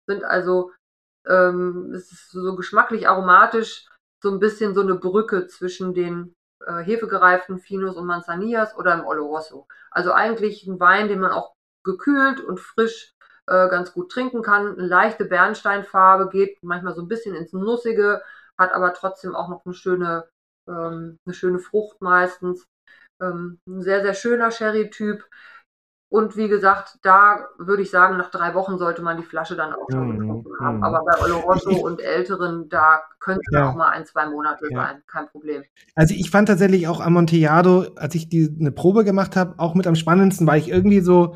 Sind 0.06 0.24
also, 0.24 0.72
ähm, 1.28 1.92
es 1.96 2.12
ist 2.12 2.30
so 2.32 2.56
geschmacklich 2.56 3.10
aromatisch, 3.10 3.90
so 4.22 4.30
ein 4.30 4.40
bisschen 4.40 4.76
so 4.76 4.82
eine 4.82 4.96
Brücke 4.96 5.48
zwischen 5.48 5.96
den 5.96 6.36
äh, 6.68 6.84
hefegereiften 6.84 7.58
Finos 7.58 7.98
und 7.98 8.06
Manzanillas 8.06 8.78
oder 8.78 8.94
im 8.94 9.06
Oloroso. 9.06 9.68
Also 9.90 10.14
eigentlich 10.14 10.68
ein 10.68 10.80
Wein, 10.80 11.08
den 11.08 11.20
man 11.20 11.32
auch 11.32 11.56
gekühlt 11.84 12.42
und 12.42 12.60
frisch 12.60 13.15
äh, 13.48 13.70
ganz 13.70 13.94
gut 13.94 14.12
trinken 14.12 14.42
kann. 14.42 14.78
Eine 14.78 14.88
leichte 14.88 15.26
Bernsteinfarbe 15.26 16.30
geht 16.30 16.58
manchmal 16.64 16.96
so 16.96 17.02
ein 17.02 17.08
bisschen 17.08 17.36
ins 17.36 17.54
Nussige, 17.54 18.22
hat 18.58 18.74
aber 18.74 18.94
trotzdem 18.94 19.36
auch 19.36 19.50
noch 19.50 19.66
eine 19.66 19.74
schöne, 19.74 20.28
ähm, 20.68 21.18
eine 21.26 21.34
schöne 21.34 21.60
Frucht 21.60 22.02
meistens. 22.02 22.66
Ähm, 23.22 23.60
ein 23.68 23.82
sehr, 23.82 24.02
sehr 24.02 24.14
schöner 24.14 24.52
Sherry-Typ. 24.52 25.26
Und 26.12 26.38
wie 26.38 26.48
gesagt, 26.48 27.00
da 27.02 27.48
würde 27.58 27.82
ich 27.82 27.90
sagen, 27.90 28.18
nach 28.18 28.30
drei 28.30 28.54
Wochen 28.54 28.78
sollte 28.78 29.02
man 29.02 29.18
die 29.18 29.24
Flasche 29.24 29.56
dann 29.56 29.74
auch 29.74 29.88
schon 29.92 30.08
mhm. 30.08 30.20
getrunken 30.20 30.52
haben. 30.62 30.78
Mhm. 30.78 30.84
Aber 30.84 31.04
bei 31.04 31.24
Oloroso 31.24 31.72
und 31.72 32.00
Älteren, 32.00 32.70
da 32.70 33.02
könnte 33.20 33.42
es 33.48 33.54
ja. 33.54 33.70
auch 33.70 33.76
mal 33.76 33.90
ein, 33.90 34.06
zwei 34.06 34.28
Monate 34.28 34.66
ja. 34.70 34.78
sein, 34.78 35.04
kein 35.08 35.28
Problem. 35.28 35.64
Also 35.96 36.14
ich 36.14 36.30
fand 36.30 36.48
tatsächlich 36.48 36.88
auch 36.88 37.00
Amontillado, 37.00 37.88
als 37.96 38.16
ich 38.16 38.30
die, 38.30 38.56
eine 38.60 38.72
Probe 38.72 39.04
gemacht 39.04 39.36
habe, 39.36 39.56
auch 39.58 39.76
mit 39.76 39.88
am 39.88 39.96
spannendsten, 39.96 40.48
weil 40.48 40.60
ich 40.60 40.70
irgendwie 40.70 41.02
so, 41.02 41.36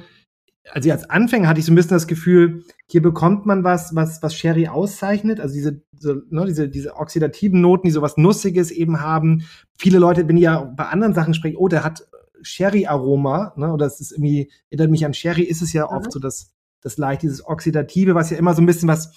also 0.72 0.92
als 0.92 1.10
Anfänger 1.10 1.48
hatte 1.48 1.60
ich 1.60 1.66
so 1.66 1.72
ein 1.72 1.76
bisschen 1.76 1.96
das 1.96 2.08
Gefühl, 2.08 2.64
hier 2.88 3.02
bekommt 3.02 3.46
man 3.46 3.64
was, 3.64 3.96
was, 3.96 4.22
was 4.22 4.36
Sherry 4.36 4.68
auszeichnet, 4.68 5.40
also 5.40 5.54
diese, 5.54 5.82
so, 5.98 6.16
ne, 6.30 6.46
diese, 6.46 6.70
diese 6.70 6.96
oxidativen 6.96 7.62
Noten, 7.62 7.88
die 7.88 7.92
so 7.92 8.02
was 8.02 8.18
Nussiges 8.18 8.72
eben 8.72 9.02
haben. 9.02 9.44
Viele 9.78 10.00
Leute, 10.00 10.28
wenn 10.28 10.38
ich 10.38 10.44
ja 10.44 10.62
bei 10.64 10.86
anderen 10.86 11.14
Sachen 11.14 11.34
spreche, 11.34 11.60
oh, 11.60 11.68
der 11.68 11.84
hat 11.84 12.08
Sherry-Aroma, 12.42 13.54
ne, 13.58 13.74
oder 13.74 13.86
es 13.86 14.00
ist 14.00 14.12
irgendwie, 14.12 14.52
erinnert 14.70 14.92
mich 14.92 15.06
an 15.06 15.14
Sherry, 15.14 15.44
ist 15.44 15.62
es 15.62 15.74
ja 15.74 15.86
mhm. 15.86 15.98
oft 15.98 16.12
so 16.12 16.20
das, 16.20 16.54
das 16.82 16.98
leicht, 16.98 17.24
dieses 17.24 17.46
Oxidative, 17.46 18.16
was 18.16 18.30
ja 18.30 18.38
immer 18.38 18.54
so 18.54 18.62
ein 18.62 18.66
bisschen 18.66 18.88
was, 18.88 19.14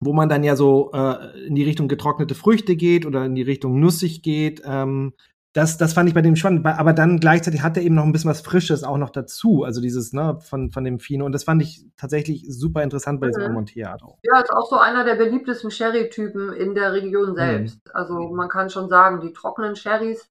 wo 0.00 0.12
man 0.12 0.28
dann 0.28 0.44
ja 0.44 0.56
so 0.56 0.90
äh, 0.92 1.46
in 1.46 1.54
die 1.54 1.64
Richtung 1.64 1.88
getrocknete 1.88 2.34
Früchte 2.34 2.76
geht 2.76 3.06
oder 3.06 3.24
in 3.24 3.34
die 3.34 3.42
Richtung 3.42 3.78
nussig 3.78 4.22
geht. 4.22 4.62
Ähm, 4.64 5.12
das, 5.54 5.76
das 5.76 5.92
fand 5.92 6.08
ich 6.08 6.14
bei 6.14 6.22
dem 6.22 6.36
spannend. 6.36 6.64
Aber 6.64 6.92
dann 6.92 7.20
gleichzeitig 7.20 7.62
hat 7.62 7.76
er 7.76 7.82
eben 7.82 7.94
noch 7.94 8.04
ein 8.04 8.12
bisschen 8.12 8.30
was 8.30 8.40
Frisches 8.40 8.84
auch 8.84 8.96
noch 8.96 9.10
dazu. 9.10 9.64
Also 9.64 9.80
dieses, 9.80 10.12
ne, 10.12 10.38
von, 10.40 10.70
von 10.70 10.84
dem 10.84 10.98
Fino. 10.98 11.26
Und 11.26 11.32
das 11.32 11.44
fand 11.44 11.60
ich 11.62 11.84
tatsächlich 11.96 12.46
super 12.48 12.82
interessant 12.82 13.20
bei 13.20 13.26
diesem 13.26 13.42
mhm. 13.42 13.50
Amontillado. 13.50 14.18
Ja, 14.22 14.40
ist 14.40 14.52
auch 14.52 14.68
so 14.68 14.78
einer 14.78 15.04
der 15.04 15.16
beliebtesten 15.16 15.70
Sherry-Typen 15.70 16.52
in 16.54 16.74
der 16.74 16.92
Region 16.92 17.30
mhm. 17.30 17.36
selbst. 17.36 17.86
Mhm. 17.86 17.92
Also 17.92 18.14
man 18.30 18.48
kann 18.48 18.70
schon 18.70 18.88
sagen, 18.88 19.20
die 19.20 19.32
trockenen 19.32 19.76
Sherrys 19.76 20.26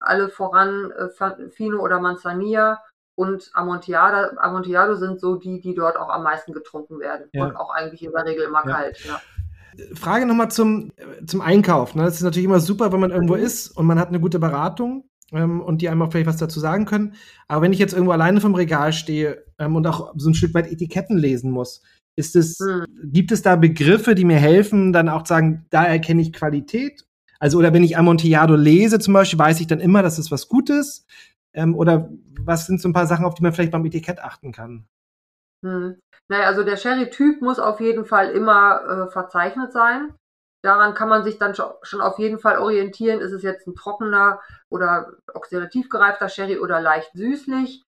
alle 0.00 0.28
voran 0.28 0.92
äh, 0.92 1.50
Fino 1.50 1.82
oder 1.82 2.00
Manzanilla 2.00 2.82
und 3.16 3.50
Amontillado, 3.54 4.36
Amontillado 4.38 4.96
sind 4.96 5.20
so 5.20 5.36
die, 5.36 5.60
die 5.60 5.74
dort 5.74 5.96
auch 5.96 6.08
am 6.08 6.24
meisten 6.24 6.52
getrunken 6.52 6.98
werden 6.98 7.28
ja. 7.32 7.44
und 7.44 7.56
auch 7.56 7.70
eigentlich 7.70 8.02
in 8.02 8.12
der 8.12 8.24
Regel 8.24 8.44
immer 8.44 8.66
ja. 8.66 8.72
kalt. 8.72 9.04
Ja. 9.04 9.20
Frage 9.94 10.26
nochmal 10.26 10.50
zum, 10.50 10.92
zum 11.26 11.40
Einkauf. 11.40 11.94
Ne? 11.94 12.02
Das 12.04 12.14
ist 12.14 12.22
natürlich 12.22 12.46
immer 12.46 12.60
super, 12.60 12.92
wenn 12.92 13.00
man 13.00 13.10
irgendwo 13.10 13.36
mhm. 13.36 13.42
ist 13.42 13.68
und 13.70 13.86
man 13.86 13.98
hat 13.98 14.08
eine 14.08 14.20
gute 14.20 14.38
Beratung 14.38 15.04
ähm, 15.32 15.60
und 15.60 15.82
die 15.82 15.88
einem 15.88 16.02
auch 16.02 16.10
vielleicht 16.10 16.28
was 16.28 16.36
dazu 16.36 16.60
sagen 16.60 16.84
können. 16.84 17.14
Aber 17.48 17.62
wenn 17.62 17.72
ich 17.72 17.78
jetzt 17.78 17.92
irgendwo 17.92 18.12
alleine 18.12 18.40
vom 18.40 18.54
Regal 18.54 18.92
stehe 18.92 19.44
ähm, 19.58 19.76
und 19.76 19.86
auch 19.86 20.12
so 20.16 20.30
ein 20.30 20.34
Stück 20.34 20.54
weit 20.54 20.70
Etiketten 20.70 21.18
lesen 21.18 21.50
muss, 21.50 21.82
ist 22.16 22.36
es, 22.36 22.58
mhm. 22.60 22.86
gibt 23.12 23.32
es 23.32 23.42
da 23.42 23.56
Begriffe, 23.56 24.14
die 24.14 24.24
mir 24.24 24.38
helfen, 24.38 24.92
dann 24.92 25.08
auch 25.08 25.22
zu 25.22 25.34
sagen, 25.34 25.66
da 25.70 25.84
erkenne 25.84 26.22
ich 26.22 26.32
Qualität 26.32 27.04
also, 27.44 27.58
oder 27.58 27.74
wenn 27.74 27.84
ich 27.84 27.98
Amontillado 27.98 28.54
lese 28.54 28.98
zum 28.98 29.12
Beispiel, 29.12 29.38
weiß 29.38 29.60
ich 29.60 29.66
dann 29.66 29.78
immer, 29.78 30.02
dass 30.02 30.16
es 30.16 30.30
was 30.30 30.48
Gutes. 30.48 31.06
Ähm, 31.52 31.74
oder 31.74 32.08
was 32.40 32.66
sind 32.66 32.80
so 32.80 32.88
ein 32.88 32.94
paar 32.94 33.06
Sachen, 33.06 33.26
auf 33.26 33.34
die 33.34 33.42
man 33.42 33.52
vielleicht 33.52 33.70
beim 33.70 33.84
Etikett 33.84 34.18
achten 34.18 34.50
kann? 34.50 34.86
Hm. 35.64 35.98
Naja, 36.28 36.46
also 36.46 36.62
der 36.62 36.76
Sherry-Typ 36.76 37.40
muss 37.40 37.58
auf 37.58 37.80
jeden 37.80 38.04
Fall 38.04 38.30
immer 38.30 39.06
äh, 39.08 39.10
verzeichnet 39.10 39.72
sein. 39.72 40.14
Daran 40.62 40.94
kann 40.94 41.08
man 41.08 41.24
sich 41.24 41.38
dann 41.38 41.54
schon 41.54 42.00
auf 42.00 42.18
jeden 42.18 42.38
Fall 42.38 42.58
orientieren. 42.58 43.20
Ist 43.20 43.32
es 43.32 43.42
jetzt 43.42 43.66
ein 43.66 43.74
trockener 43.74 44.40
oder 44.70 45.12
oxidativ 45.34 45.88
gereifter 45.90 46.28
Sherry 46.28 46.58
oder 46.58 46.80
leicht 46.80 47.10
süßlich? 47.14 47.82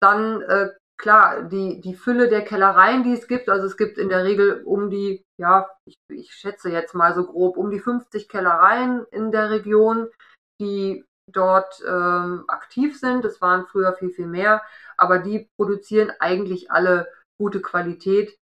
Dann 0.00 0.42
äh, 0.42 0.70
klar, 0.98 1.42
die, 1.44 1.80
die 1.80 1.94
Fülle 1.94 2.28
der 2.28 2.42
Kellereien, 2.44 3.02
die 3.02 3.12
es 3.12 3.26
gibt, 3.26 3.48
also 3.48 3.66
es 3.66 3.76
gibt 3.76 3.98
in 3.98 4.08
der 4.08 4.24
Regel 4.24 4.62
um 4.64 4.90
die, 4.90 5.24
ja, 5.36 5.68
ich, 5.84 5.96
ich 6.08 6.32
schätze 6.32 6.70
jetzt 6.70 6.94
mal 6.94 7.14
so 7.14 7.24
grob, 7.26 7.56
um 7.56 7.70
die 7.70 7.80
50 7.80 8.28
Kellereien 8.28 9.04
in 9.10 9.32
der 9.32 9.50
Region, 9.50 10.08
die 10.60 11.04
dort 11.32 11.82
ähm, 11.86 12.44
aktiv 12.48 12.98
sind. 12.98 13.24
Es 13.24 13.40
waren 13.40 13.66
früher 13.66 13.92
viel, 13.94 14.10
viel 14.10 14.26
mehr, 14.26 14.62
aber 14.96 15.18
die 15.18 15.48
produzieren 15.56 16.12
eigentlich 16.20 16.70
alle 16.70 17.08
gute 17.38 17.60
Qualität. 17.60 18.38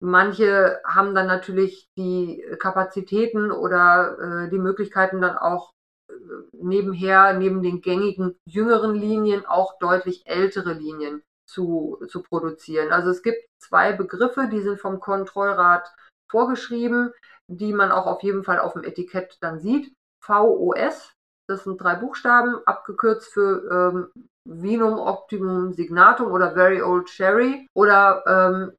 Manche 0.00 0.80
haben 0.84 1.14
dann 1.14 1.26
natürlich 1.26 1.88
die 1.96 2.42
Kapazitäten 2.58 3.52
oder 3.52 4.46
äh, 4.46 4.50
die 4.50 4.58
Möglichkeiten 4.58 5.20
dann 5.20 5.36
auch 5.36 5.72
äh, 6.08 6.12
nebenher, 6.52 7.34
neben 7.34 7.62
den 7.62 7.82
gängigen 7.82 8.36
jüngeren 8.46 8.94
Linien 8.94 9.44
auch 9.44 9.78
deutlich 9.78 10.22
ältere 10.26 10.72
Linien 10.72 11.22
zu, 11.46 11.98
zu 12.08 12.22
produzieren. 12.22 12.92
Also 12.92 13.10
es 13.10 13.22
gibt 13.22 13.44
zwei 13.58 13.92
Begriffe, 13.92 14.48
die 14.50 14.62
sind 14.62 14.80
vom 14.80 15.00
Kontrollrat 15.00 15.92
vorgeschrieben, 16.30 17.12
die 17.48 17.72
man 17.72 17.90
auch 17.90 18.06
auf 18.06 18.22
jeden 18.22 18.44
Fall 18.44 18.60
auf 18.60 18.74
dem 18.74 18.84
Etikett 18.84 19.36
dann 19.40 19.58
sieht. 19.58 19.92
VOS, 20.22 21.12
das 21.50 21.64
sind 21.64 21.80
drei 21.80 21.96
Buchstaben, 21.96 22.56
abgekürzt 22.64 23.32
für 23.32 23.68
ähm, 23.70 24.24
Vinum 24.44 24.98
Optimum 24.98 25.72
Signatum 25.72 26.32
oder 26.32 26.52
Very 26.52 26.80
Old 26.80 27.10
Sherry 27.10 27.66
oder 27.74 28.24
ähm, 28.26 28.72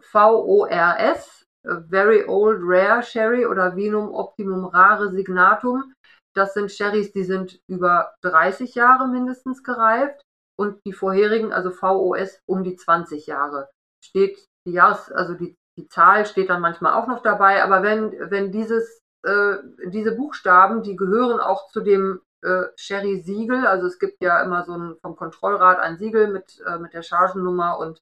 VORS, 0.00 1.44
Very 1.62 2.24
Old 2.26 2.60
Rare 2.62 3.02
Sherry 3.02 3.46
oder 3.46 3.76
Vinum 3.76 4.12
Optimum 4.12 4.64
Rare 4.66 5.10
Signatum. 5.10 5.92
Das 6.34 6.54
sind 6.54 6.70
Sherrys, 6.70 7.12
die 7.12 7.24
sind 7.24 7.60
über 7.68 8.14
30 8.22 8.74
Jahre 8.74 9.08
mindestens 9.08 9.62
gereift 9.62 10.22
und 10.58 10.78
die 10.86 10.92
vorherigen, 10.92 11.52
also 11.52 11.70
VOS, 11.70 12.40
um 12.46 12.62
die 12.64 12.76
20 12.76 13.26
Jahre. 13.26 13.70
Steht 14.04 14.38
die 14.66 14.72
Jahres, 14.72 15.10
also 15.12 15.34
die, 15.34 15.56
die 15.78 15.88
Zahl 15.88 16.26
steht 16.26 16.50
dann 16.50 16.60
manchmal 16.60 16.94
auch 16.94 17.06
noch 17.06 17.22
dabei, 17.22 17.62
aber 17.62 17.82
wenn, 17.82 18.12
wenn 18.30 18.52
dieses, 18.52 19.00
äh, 19.26 19.58
diese 19.86 20.12
Buchstaben, 20.12 20.82
die 20.82 20.96
gehören 20.96 21.40
auch 21.40 21.68
zu 21.68 21.80
dem 21.80 22.20
äh, 22.42 22.64
Sherry-Siegel, 22.76 23.66
also 23.66 23.86
es 23.86 23.98
gibt 23.98 24.22
ja 24.22 24.40
immer 24.42 24.64
so 24.64 24.72
ein, 24.72 24.96
vom 25.02 25.16
Kontrollrat 25.16 25.78
ein 25.80 25.98
Siegel 25.98 26.28
mit, 26.28 26.62
äh, 26.66 26.78
mit 26.78 26.94
der 26.94 27.02
Chargennummer 27.02 27.78
und 27.78 28.00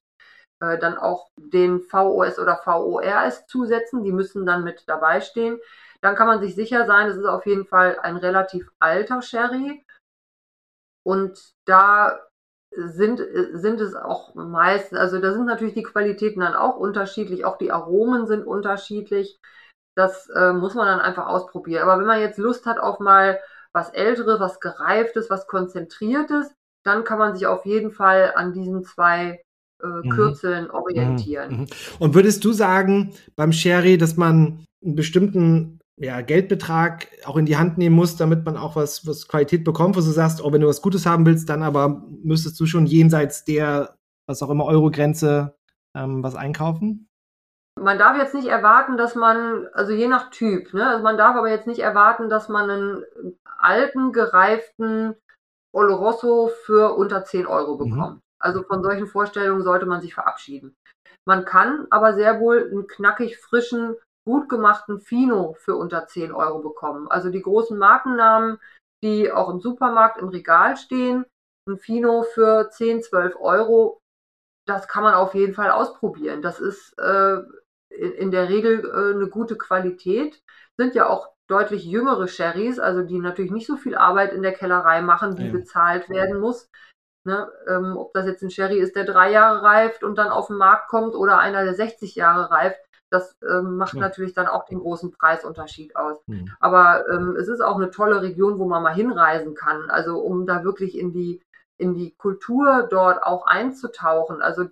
äh, 0.61 0.77
dann 0.77 0.97
auch 0.97 1.29
den 1.37 1.81
VOS 1.81 2.37
oder 2.39 2.57
VORS 2.63 3.47
zusetzen, 3.47 4.03
die 4.03 4.11
müssen 4.11 4.45
dann 4.45 4.63
mit 4.63 4.83
dabei 4.87 5.21
stehen. 5.21 5.59
Dann 6.01 6.15
kann 6.15 6.27
man 6.27 6.39
sich 6.41 6.55
sicher 6.55 6.85
sein, 6.85 7.07
es 7.07 7.17
ist 7.17 7.25
auf 7.25 7.45
jeden 7.45 7.65
Fall 7.65 7.97
ein 7.99 8.17
relativ 8.17 8.69
alter 8.79 9.21
Sherry. 9.21 9.83
Und 11.03 11.53
da 11.65 12.19
sind, 12.71 13.21
sind 13.53 13.81
es 13.81 13.95
auch 13.95 14.35
meist, 14.35 14.93
also 14.93 15.19
da 15.19 15.33
sind 15.33 15.45
natürlich 15.45 15.73
die 15.75 15.83
Qualitäten 15.83 16.41
dann 16.41 16.55
auch 16.55 16.77
unterschiedlich, 16.77 17.45
auch 17.45 17.57
die 17.57 17.71
Aromen 17.71 18.27
sind 18.27 18.45
unterschiedlich. 18.45 19.39
Das 19.95 20.29
äh, 20.35 20.53
muss 20.53 20.75
man 20.75 20.87
dann 20.87 20.99
einfach 20.99 21.27
ausprobieren. 21.27 21.83
Aber 21.83 21.99
wenn 21.99 22.07
man 22.07 22.19
jetzt 22.19 22.37
Lust 22.37 22.65
hat 22.65 22.79
auf 22.79 22.99
mal 22.99 23.39
was 23.73 23.89
Älteres, 23.89 24.39
was 24.39 24.59
Gereiftes, 24.59 25.29
was 25.29 25.47
Konzentriertes, 25.47 26.53
dann 26.83 27.03
kann 27.03 27.19
man 27.19 27.35
sich 27.35 27.47
auf 27.47 27.65
jeden 27.65 27.91
Fall 27.91 28.33
an 28.35 28.53
diesen 28.53 28.83
zwei 28.83 29.41
äh, 29.81 29.87
mhm. 29.87 30.09
Kürzeln 30.09 30.71
orientieren. 30.71 31.51
Mhm. 31.51 31.59
mhm. 31.61 31.67
Und 31.99 32.13
würdest 32.13 32.43
du 32.45 32.53
sagen 32.53 33.13
beim 33.35 33.51
Sherry, 33.51 33.97
dass 33.97 34.17
man 34.17 34.65
einen 34.83 34.95
bestimmten 34.95 35.79
ja, 35.97 36.21
Geldbetrag 36.21 37.07
auch 37.25 37.37
in 37.37 37.45
die 37.45 37.57
Hand 37.57 37.77
nehmen 37.77 37.95
muss, 37.95 38.17
damit 38.17 38.45
man 38.45 38.57
auch 38.57 38.75
was, 38.75 39.07
was 39.07 39.27
Qualität 39.27 39.63
bekommt, 39.63 39.95
wo 39.95 40.01
du 40.01 40.05
sagst, 40.05 40.43
oh, 40.43 40.51
wenn 40.51 40.61
du 40.61 40.67
was 40.67 40.81
Gutes 40.81 41.05
haben 41.05 41.25
willst, 41.25 41.49
dann 41.49 41.63
aber 41.63 42.03
müsstest 42.23 42.59
du 42.59 42.65
schon 42.65 42.85
jenseits 42.85 43.45
der, 43.45 43.95
was 44.27 44.43
auch 44.43 44.49
immer, 44.49 44.65
Euro-Grenze 44.65 45.55
ähm, 45.95 46.21
was 46.21 46.35
einkaufen? 46.35 47.07
Man 47.85 47.99
darf 47.99 48.17
jetzt 48.17 48.33
nicht 48.33 48.47
erwarten, 48.47 48.97
dass 48.97 49.13
man, 49.13 49.67
also 49.73 49.91
je 49.91 50.07
nach 50.07 50.31
Typ, 50.31 50.73
ne, 50.73 50.87
also 50.87 51.03
man 51.03 51.17
darf 51.17 51.35
aber 51.35 51.51
jetzt 51.51 51.67
nicht 51.67 51.81
erwarten, 51.81 52.31
dass 52.31 52.49
man 52.49 52.67
einen 52.67 53.05
alten, 53.59 54.11
gereiften 54.11 55.15
Oloroso 55.71 56.47
für 56.47 56.95
unter 56.95 57.25
10 57.25 57.45
Euro 57.45 57.75
mhm. 57.75 57.77
bekommt. 57.77 58.15
Mhm. 58.15 58.21
Also 58.39 58.63
von 58.63 58.81
solchen 58.81 59.05
Vorstellungen 59.05 59.61
sollte 59.61 59.85
man 59.85 60.01
sich 60.01 60.15
verabschieden. 60.15 60.75
Man 61.25 61.45
kann 61.45 61.85
aber 61.91 62.15
sehr 62.15 62.39
wohl 62.39 62.67
einen 62.71 62.87
knackig 62.87 63.37
frischen 63.37 63.95
gut 64.27 64.49
gemachten 64.49 64.99
Fino 64.99 65.53
für 65.53 65.75
unter 65.75 66.07
10 66.07 66.31
Euro 66.31 66.63
bekommen. 66.63 67.07
Also 67.07 67.29
die 67.29 67.43
großen 67.43 67.77
Markennamen, 67.77 68.57
die 69.03 69.31
auch 69.31 69.49
im 69.49 69.59
Supermarkt 69.59 70.17
im 70.17 70.29
Regal 70.29 70.75
stehen, 70.75 71.25
ein 71.69 71.77
Fino 71.77 72.23
für 72.23 72.67
10, 72.71 73.03
12 73.03 73.35
Euro, 73.39 73.99
das 74.67 74.87
kann 74.87 75.03
man 75.03 75.13
auf 75.13 75.35
jeden 75.35 75.53
Fall 75.53 75.69
ausprobieren. 75.69 76.41
Das 76.41 76.59
ist 76.59 76.97
äh, 76.97 77.43
in, 77.95 78.31
der 78.31 78.49
Regel 78.49 78.85
äh, 78.85 79.15
eine 79.15 79.27
gute 79.27 79.57
Qualität. 79.57 80.41
Sind 80.77 80.95
ja 80.95 81.07
auch 81.07 81.29
deutlich 81.47 81.85
jüngere 81.85 82.27
Sherrys, 82.27 82.79
also 82.79 83.03
die 83.03 83.19
natürlich 83.19 83.51
nicht 83.51 83.67
so 83.67 83.77
viel 83.77 83.95
Arbeit 83.95 84.33
in 84.33 84.41
der 84.41 84.53
Kellerei 84.53 85.01
machen, 85.01 85.35
die 85.35 85.47
ja. 85.47 85.51
bezahlt 85.51 86.09
werden 86.09 86.39
muss. 86.39 86.69
Ne, 87.27 87.51
ähm, 87.67 87.97
ob 87.97 88.13
das 88.13 88.27
jetzt 88.27 88.43
ein 88.43 88.51
Sherry 88.51 88.77
ist, 88.77 88.95
der 88.95 89.03
drei 89.03 89.31
Jahre 89.31 89.63
reift 89.63 90.03
und 90.03 90.15
dann 90.19 90.27
auf 90.27 90.47
den 90.47 90.57
Markt 90.57 90.89
kommt 90.89 91.15
oder 91.15 91.39
einer, 91.39 91.63
der 91.63 91.73
60 91.73 92.13
Jahre 92.13 92.51
reift, 92.51 92.79
das 93.09 93.35
ähm, 93.47 93.77
macht 93.77 93.95
ja. 93.95 94.01
natürlich 94.01 94.33
dann 94.33 94.47
auch 94.47 94.65
den 94.65 94.79
großen 94.79 95.11
Preisunterschied 95.11 95.95
aus. 95.95 96.19
Mhm. 96.27 96.51
Aber 96.59 97.07
ähm, 97.09 97.35
es 97.35 97.47
ist 97.47 97.61
auch 97.61 97.77
eine 97.77 97.89
tolle 97.89 98.21
Region, 98.21 98.59
wo 98.59 98.65
man 98.65 98.83
mal 98.83 98.93
hinreisen 98.93 99.55
kann. 99.55 99.89
Also 99.89 100.19
um 100.19 100.45
da 100.45 100.63
wirklich 100.63 100.97
in 100.97 101.13
die, 101.13 101.41
in 101.77 101.93
die 101.93 102.15
Kultur 102.15 102.87
dort 102.89 103.23
auch 103.23 103.45
einzutauchen. 103.45 104.41
Also 104.41 104.65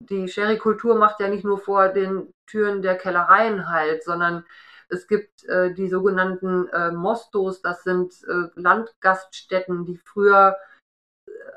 die 0.00 0.28
Sherry-Kultur 0.28 0.96
macht 0.96 1.20
ja 1.20 1.28
nicht 1.28 1.44
nur 1.44 1.58
vor 1.58 1.88
den 1.88 2.32
Türen 2.46 2.82
der 2.82 2.96
Kellereien 2.96 3.68
halt, 3.70 4.04
sondern 4.04 4.44
es 4.88 5.08
gibt 5.08 5.44
äh, 5.44 5.74
die 5.74 5.88
sogenannten 5.88 6.68
äh, 6.68 6.92
Mostos, 6.92 7.60
das 7.60 7.82
sind 7.82 8.12
äh, 8.28 8.48
Landgaststätten, 8.54 9.84
die 9.84 9.96
früher 9.96 10.56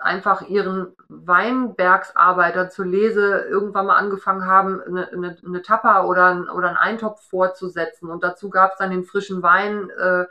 einfach 0.01 0.41
ihren 0.41 0.95
Weinbergsarbeiter 1.09 2.69
zur 2.69 2.85
Lese 2.85 3.39
irgendwann 3.49 3.87
mal 3.87 3.97
angefangen 3.97 4.45
haben, 4.45 4.81
eine, 4.81 5.11
eine, 5.11 5.37
eine 5.45 5.61
Tapa 5.61 6.05
oder, 6.05 6.47
oder 6.55 6.69
einen 6.69 6.77
Eintopf 6.77 7.21
vorzusetzen. 7.27 8.09
Und 8.09 8.23
dazu 8.23 8.49
gab 8.49 8.73
es 8.73 8.77
dann 8.77 8.91
den 8.91 9.03
frischen 9.03 9.43
Wein, 9.43 9.89
äh, 9.91 10.25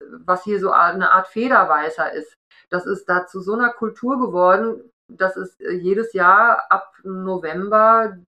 was 0.00 0.44
hier 0.44 0.60
so 0.60 0.72
eine 0.72 1.12
Art 1.12 1.28
Federweißer 1.28 2.12
ist. 2.12 2.36
Das 2.68 2.86
ist 2.86 3.08
da 3.08 3.26
zu 3.26 3.40
so 3.40 3.54
einer 3.54 3.70
Kultur 3.70 4.18
geworden, 4.18 4.90
dass 5.08 5.36
es 5.36 5.58
äh, 5.60 5.72
jedes 5.72 6.12
Jahr 6.12 6.70
ab 6.70 6.92
November 7.04 8.18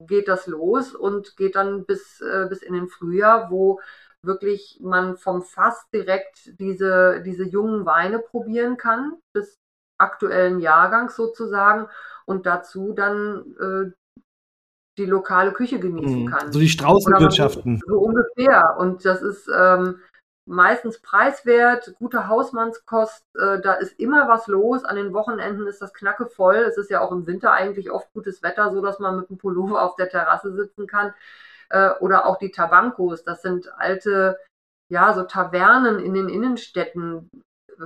geht 0.00 0.28
das 0.28 0.46
los 0.46 0.94
und 0.94 1.36
geht 1.36 1.56
dann 1.56 1.84
bis, 1.84 2.20
äh, 2.20 2.46
bis 2.48 2.62
in 2.62 2.74
den 2.74 2.88
Frühjahr, 2.88 3.50
wo 3.50 3.80
wirklich 4.24 4.78
man 4.80 5.16
vom 5.16 5.42
Fass 5.42 5.88
direkt 5.92 6.58
diese, 6.60 7.22
diese 7.24 7.44
jungen 7.44 7.86
Weine 7.86 8.18
probieren 8.18 8.76
kann, 8.76 9.18
des 9.34 9.58
aktuellen 9.98 10.60
Jahrgangs 10.60 11.16
sozusagen, 11.16 11.88
und 12.24 12.46
dazu 12.46 12.92
dann 12.92 13.56
äh, 13.60 13.92
die 14.98 15.06
lokale 15.06 15.52
Küche 15.52 15.80
genießen 15.80 16.24
mhm. 16.24 16.30
kann. 16.30 16.52
So 16.52 16.60
die 16.60 16.68
Straußenwirtschaften. 16.68 17.80
So, 17.86 17.94
so, 17.94 18.00
ungefähr. 18.00 18.76
Und 18.78 19.04
das 19.04 19.22
ist 19.22 19.48
ähm, 19.54 20.00
meistens 20.46 21.00
preiswert, 21.00 21.94
gute 21.98 22.28
Hausmannskost, 22.28 23.24
äh, 23.36 23.60
da 23.60 23.74
ist 23.74 23.98
immer 23.98 24.28
was 24.28 24.46
los. 24.48 24.84
An 24.84 24.96
den 24.96 25.12
Wochenenden 25.12 25.66
ist 25.66 25.80
das 25.80 25.94
Knacke 25.94 26.26
voll. 26.26 26.56
Es 26.56 26.76
ist 26.76 26.90
ja 26.90 27.00
auch 27.00 27.12
im 27.12 27.26
Winter 27.26 27.52
eigentlich 27.52 27.90
oft 27.90 28.12
gutes 28.12 28.42
Wetter, 28.42 28.70
so 28.72 28.80
dass 28.82 28.98
man 28.98 29.16
mit 29.16 29.30
einem 29.30 29.38
Pullover 29.38 29.82
auf 29.82 29.96
der 29.96 30.08
Terrasse 30.08 30.52
sitzen 30.54 30.86
kann. 30.86 31.14
Äh, 31.70 31.90
oder 32.00 32.26
auch 32.26 32.38
die 32.38 32.50
Tabancos, 32.50 33.22
das 33.24 33.42
sind 33.42 33.72
alte, 33.78 34.38
ja, 34.90 35.14
so 35.14 35.22
Tavernen 35.22 35.98
in 36.00 36.14
den 36.14 36.28
Innenstädten, 36.28 37.30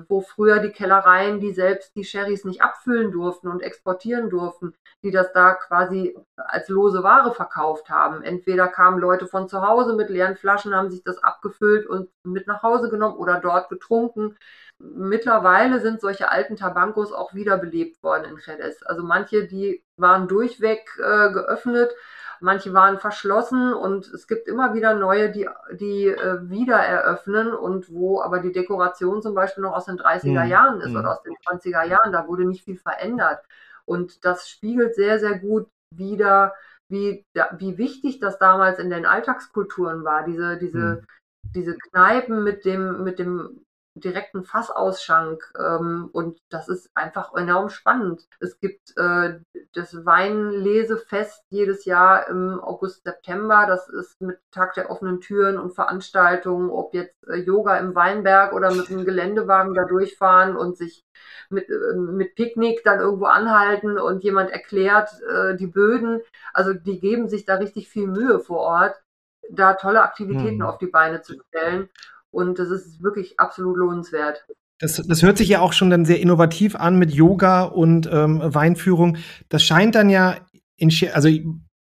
wo 0.08 0.20
früher 0.20 0.58
die 0.58 0.70
Kellereien, 0.70 1.40
die 1.40 1.52
selbst 1.52 1.94
die 1.96 2.04
Sherrys 2.04 2.44
nicht 2.44 2.62
abfüllen 2.62 3.12
durften 3.12 3.48
und 3.48 3.60
exportieren 3.62 4.30
durften, 4.30 4.74
die 5.02 5.10
das 5.10 5.32
da 5.32 5.54
quasi 5.54 6.16
als 6.36 6.68
lose 6.68 7.02
Ware 7.02 7.34
verkauft 7.34 7.90
haben. 7.90 8.22
Entweder 8.22 8.68
kamen 8.68 8.98
Leute 8.98 9.26
von 9.26 9.48
zu 9.48 9.66
Hause 9.66 9.94
mit 9.94 10.10
leeren 10.10 10.36
Flaschen, 10.36 10.74
haben 10.74 10.90
sich 10.90 11.02
das 11.02 11.22
abgefüllt 11.22 11.86
und 11.86 12.10
mit 12.24 12.46
nach 12.46 12.62
Hause 12.62 12.90
genommen 12.90 13.16
oder 13.16 13.40
dort 13.40 13.68
getrunken. 13.68 14.36
Mittlerweile 14.78 15.80
sind 15.80 16.00
solche 16.00 16.30
alten 16.30 16.56
Tabancos 16.56 17.12
auch 17.12 17.32
wiederbelebt 17.32 18.02
worden 18.02 18.24
in 18.24 18.38
Jerez. 18.44 18.82
Also 18.84 19.02
manche, 19.02 19.46
die 19.46 19.82
waren 19.96 20.28
durchweg 20.28 20.86
äh, 20.98 21.32
geöffnet, 21.32 21.92
manche 22.40 22.72
waren 22.72 22.98
verschlossen 22.98 23.72
und 23.72 24.06
es 24.08 24.26
gibt 24.26 24.48
immer 24.48 24.74
wieder 24.74 24.94
neue, 24.94 25.30
die, 25.30 25.48
die 25.72 26.06
äh, 26.08 26.48
wieder 26.48 26.76
eröffnen 26.76 27.52
und 27.52 27.92
wo 27.92 28.20
aber 28.20 28.40
die 28.40 28.52
Dekoration 28.52 29.22
zum 29.22 29.34
Beispiel 29.34 29.62
noch 29.62 29.74
aus 29.74 29.86
den 29.86 29.98
30er 29.98 30.44
mhm. 30.44 30.50
Jahren 30.50 30.80
ist 30.80 30.90
mhm. 30.90 30.96
oder 30.96 31.12
aus 31.12 31.22
den 31.22 31.34
20er 31.34 31.84
Jahren, 31.84 32.12
da 32.12 32.26
wurde 32.26 32.44
nicht 32.44 32.64
viel 32.64 32.78
verändert. 32.78 33.44
Und 33.84 34.24
das 34.24 34.48
spiegelt 34.48 34.94
sehr, 34.94 35.18
sehr 35.18 35.38
gut 35.38 35.68
wieder, 35.90 36.54
wie, 36.88 37.24
wie 37.58 37.78
wichtig 37.78 38.20
das 38.20 38.38
damals 38.38 38.78
in 38.78 38.90
den 38.90 39.06
Alltagskulturen 39.06 40.04
war, 40.04 40.24
diese, 40.24 40.56
diese, 40.58 40.78
mhm. 40.78 41.06
diese 41.54 41.76
Kneipen 41.76 42.44
mit 42.44 42.64
dem, 42.64 43.02
mit 43.02 43.18
dem 43.18 43.65
direkten 43.96 44.44
Fassausschank 44.44 45.52
ähm, 45.58 46.10
und 46.12 46.38
das 46.50 46.68
ist 46.68 46.90
einfach 46.94 47.34
enorm 47.34 47.70
spannend. 47.70 48.28
Es 48.40 48.60
gibt 48.60 48.96
äh, 48.96 49.40
das 49.72 50.04
Weinlesefest 50.04 51.42
jedes 51.48 51.86
Jahr 51.86 52.28
im 52.28 52.60
August, 52.60 53.04
September. 53.04 53.64
Das 53.66 53.88
ist 53.88 54.20
mit 54.20 54.38
Tag 54.50 54.74
der 54.74 54.90
offenen 54.90 55.20
Türen 55.20 55.58
und 55.58 55.74
Veranstaltungen, 55.74 56.70
ob 56.70 56.92
jetzt 56.92 57.16
äh, 57.26 57.36
Yoga 57.36 57.78
im 57.78 57.94
Weinberg 57.94 58.52
oder 58.52 58.72
mit 58.72 58.90
einem 58.90 59.04
Geländewagen 59.04 59.74
da 59.74 59.84
durchfahren 59.84 60.56
und 60.56 60.76
sich 60.76 61.04
mit, 61.48 61.68
äh, 61.70 61.96
mit 61.96 62.34
Picknick 62.34 62.84
dann 62.84 63.00
irgendwo 63.00 63.26
anhalten 63.26 63.98
und 63.98 64.22
jemand 64.24 64.50
erklärt 64.50 65.10
äh, 65.22 65.56
die 65.56 65.68
Böden. 65.68 66.20
Also 66.52 66.74
die 66.74 67.00
geben 67.00 67.28
sich 67.28 67.46
da 67.46 67.54
richtig 67.54 67.88
viel 67.88 68.06
Mühe 68.06 68.40
vor 68.40 68.58
Ort, 68.58 69.02
da 69.50 69.74
tolle 69.74 70.02
Aktivitäten 70.02 70.60
hm. 70.60 70.66
auf 70.66 70.78
die 70.78 70.86
Beine 70.86 71.22
zu 71.22 71.34
stellen. 71.48 71.88
Und 72.36 72.58
das 72.58 72.68
ist 72.68 73.02
wirklich 73.02 73.40
absolut 73.40 73.78
lohnenswert. 73.78 74.44
Das, 74.78 74.96
das 74.96 75.22
hört 75.22 75.38
sich 75.38 75.48
ja 75.48 75.60
auch 75.60 75.72
schon 75.72 75.88
dann 75.88 76.04
sehr 76.04 76.20
innovativ 76.20 76.76
an 76.76 76.98
mit 76.98 77.10
Yoga 77.10 77.62
und 77.62 78.06
ähm, 78.12 78.42
Weinführung. 78.44 79.16
Das 79.48 79.62
scheint 79.62 79.94
dann 79.94 80.10
ja 80.10 80.36
in, 80.76 80.92
also 81.14 81.30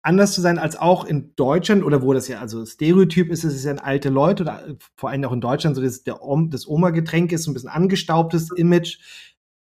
anders 0.04 0.34
zu 0.34 0.42
sein 0.42 0.60
als 0.60 0.78
auch 0.78 1.06
in 1.06 1.34
Deutschland 1.36 1.84
oder 1.84 2.04
wo 2.04 2.14
das 2.14 2.28
ja 2.28 2.40
also 2.40 2.64
Stereotyp 2.68 3.32
ist, 3.32 3.46
es 3.46 3.56
ist 3.56 3.66
ja 3.66 3.72
ein 3.72 3.80
alte 3.80 4.10
Leute 4.10 4.44
oder 4.44 4.64
vor 4.96 5.10
allem 5.10 5.24
auch 5.24 5.32
in 5.32 5.42
Deutschland 5.42 5.76
so 5.76 5.82
das, 5.82 6.04
der, 6.04 6.20
das 6.50 6.68
Oma-Getränk 6.68 7.32
ist, 7.32 7.42
so 7.44 7.50
ein 7.50 7.56
bisschen 7.56 7.70
angestaubtes 7.70 8.52
Image. 8.56 9.00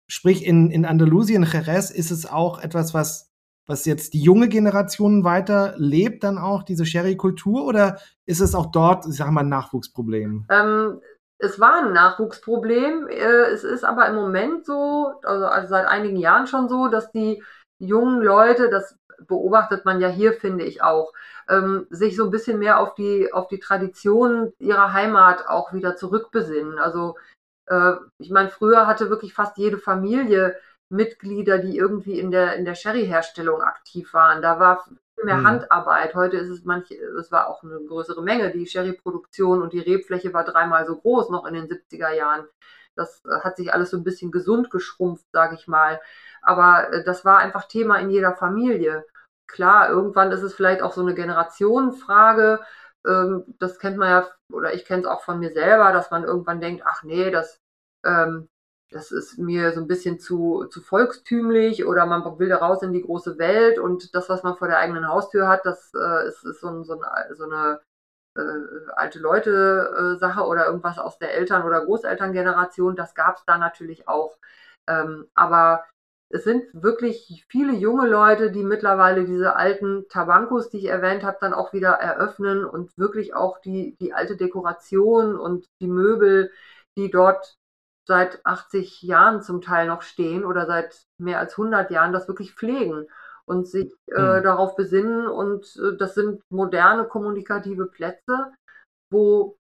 Sprich, 0.08 0.46
in, 0.46 0.72
in 0.72 0.86
Andalusien, 0.86 1.44
Jerez, 1.44 1.92
ist 1.92 2.10
es 2.10 2.26
auch 2.26 2.62
etwas, 2.62 2.94
was 2.94 3.33
was 3.66 3.86
jetzt 3.86 4.14
die 4.14 4.22
junge 4.22 4.50
Generation 4.50 5.24
weiter 5.24 5.74
lebt, 5.78 6.24
dann 6.24 6.38
auch 6.38 6.64
diese 6.64 6.86
Sherry-Kultur 6.86 7.66
oder 7.66 7.98
ist 8.26 8.42
es 8.42 8.56
auch 8.56 8.68
dort, 8.68 9.06
ich 9.06 9.16
sag 9.16 9.32
mal, 9.32 9.42
ein 9.42 9.50
Nachwuchsproblem? 9.50 10.46
Ähm, 10.50 11.02
es 11.38 11.60
war 11.60 11.84
ein 11.84 11.94
Nachwuchsproblem. 11.94 13.08
Äh, 13.08 13.52
es 13.52 13.64
ist 13.64 13.84
aber 13.84 14.08
im 14.08 14.16
Moment 14.16 14.66
so, 14.66 15.14
also, 15.24 15.46
also 15.46 15.68
seit 15.70 15.88
einigen 15.88 16.18
Jahren 16.18 16.48
schon 16.48 16.70
so, 16.70 16.88
dass 16.88 17.12
die 17.12 17.44
jungen 17.80 18.22
Leute, 18.22 18.70
das 18.70 18.98
beobachtet 19.28 19.86
man 19.86 20.02
ja 20.02 20.10
hier, 20.10 20.34
finde 20.34 20.66
ich 20.66 20.82
auch, 20.82 21.14
ähm, 21.50 21.88
sich 21.90 22.16
so 22.16 22.26
ein 22.26 22.32
bisschen 22.32 22.60
mehr 22.60 22.80
auf 22.80 22.96
die, 22.96 23.32
auf 23.32 23.48
die 23.48 23.60
Tradition 23.60 24.54
ihrer 24.60 24.94
Heimat 24.94 25.48
auch 25.48 25.74
wieder 25.74 25.96
zurückbesinnen. 25.96 26.80
Also 26.80 27.16
äh, 27.68 27.94
ich 28.18 28.32
meine, 28.32 28.50
früher 28.50 28.88
hatte 28.88 29.10
wirklich 29.10 29.34
fast 29.34 29.58
jede 29.58 29.78
Familie 29.78 30.56
Mitglieder, 30.94 31.58
die 31.58 31.78
irgendwie 31.78 32.20
in 32.20 32.32
der, 32.32 32.56
in 32.56 32.66
der 32.66 32.76
Sherry-Herstellung 32.76 33.62
aktiv 33.62 34.14
waren. 34.14 34.42
Da 34.42 34.60
war 34.60 34.84
viel 34.84 35.26
mehr 35.26 35.38
mhm. 35.38 35.48
Handarbeit. 35.48 36.16
Heute 36.16 36.38
ist 36.38 36.50
es 36.50 36.64
manche, 36.64 36.96
es 36.96 37.32
war 37.32 37.48
auch 37.48 37.64
eine 37.64 37.80
größere 37.88 38.24
Menge. 38.24 38.52
Die 38.52 38.68
Sherry-Produktion 38.68 39.62
und 39.62 39.74
die 39.74 39.80
Rebfläche 39.80 40.34
war 40.34 40.44
dreimal 40.44 40.86
so 40.86 40.96
groß 40.96 41.30
noch 41.30 41.46
in 41.46 41.56
den 41.56 41.68
70er 41.68 42.12
Jahren. 42.14 42.48
Das 42.96 43.24
äh, 43.26 43.40
hat 43.42 43.58
sich 43.58 43.74
alles 43.74 43.90
so 43.90 43.98
ein 43.98 44.04
bisschen 44.04 44.32
gesund 44.32 44.70
geschrumpft, 44.70 45.26
sage 45.32 45.56
ich 45.56 45.68
mal. 45.68 46.00
Aber 46.42 46.92
äh, 46.94 47.04
das 47.04 47.26
war 47.26 47.40
einfach 47.40 47.68
Thema 47.68 47.98
in 47.98 48.10
jeder 48.10 48.36
Familie. 48.36 49.06
Klar, 49.48 49.90
irgendwann 49.90 50.32
ist 50.32 50.44
es 50.44 50.54
vielleicht 50.54 50.82
auch 50.82 50.94
so 50.94 51.02
eine 51.02 51.16
Generationenfrage. 51.16 52.62
Ähm, 53.08 53.46
das 53.60 53.80
kennt 53.80 53.98
man 53.98 54.10
ja, 54.10 54.28
oder 54.52 54.74
ich 54.74 54.86
kenne 54.86 55.02
es 55.02 55.08
auch 55.08 55.22
von 55.24 55.40
mir 55.40 55.52
selber, 55.52 55.92
dass 55.92 56.12
man 56.12 56.24
irgendwann 56.24 56.62
denkt, 56.62 56.84
ach 56.86 57.04
nee, 57.04 57.32
das, 57.32 57.60
ähm, 58.06 58.50
das 58.94 59.12
ist 59.12 59.38
mir 59.38 59.74
so 59.74 59.82
ein 59.82 59.88
bisschen 59.88 60.20
zu, 60.20 60.66
zu 60.66 60.82
volkstümlich 60.82 61.86
oder 61.86 62.06
man 62.06 62.40
will 62.40 62.50
da 62.50 62.58
raus 62.58 62.84
in 62.84 62.94
die 62.94 63.02
große 63.02 63.38
Welt 63.38 63.80
und 63.80 64.16
das, 64.16 64.30
was 64.30 64.44
man 64.44 64.56
vor 64.58 64.68
der 64.68 64.80
eigenen 64.80 65.08
Haustür 65.08 65.48
hat, 65.48 65.66
das 65.66 65.92
äh, 65.94 66.28
ist, 66.28 66.44
ist 66.46 66.62
so, 66.62 66.68
ein, 66.68 66.84
so, 66.84 67.00
ein, 67.00 67.36
so 67.36 67.44
eine 67.46 67.82
äh, 68.38 68.42
alte 68.96 69.20
Leute-Sache 69.20 70.42
äh, 70.42 70.44
oder 70.44 70.66
irgendwas 70.68 71.00
aus 71.00 71.18
der 71.20 71.34
Eltern- 71.36 71.64
oder 71.64 71.86
Großelterngeneration. 71.86 72.96
Das 72.96 73.16
gab 73.16 73.38
es 73.38 73.46
da 73.46 73.58
natürlich 73.58 74.08
auch. 74.08 74.38
Ähm, 74.88 75.28
aber 75.36 75.86
es 76.30 76.44
sind 76.44 76.66
wirklich 76.74 77.46
viele 77.48 77.74
junge 77.74 78.08
Leute, 78.08 78.52
die 78.52 78.64
mittlerweile 78.64 79.26
diese 79.26 79.56
alten 79.56 80.08
Tabancos, 80.10 80.70
die 80.70 80.80
ich 80.80 80.86
erwähnt 80.86 81.24
habe, 81.24 81.38
dann 81.40 81.54
auch 81.54 81.74
wieder 81.74 81.92
eröffnen 81.92 82.66
und 82.66 82.98
wirklich 82.98 83.36
auch 83.36 83.60
die, 83.60 83.96
die 84.00 84.14
alte 84.14 84.36
Dekoration 84.36 85.36
und 85.40 85.68
die 85.80 85.88
Möbel, 85.88 86.52
die 86.98 87.12
dort 87.12 87.58
seit 88.08 88.46
80 88.46 89.02
Jahren 89.02 89.42
zum 89.42 89.62
Teil 89.62 89.88
noch 89.88 90.02
stehen 90.02 90.46
oder 90.46 90.66
seit 90.66 91.06
mehr 91.18 91.40
als 91.40 91.54
100 91.54 91.92
Jahren 91.92 92.14
das 92.14 92.28
wirklich 92.28 92.54
pflegen 92.54 93.08
und 93.46 93.68
sich 93.68 93.94
äh, 94.08 94.40
mhm. 94.40 94.44
darauf 94.44 94.76
besinnen. 94.76 95.28
Und 95.28 95.76
äh, 95.78 95.98
das 95.98 96.16
sind 96.16 96.42
moderne 96.50 97.06
kommunikative 97.06 97.88
Plätze, 97.88 98.54
wo 99.12 99.58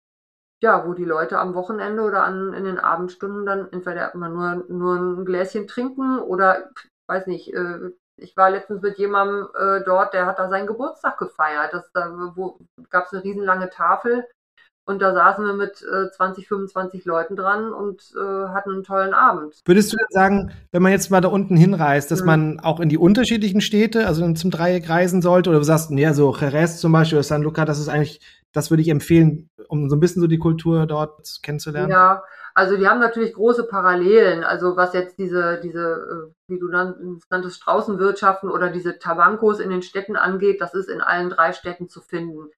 ja, 0.64 0.88
wo 0.88 0.94
die 0.94 1.04
Leute 1.04 1.40
am 1.40 1.56
Wochenende 1.56 2.04
oder 2.04 2.24
an, 2.24 2.54
in 2.54 2.64
den 2.64 2.80
Abendstunden 2.80 3.46
dann 3.46 3.70
entweder 3.74 4.14
immer 4.14 4.30
nur, 4.30 4.64
nur 4.70 4.96
ein 4.96 5.26
Gläschen 5.26 5.68
trinken 5.68 6.20
oder, 6.20 6.70
weiß 7.10 7.28
nicht, 7.28 7.54
äh, 7.54 7.92
ich 8.16 8.38
war 8.38 8.50
letztens 8.50 8.82
mit 8.82 8.98
jemandem 8.98 9.50
äh, 9.56 9.84
dort, 9.84 10.14
der 10.14 10.26
hat 10.26 10.40
da 10.40 10.48
seinen 10.48 10.68
Geburtstag 10.68 11.18
gefeiert. 11.18 11.74
Das, 11.74 11.92
da 11.92 12.34
gab 12.90 13.06
es 13.06 13.14
eine 13.14 13.24
riesenlange 13.26 13.72
Tafel 13.72 14.26
und 14.86 15.02
da 15.02 15.14
saßen 15.14 15.46
wir 15.46 15.54
mit 15.54 15.82
äh, 15.82 16.12
20, 16.12 16.48
25 16.48 17.06
Leuten 17.06 17.36
dran 17.36 17.72
und 17.72 18.02
äh, 18.18 18.48
hatten 18.50 18.72
einen 18.72 18.84
tollen 18.84 19.14
Abend. 19.14 19.62
Würdest 19.66 19.94
du 19.94 19.98
denn 19.98 20.08
sagen, 20.10 20.52
wenn 20.72 20.82
man 20.82 20.92
jetzt 20.92 21.10
mal 21.10 21.22
da 21.22 21.30
unten 21.30 21.56
hinreist, 21.56 22.12
dass 22.12 22.22
mhm. 22.22 22.26
man 22.26 22.60
auch 22.60 22.82
in 22.82 22.90
die 22.90 22.98
unterschiedlichen 22.98 23.62
Städte, 23.62 24.08
also 24.08 24.32
zum 24.34 24.52
Dreieck 24.52 24.90
reisen 24.90 25.22
sollte? 25.22 25.50
Oder 25.50 25.60
du 25.60 25.66
sagst, 25.66 25.92
ja, 25.92 26.14
so 26.14 26.36
Jerez 26.36 26.80
zum 26.80 26.92
Beispiel 26.92 27.18
oder 27.18 27.24
San 27.24 27.44
Luca, 27.44 27.64
das 27.64 27.80
ist 27.80 27.88
eigentlich, 27.88 28.20
das 28.52 28.72
würde 28.72 28.82
ich 28.82 28.90
empfehlen, 28.90 29.50
um 29.70 29.90
so 29.90 29.96
ein 29.96 30.02
bisschen 30.02 30.22
so 30.22 30.28
die 30.28 30.38
Kultur 30.38 30.86
dort 30.86 31.40
kennenzulernen? 31.42 31.90
Ja, 31.90 32.24
also 32.54 32.76
die 32.78 32.88
haben 32.88 33.00
natürlich 33.00 33.34
große 33.34 33.64
Parallelen. 33.64 34.44
Also 34.44 34.76
was 34.76 34.94
jetzt 34.94 35.18
diese, 35.18 35.62
diese, 35.64 36.30
äh, 36.30 36.52
wie 36.52 36.60
du 36.60 36.68
nanntest, 36.68 37.56
Straußenwirtschaften 37.56 38.50
oder 38.50 38.70
diese 38.70 39.00
Tabancos 39.00 39.60
in 39.60 39.70
den 39.70 39.82
Städten 39.82 40.18
angeht, 40.18 40.60
das 40.60 40.74
ist 40.74 40.90
in 40.90 41.00
allen 41.02 41.30
drei 41.30 41.54
Städten 41.54 41.88
zu 41.88 42.02
finden. 42.02 42.50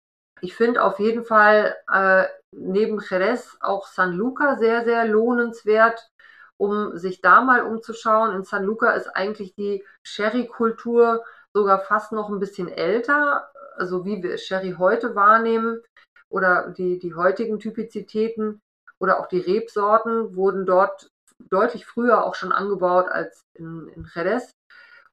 Ich 0.41 0.55
finde 0.55 0.83
auf 0.83 0.99
jeden 0.99 1.23
Fall 1.23 1.75
äh, 1.91 2.25
neben 2.51 2.99
Jerez 2.99 3.57
auch 3.61 3.87
San 3.87 4.13
Luca 4.13 4.57
sehr, 4.57 4.83
sehr 4.85 5.05
lohnenswert. 5.07 6.09
um 6.57 6.97
sich 6.97 7.21
da 7.21 7.41
mal 7.41 7.61
umzuschauen. 7.63 8.35
In 8.35 8.43
San 8.43 8.63
Luca 8.63 8.91
ist 8.91 9.07
eigentlich 9.07 9.55
die 9.55 9.83
Sherry-Kultur 10.03 11.23
sogar 11.53 11.79
fast 11.79 12.11
noch 12.11 12.29
ein 12.29 12.39
bisschen 12.39 12.67
älter, 12.69 13.49
also 13.75 14.05
wie 14.05 14.21
wir 14.23 14.37
Sherry 14.37 14.75
heute 14.77 15.15
wahrnehmen 15.15 15.81
oder 16.29 16.69
die, 16.71 16.99
die 16.99 17.13
heutigen 17.13 17.59
Typizitäten 17.59 18.61
oder 18.99 19.19
auch 19.19 19.27
die 19.27 19.39
Rebsorten 19.39 20.35
wurden 20.35 20.65
dort 20.65 21.09
deutlich 21.49 21.85
früher 21.85 22.23
auch 22.25 22.35
schon 22.35 22.51
angebaut 22.53 23.07
als 23.09 23.41
in, 23.53 23.89
in 23.89 24.07
Jerez. 24.13 24.51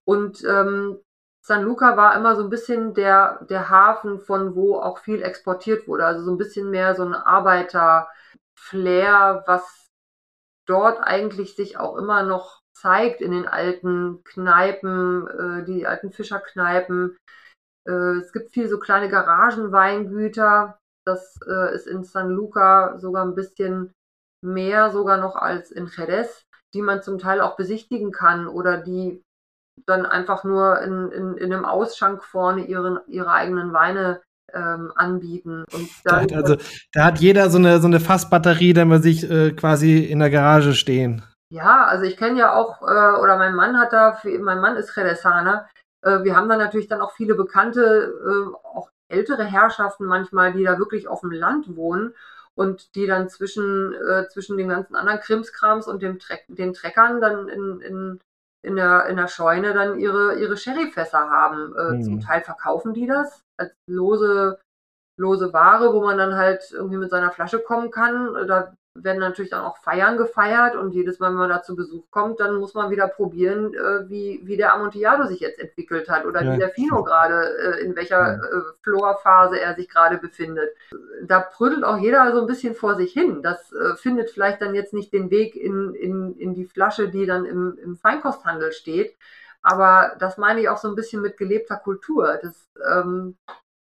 Und 0.04 0.44
ähm, 0.44 1.00
San 1.44 1.64
Luca 1.64 1.96
war 1.96 2.14
immer 2.16 2.36
so 2.36 2.44
ein 2.44 2.50
bisschen 2.50 2.94
der, 2.94 3.44
der 3.50 3.68
Hafen, 3.68 4.20
von 4.20 4.54
wo 4.54 4.76
auch 4.76 4.98
viel 4.98 5.22
exportiert 5.22 5.88
wurde. 5.88 6.06
Also 6.06 6.22
so 6.22 6.30
ein 6.30 6.38
bisschen 6.38 6.70
mehr 6.70 6.94
so 6.94 7.04
ein 7.04 7.14
Arbeiter-Flair, 7.14 9.42
was 9.46 9.88
dort 10.66 11.00
eigentlich 11.00 11.56
sich 11.56 11.78
auch 11.78 11.96
immer 11.96 12.22
noch 12.22 12.60
zeigt 12.72 13.20
in 13.20 13.32
den 13.32 13.48
alten 13.48 14.22
Kneipen, 14.24 15.26
äh, 15.26 15.64
die 15.64 15.86
alten 15.86 16.12
Fischerkneipen. 16.12 17.16
Äh, 17.88 18.18
es 18.18 18.32
gibt 18.32 18.52
viel 18.52 18.68
so 18.68 18.78
kleine 18.78 19.08
Garagenweingüter. 19.08 20.78
Das 21.04 21.40
äh, 21.48 21.74
ist 21.74 21.88
in 21.88 22.04
San 22.04 22.30
Luca 22.30 22.98
sogar 22.98 23.24
ein 23.24 23.34
bisschen 23.34 23.92
mehr 24.44 24.90
sogar 24.90 25.18
noch 25.18 25.34
als 25.34 25.72
in 25.72 25.86
Jerez, 25.86 26.44
die 26.74 26.82
man 26.82 27.02
zum 27.02 27.18
Teil 27.18 27.40
auch 27.40 27.56
besichtigen 27.56 28.12
kann 28.12 28.46
oder 28.46 28.78
die 28.78 29.24
dann 29.86 30.06
einfach 30.06 30.44
nur 30.44 30.80
in, 30.80 31.10
in, 31.10 31.36
in 31.36 31.52
einem 31.52 31.64
Ausschank 31.64 32.24
vorne 32.24 32.64
ihren, 32.66 32.98
ihre 33.06 33.30
eigenen 33.30 33.72
Weine 33.72 34.20
ähm, 34.52 34.92
anbieten. 34.94 35.64
Und 35.72 35.88
dann, 36.04 36.28
da, 36.28 36.36
also 36.36 36.56
da 36.92 37.04
hat 37.04 37.18
jeder 37.18 37.50
so 37.50 37.58
eine, 37.58 37.80
so 37.80 37.86
eine 37.86 38.00
Fassbatterie, 38.00 38.72
da 38.74 38.84
man 38.84 39.02
sich 39.02 39.28
äh, 39.28 39.52
quasi 39.52 39.98
in 39.98 40.18
der 40.18 40.30
Garage 40.30 40.74
stehen. 40.74 41.22
Ja, 41.48 41.84
also 41.84 42.04
ich 42.04 42.16
kenne 42.16 42.38
ja 42.38 42.54
auch, 42.54 42.82
äh, 42.82 43.20
oder 43.20 43.36
mein 43.36 43.54
Mann 43.54 43.78
hat 43.78 43.92
da, 43.92 44.18
mein 44.40 44.60
Mann 44.60 44.76
ist 44.76 44.96
Jerezaner, 44.96 45.68
äh, 46.02 46.22
wir 46.22 46.36
haben 46.36 46.48
da 46.48 46.56
natürlich 46.56 46.88
dann 46.88 47.00
auch 47.00 47.12
viele 47.12 47.34
bekannte, 47.34 48.12
äh, 48.24 48.54
auch 48.66 48.90
ältere 49.08 49.44
Herrschaften 49.44 50.04
manchmal, 50.04 50.52
die 50.52 50.64
da 50.64 50.78
wirklich 50.78 51.08
auf 51.08 51.20
dem 51.20 51.30
Land 51.30 51.76
wohnen 51.76 52.14
und 52.54 52.94
die 52.94 53.06
dann 53.06 53.28
zwischen, 53.28 53.94
äh, 53.94 54.28
zwischen 54.28 54.56
den 54.56 54.68
ganzen 54.68 54.96
anderen 54.96 55.20
Krimskrams 55.20 55.86
und 55.86 56.02
dem 56.02 56.18
Tre 56.18 56.38
den 56.48 56.74
Treckern 56.74 57.20
dann 57.20 57.48
in, 57.48 57.80
in, 57.80 58.20
in, 58.62 58.76
der, 58.76 59.06
in 59.06 59.16
der 59.16 59.28
Scheune 59.28 59.74
dann 59.74 59.98
ihre, 59.98 60.38
ihre 60.38 60.56
Sherryfässer 60.56 61.30
haben. 61.30 61.74
Äh, 61.76 61.92
mhm. 61.94 62.02
Zum 62.02 62.20
Teil 62.20 62.42
verkaufen 62.42 62.94
die 62.94 63.06
das 63.06 63.44
als 63.56 63.72
lose, 63.86 64.58
lose 65.18 65.52
Ware, 65.52 65.92
wo 65.92 66.02
man 66.02 66.18
dann 66.18 66.36
halt 66.36 66.70
irgendwie 66.72 66.96
mit 66.96 67.10
seiner 67.10 67.30
Flasche 67.30 67.58
kommen 67.58 67.90
kann. 67.90 68.46
Da 68.46 68.74
werden 68.94 69.18
natürlich 69.18 69.50
dann 69.50 69.64
auch 69.64 69.78
Feiern 69.78 70.18
gefeiert 70.18 70.76
und 70.76 70.92
jedes 70.92 71.18
Mal, 71.18 71.30
wenn 71.30 71.38
man 71.38 71.48
da 71.48 71.62
zu 71.62 71.74
Besuch 71.74 72.04
kommt, 72.10 72.40
dann 72.40 72.56
muss 72.56 72.74
man 72.74 72.90
wieder 72.90 73.08
probieren, 73.08 73.72
äh, 73.74 74.08
wie, 74.08 74.40
wie 74.44 74.56
der 74.56 74.74
Amontillado 74.74 75.26
sich 75.26 75.40
jetzt 75.40 75.58
entwickelt 75.58 76.10
hat 76.10 76.26
oder 76.26 76.42
ja. 76.42 76.52
wie 76.52 76.58
der 76.58 76.68
Fino 76.68 77.02
gerade, 77.02 77.56
äh, 77.58 77.80
in 77.84 77.96
welcher 77.96 78.34
äh, 78.34 78.62
Florphase 78.82 79.58
er 79.58 79.74
sich 79.74 79.88
gerade 79.88 80.18
befindet. 80.18 80.70
Da 81.22 81.40
prüdelt 81.40 81.84
auch 81.84 81.98
jeder 81.98 82.32
so 82.32 82.40
ein 82.42 82.46
bisschen 82.46 82.74
vor 82.74 82.96
sich 82.96 83.12
hin. 83.12 83.42
Das 83.42 83.72
äh, 83.72 83.96
findet 83.96 84.30
vielleicht 84.30 84.60
dann 84.60 84.74
jetzt 84.74 84.92
nicht 84.92 85.12
den 85.12 85.30
Weg 85.30 85.56
in, 85.56 85.94
in, 85.94 86.36
in 86.36 86.54
die 86.54 86.66
Flasche, 86.66 87.08
die 87.08 87.24
dann 87.24 87.46
im, 87.46 87.78
im 87.82 87.96
Feinkosthandel 87.96 88.72
steht. 88.72 89.16
Aber 89.62 90.16
das 90.18 90.36
meine 90.36 90.60
ich 90.60 90.68
auch 90.68 90.78
so 90.78 90.88
ein 90.88 90.96
bisschen 90.96 91.22
mit 91.22 91.38
gelebter 91.38 91.76
Kultur. 91.76 92.38
Das, 92.42 92.68
ähm, 92.92 93.36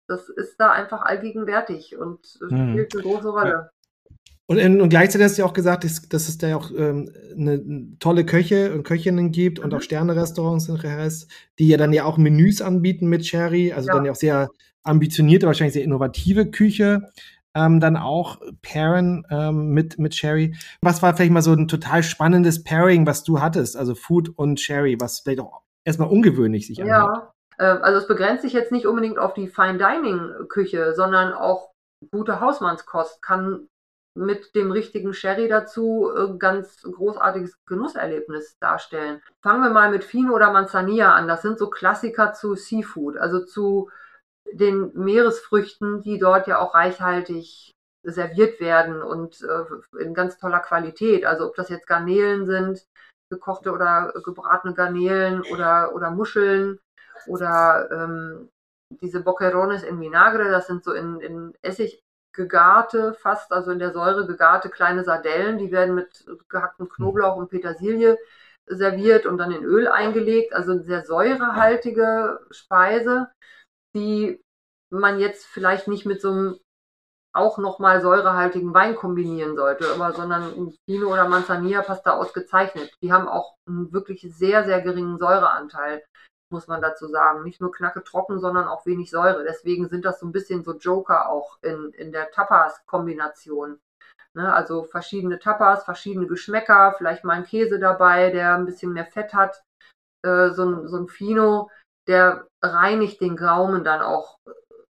das 0.09 0.29
ist 0.29 0.59
da 0.59 0.73
einfach 0.73 1.03
allgegenwärtig 1.03 1.97
und 1.97 2.27
hm. 2.41 2.71
spielt 2.71 2.95
eine 2.95 3.03
große 3.03 3.29
Rolle. 3.29 3.71
Und, 4.49 4.81
und 4.81 4.89
gleichzeitig 4.89 5.25
hast 5.25 5.39
du 5.39 5.43
ja 5.43 5.49
auch 5.49 5.53
gesagt, 5.53 5.83
dass, 5.83 6.09
dass 6.09 6.29
es 6.29 6.39
da 6.39 6.49
ja 6.49 6.57
auch 6.57 6.71
ähm, 6.71 7.11
eine 7.37 7.99
tolle 7.99 8.25
Köche 8.25 8.73
und 8.73 8.85
Köchinnen 8.85 9.33
gibt 9.33 9.59
mhm. 9.59 9.65
und 9.65 9.75
auch 9.75 9.81
Sterne-Restaurants 9.81 10.69
in 10.69 10.77
Jerez, 10.77 11.27
die 11.59 11.69
ja 11.69 11.77
dann 11.77 11.93
ja 11.93 12.05
auch 12.05 12.17
Menüs 12.17 12.63
anbieten 12.63 13.09
mit 13.09 13.27
Sherry, 13.27 13.73
also 13.73 13.89
ja. 13.89 13.95
dann 13.95 14.05
ja 14.05 14.13
auch 14.13 14.17
sehr 14.17 14.51
ambitionierte, 14.85 15.47
wahrscheinlich 15.47 15.75
sehr 15.75 15.83
innovative 15.83 16.51
Küche. 16.51 17.11
Ähm, 17.57 17.81
dann 17.81 17.97
auch 17.97 18.39
pairen 18.61 19.27
ähm, 19.31 19.71
mit, 19.71 19.99
mit 19.99 20.15
Sherry. 20.15 20.55
Was 20.83 21.03
war 21.03 21.17
vielleicht 21.17 21.33
mal 21.33 21.41
so 21.41 21.53
ein 21.53 21.69
total 21.69 22.03
spannendes 22.03 22.63
Pairing, 22.63 23.07
was 23.07 23.25
du 23.25 23.41
hattest, 23.41 23.79
also 23.79 23.95
Food 23.95 24.29
und 24.29 24.61
Sherry, 24.61 24.99
was 25.01 25.21
vielleicht 25.21 25.41
auch 25.41 25.63
erstmal 25.83 26.09
ungewöhnlich 26.09 26.67
sich 26.67 26.83
anhört? 26.83 27.33
Ja, 27.59 27.75
äh, 27.75 27.79
also 27.81 27.99
es 27.99 28.07
begrenzt 28.07 28.43
sich 28.43 28.53
jetzt 28.53 28.73
nicht 28.73 28.87
unbedingt 28.87 29.19
auf 29.19 29.33
die 29.33 29.49
Fine 29.49 29.79
Dining 29.79 30.21
Küche, 30.51 30.93
sondern 30.95 31.33
auch 31.33 31.71
gute 32.11 32.41
Hausmannskost 32.41 33.23
kann 33.23 33.69
mit 34.17 34.55
dem 34.55 34.73
richtigen 34.73 35.13
Sherry 35.13 35.47
dazu 35.49 36.11
äh, 36.15 36.37
ganz 36.39 36.83
großartiges 36.83 37.55
Genusserlebnis 37.67 38.57
darstellen. 38.59 39.23
Fangen 39.43 39.63
wir 39.63 39.71
mal 39.71 39.91
mit 39.91 40.05
Fino 40.05 40.35
oder 40.35 40.51
Manzanilla 40.51 41.15
an. 41.15 41.29
Das 41.29 41.43
sind 41.43 41.59
so 41.59 41.69
Klassiker 41.69 42.33
zu 42.33 42.55
Seafood, 42.55 43.19
also 43.19 43.45
zu 43.45 43.91
den 44.53 44.93
Meeresfrüchten, 44.95 46.03
die 46.03 46.19
dort 46.19 46.47
ja 46.47 46.59
auch 46.59 46.75
reichhaltig 46.75 47.73
serviert 48.03 48.61
werden 48.61 49.03
und 49.03 49.43
äh, 49.43 50.03
in 50.03 50.15
ganz 50.15 50.39
toller 50.39 50.61
Qualität. 50.61 51.27
Also 51.27 51.47
ob 51.47 51.55
das 51.57 51.69
jetzt 51.69 51.87
Garnelen 51.87 52.47
sind, 52.47 52.87
gekochte 53.31 53.73
oder 53.73 54.13
gebratene 54.25 54.75
Garnelen 54.75 55.43
oder, 55.53 55.95
oder 55.95 56.11
Muscheln 56.11 56.79
oder 57.27 57.91
ähm, 57.91 58.49
diese 59.03 59.21
Boquerones 59.21 59.83
in 59.83 60.01
Vinagre, 60.01 60.49
das 60.51 60.69
sind 60.69 60.85
so 60.85 60.93
in, 60.93 61.21
in 61.21 61.55
Essig 61.63 62.01
gegarte, 62.37 63.15
fast, 63.15 63.53
also 63.53 63.73
in 63.73 63.79
der 63.79 63.93
Säure 63.93 64.27
gegarte 64.27 64.71
kleine 64.71 65.05
Sardellen. 65.05 65.59
Die 65.59 65.73
werden 65.73 65.95
mit 65.95 66.25
gehacktem 66.49 66.89
Knoblauch 66.89 67.37
und 67.37 67.51
Petersilie 67.51 68.19
serviert 68.67 69.27
und 69.27 69.39
dann 69.39 69.53
in 69.53 69.65
Öl 69.65 69.89
eingelegt. 69.89 70.55
Also 70.55 70.73
eine 70.73 70.83
sehr 70.83 71.05
säurehaltige 71.05 72.41
Speise, 72.51 73.29
die 73.95 74.41
man 74.91 75.19
jetzt 75.19 75.47
vielleicht 75.47 75.89
nicht 75.89 76.07
mit 76.07 76.21
so 76.21 76.31
einem 76.31 76.61
auch 77.33 77.59
nochmal 77.59 78.01
säurehaltigen 78.01 78.73
Wein 78.73 78.95
kombinieren 78.95 79.57
sollte, 79.57 79.93
aber 79.93 80.13
sondern 80.13 80.73
Pinot 80.87 81.13
oder 81.13 81.29
Manzanilla 81.29 81.83
passt 81.83 82.07
da 82.07 82.13
ausgezeichnet. 82.13 82.91
Die 83.03 83.13
haben 83.13 83.29
auch 83.29 83.57
einen 83.69 83.93
wirklich 83.93 84.23
sehr, 84.23 84.65
sehr 84.65 84.81
geringen 84.81 85.19
Säureanteil 85.19 86.03
muss 86.51 86.69
man 86.69 86.81
dazu 86.81 87.09
sagen. 87.09 87.43
Nicht 87.43 87.61
nur 87.61 87.73
knacke 87.73 88.03
trocken, 88.05 88.39
sondern 88.39 88.69
auch 88.69 88.87
wenig 88.87 89.11
Säure. 89.11 89.45
Deswegen 89.45 89.89
sind 89.89 90.05
das 90.05 90.21
so 90.21 90.27
ein 90.27 90.33
bisschen 90.33 90.63
so 90.65 90.77
Joker 90.77 91.29
auch 91.29 91.59
in, 91.63 91.93
in 91.93 92.13
der 92.13 92.31
Tapas-Kombination. 92.31 93.81
Ne, 94.35 94.53
also 94.53 94.85
verschiedene 94.85 95.39
Tapas, 95.39 95.85
verschiedene 95.85 96.27
Geschmäcker, 96.27 96.95
vielleicht 96.99 97.25
mal 97.25 97.33
ein 97.33 97.47
Käse 97.47 97.79
dabei, 97.79 98.31
der 98.31 98.55
ein 98.55 98.67
bisschen 98.67 98.93
mehr 98.93 99.07
Fett 99.07 99.33
hat. 99.33 99.63
Äh, 100.23 100.51
so, 100.51 100.65
ein, 100.65 100.89
so 100.89 100.99
ein 100.99 101.09
Fino, 101.09 101.71
der 102.07 102.47
reinigt 102.63 103.23
den 103.23 103.37
Gaumen 103.37 103.83
dann 103.83 104.03
auch 104.03 104.39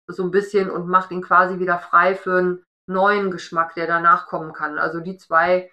so 0.06 0.22
ein 0.22 0.30
bisschen 0.30 0.70
und 0.70 0.88
macht 0.88 1.10
ihn 1.10 1.22
quasi 1.22 1.58
wieder 1.58 1.78
frei 1.78 2.14
für 2.14 2.38
einen 2.38 2.64
neuen 2.86 3.30
Geschmack, 3.30 3.74
der 3.74 3.86
danach 3.86 4.26
kommen 4.26 4.52
kann. 4.52 4.78
Also 4.78 5.00
die 5.00 5.16
zwei 5.16 5.70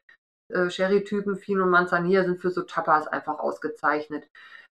äh, 0.50 0.70
Sherry-Typen, 0.70 1.38
Fino 1.38 1.64
und 1.64 1.70
Manzanilla, 1.70 2.24
sind 2.24 2.42
für 2.42 2.52
so 2.52 2.64
Tapas 2.64 3.08
einfach 3.08 3.40
ausgezeichnet. 3.40 4.28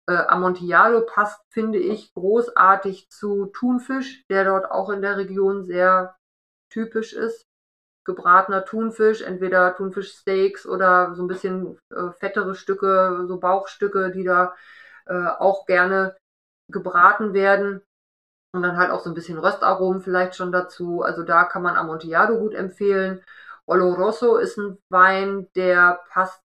Äh, 0.09 0.15
Amontillado 0.15 1.03
passt, 1.07 1.41
finde 1.51 1.79
ich, 1.79 2.13
großartig 2.15 3.09
zu 3.11 3.47
Thunfisch, 3.47 4.25
der 4.29 4.45
dort 4.45 4.71
auch 4.71 4.91
in 4.91 5.03
der 5.03 5.17
Region 5.17 5.65
sehr 5.65 6.17
typisch 6.71 7.13
ist. 7.13 7.47
Gebratener 8.05 8.65
Thunfisch, 8.65 9.23
entweder 9.23 9.77
Thunfischsteaks 9.77 10.67
oder 10.67 11.15
so 11.15 11.23
ein 11.23 11.29
bisschen 11.29 11.79
äh, 11.91 12.11
fettere 12.19 12.57
Stücke, 12.57 13.27
so 13.29 13.39
Bauchstücke, 13.39 14.11
die 14.11 14.25
da 14.25 14.55
äh, 15.07 15.29
auch 15.39 15.67
gerne 15.67 16.17
gebraten 16.69 17.33
werden. 17.33 17.83
Und 18.55 18.63
dann 18.63 18.77
halt 18.77 18.91
auch 18.91 19.01
so 19.01 19.11
ein 19.11 19.15
bisschen 19.15 19.39
Röstaromen 19.39 20.03
vielleicht 20.03 20.35
schon 20.35 20.53
dazu. 20.53 21.03
Also 21.03 21.23
da 21.23 21.45
kann 21.45 21.63
man 21.63 21.77
Amontillado 21.77 22.39
gut 22.39 22.55
empfehlen. 22.55 23.23
Oloroso 23.67 24.37
ist 24.37 24.59
ein 24.59 24.79
Wein, 24.91 25.49
der 25.55 26.01
passt 26.11 26.43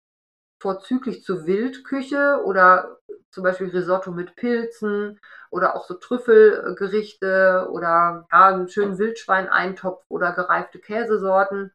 vorzüglich 0.61 1.23
zur 1.23 1.45
Wildküche 1.45 2.41
oder 2.45 2.99
zum 3.37 3.43
Beispiel 3.43 3.69
Risotto 3.69 4.09
mit 4.09 4.35
Pilzen 4.35 5.19
oder 5.51 5.75
auch 5.75 5.85
so 5.85 5.93
Trüffelgerichte 5.93 7.67
oder 7.69 8.25
ja, 8.31 8.47
einen 8.47 8.67
schönen 8.67 8.97
Wildschweineintopf 8.97 10.03
oder 10.09 10.31
gereifte 10.31 10.79
Käsesorten. 10.79 11.71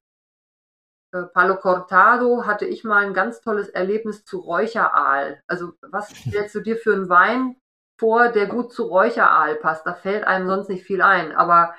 Äh, 1.14 1.22
Palo 1.22 1.54
Cortado 1.54 2.46
hatte 2.46 2.66
ich 2.66 2.82
mal 2.82 3.06
ein 3.06 3.14
ganz 3.14 3.42
tolles 3.42 3.68
Erlebnis 3.68 4.24
zu 4.24 4.40
Räucheraal. 4.40 5.40
Also 5.46 5.74
was 5.82 6.08
stellst 6.28 6.56
du 6.56 6.60
dir 6.62 6.76
für 6.76 6.94
einen 6.94 7.08
Wein 7.08 7.54
vor, 7.96 8.30
der 8.30 8.46
gut 8.46 8.72
zu 8.72 8.82
Räucheraal 8.82 9.54
passt? 9.54 9.86
Da 9.86 9.94
fällt 9.94 10.24
einem 10.24 10.48
sonst 10.48 10.68
nicht 10.68 10.84
viel 10.84 11.00
ein, 11.00 11.30
aber 11.30 11.76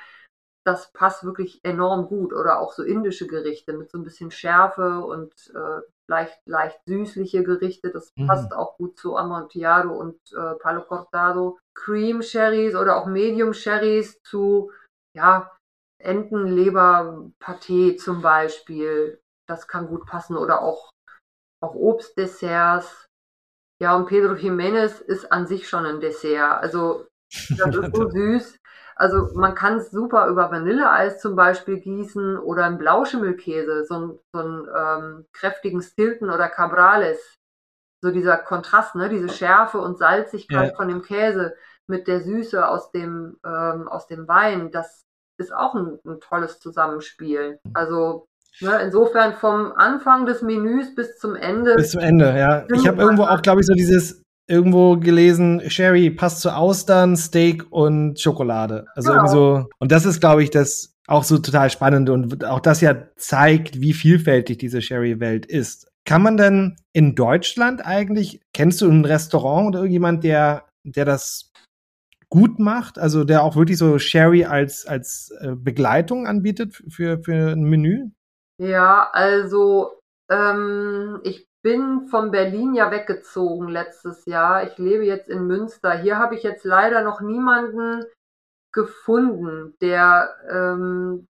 das 0.66 0.94
passt 0.94 1.26
wirklich 1.26 1.60
enorm 1.66 2.08
gut. 2.08 2.32
Oder 2.32 2.62
auch 2.62 2.72
so 2.72 2.84
indische 2.84 3.28
Gerichte 3.28 3.74
mit 3.74 3.92
so 3.92 3.98
ein 3.98 4.06
bisschen 4.06 4.32
Schärfe 4.32 5.02
und 5.02 5.34
äh, 5.54 5.82
leicht, 6.10 6.40
leicht 6.46 6.80
süßliche 6.86 7.44
Gerichte. 7.44 7.92
Das 7.92 8.12
mhm. 8.16 8.28
passt 8.28 8.54
auch 8.54 8.78
gut 8.78 8.98
zu 8.98 9.18
Amontillado 9.18 9.92
und 9.92 10.16
äh, 10.34 10.56
Palo 10.56 10.84
Cortado. 10.84 11.60
Cream 11.76 12.22
Sherrys 12.22 12.76
oder 12.76 12.98
auch 12.98 13.08
Medium 13.08 13.54
Sherrys 13.54 14.22
zu, 14.24 14.72
ja, 15.16 15.52
Entenleberpaté 16.02 17.98
zum 17.98 18.22
Beispiel. 18.22 19.20
Das 19.48 19.68
kann 19.68 19.88
gut 19.88 20.06
passen. 20.06 20.38
Oder 20.38 20.62
auch 20.62 20.94
auch 21.64 21.76
Obstdesserts. 21.76 23.08
Ja, 23.82 23.96
und 23.96 24.06
Pedro 24.06 24.34
Jiménez 24.34 25.02
ist 25.02 25.32
an 25.32 25.48
sich 25.48 25.68
schon 25.68 25.86
ein 25.86 26.00
Dessert. 26.00 26.62
Also 26.62 27.08
das 27.50 27.76
ist 27.76 27.96
so 27.96 28.10
süß. 28.10 28.60
Also 28.96 29.30
man 29.34 29.56
kann 29.56 29.78
es 29.78 29.92
super 29.92 30.28
über 30.28 30.52
Vanilleeis 30.52 31.20
zum 31.20 31.36
Beispiel 31.36 31.80
gießen 31.80 32.38
oder 32.38 32.66
einen 32.66 32.78
Blauschimmelkäse, 32.78 33.86
so, 33.86 33.96
ein, 33.96 34.20
so 34.32 34.40
einen 34.40 34.68
ähm, 34.76 35.26
kräftigen 35.34 35.82
Stilton 35.82 36.30
oder 36.30 36.50
Cabrales. 36.50 37.20
So 38.02 38.12
dieser 38.12 38.38
Kontrast, 38.38 38.96
ne? 38.96 39.10
diese 39.10 39.30
Schärfe 39.30 39.80
und 39.80 39.98
Salzigkeit 39.98 40.72
ja. 40.72 40.76
von 40.76 40.90
dem 40.90 41.02
Käse 41.02 41.56
mit 41.88 42.08
der 42.08 42.22
Süße 42.22 42.68
aus 42.68 42.92
dem, 42.92 43.38
ähm, 43.46 43.88
aus 43.88 44.08
dem 44.08 44.28
Wein, 44.28 44.72
das 44.72 45.06
ist 45.38 45.54
auch 45.54 45.74
ein, 45.76 46.00
ein 46.06 46.20
tolles 46.20 46.60
Zusammenspiel. 46.60 47.60
Also 47.74 48.28
ne, 48.62 48.82
insofern 48.82 49.34
vom 49.34 49.74
Anfang 49.74 50.26
des 50.26 50.42
Menüs 50.42 50.96
bis 50.96 51.18
zum 51.18 51.36
Ende. 51.36 51.76
Bis 51.76 51.92
zum 51.92 52.02
Ende, 52.02 52.38
ja. 52.38 52.66
Ich 52.74 52.88
habe 52.88 53.02
irgendwo 53.02 53.24
auch, 53.24 53.42
glaube 53.42 53.62
ich, 53.62 53.68
so 53.68 53.74
dieses 53.74 54.23
irgendwo 54.48 54.98
gelesen, 54.98 55.62
Sherry 55.70 56.10
passt 56.10 56.42
zu 56.42 56.56
Austern, 56.56 57.16
Steak 57.16 57.66
und 57.72 58.20
Schokolade. 58.20 58.86
Also 58.96 59.12
irgendwie 59.12 59.32
so. 59.32 59.66
Und 59.80 59.92
das 59.92 60.06
ist, 60.06 60.20
glaube 60.20 60.44
ich, 60.44 60.50
das 60.50 60.94
auch 61.08 61.24
so 61.24 61.38
total 61.38 61.70
spannend 61.70 62.10
und 62.10 62.46
auch 62.46 62.60
das 62.60 62.82
ja 62.82 62.96
zeigt, 63.18 63.82
wie 63.82 63.94
vielfältig 63.94 64.58
diese 64.58 64.82
Sherry-Welt 64.82 65.46
ist. 65.46 65.88
Kann 66.06 66.22
man 66.22 66.38
denn 66.38 66.76
in 66.94 67.16
Deutschland 67.16 67.86
eigentlich, 67.86 68.42
kennst 68.54 68.82
du 68.82 68.90
ein 68.90 69.06
Restaurant 69.06 69.68
oder 69.70 69.80
irgendjemand, 69.80 70.24
der, 70.24 70.66
der 70.84 71.06
das 71.06 71.52
gut 72.30 72.60
macht, 72.60 72.98
also 72.98 73.24
der 73.24 73.44
auch 73.44 73.56
wirklich 73.56 73.78
so 73.78 74.00
Sherry 74.00 74.46
als, 74.46 74.86
als 74.86 75.32
äh, 75.42 75.56
Begleitung 75.56 76.26
anbietet 76.26 76.82
für, 76.90 77.22
für 77.24 77.52
ein 77.52 77.64
Menü? 77.64 78.10
Ja, 78.58 79.10
also 79.14 80.00
ähm, 80.30 81.20
ich 81.24 81.48
bin 81.64 82.08
von 82.08 82.30
Berlin 82.30 82.76
ja 82.76 82.92
weggezogen 82.92 83.70
letztes 83.70 84.26
Jahr. 84.26 84.64
Ich 84.64 84.78
lebe 84.78 85.06
jetzt 85.06 85.30
in 85.30 85.48
Münster. 85.48 85.98
Hier 85.98 86.18
habe 86.20 86.36
ich 86.36 86.44
jetzt 86.44 86.66
leider 86.66 87.04
noch 87.04 87.22
niemanden 87.22 88.06
gefunden, 88.74 89.76
der, 89.82 90.36
ähm, 90.50 91.26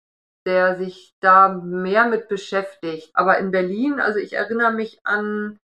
der 0.46 0.76
sich 0.76 1.12
da 1.20 1.48
mehr 1.48 2.06
mit 2.06 2.28
beschäftigt. 2.28 3.10
Aber 3.14 3.38
in 3.38 3.50
Berlin, 3.50 4.00
also 4.00 4.18
ich 4.18 4.34
erinnere 4.34 4.72
mich 4.72 5.00
an 5.04 5.58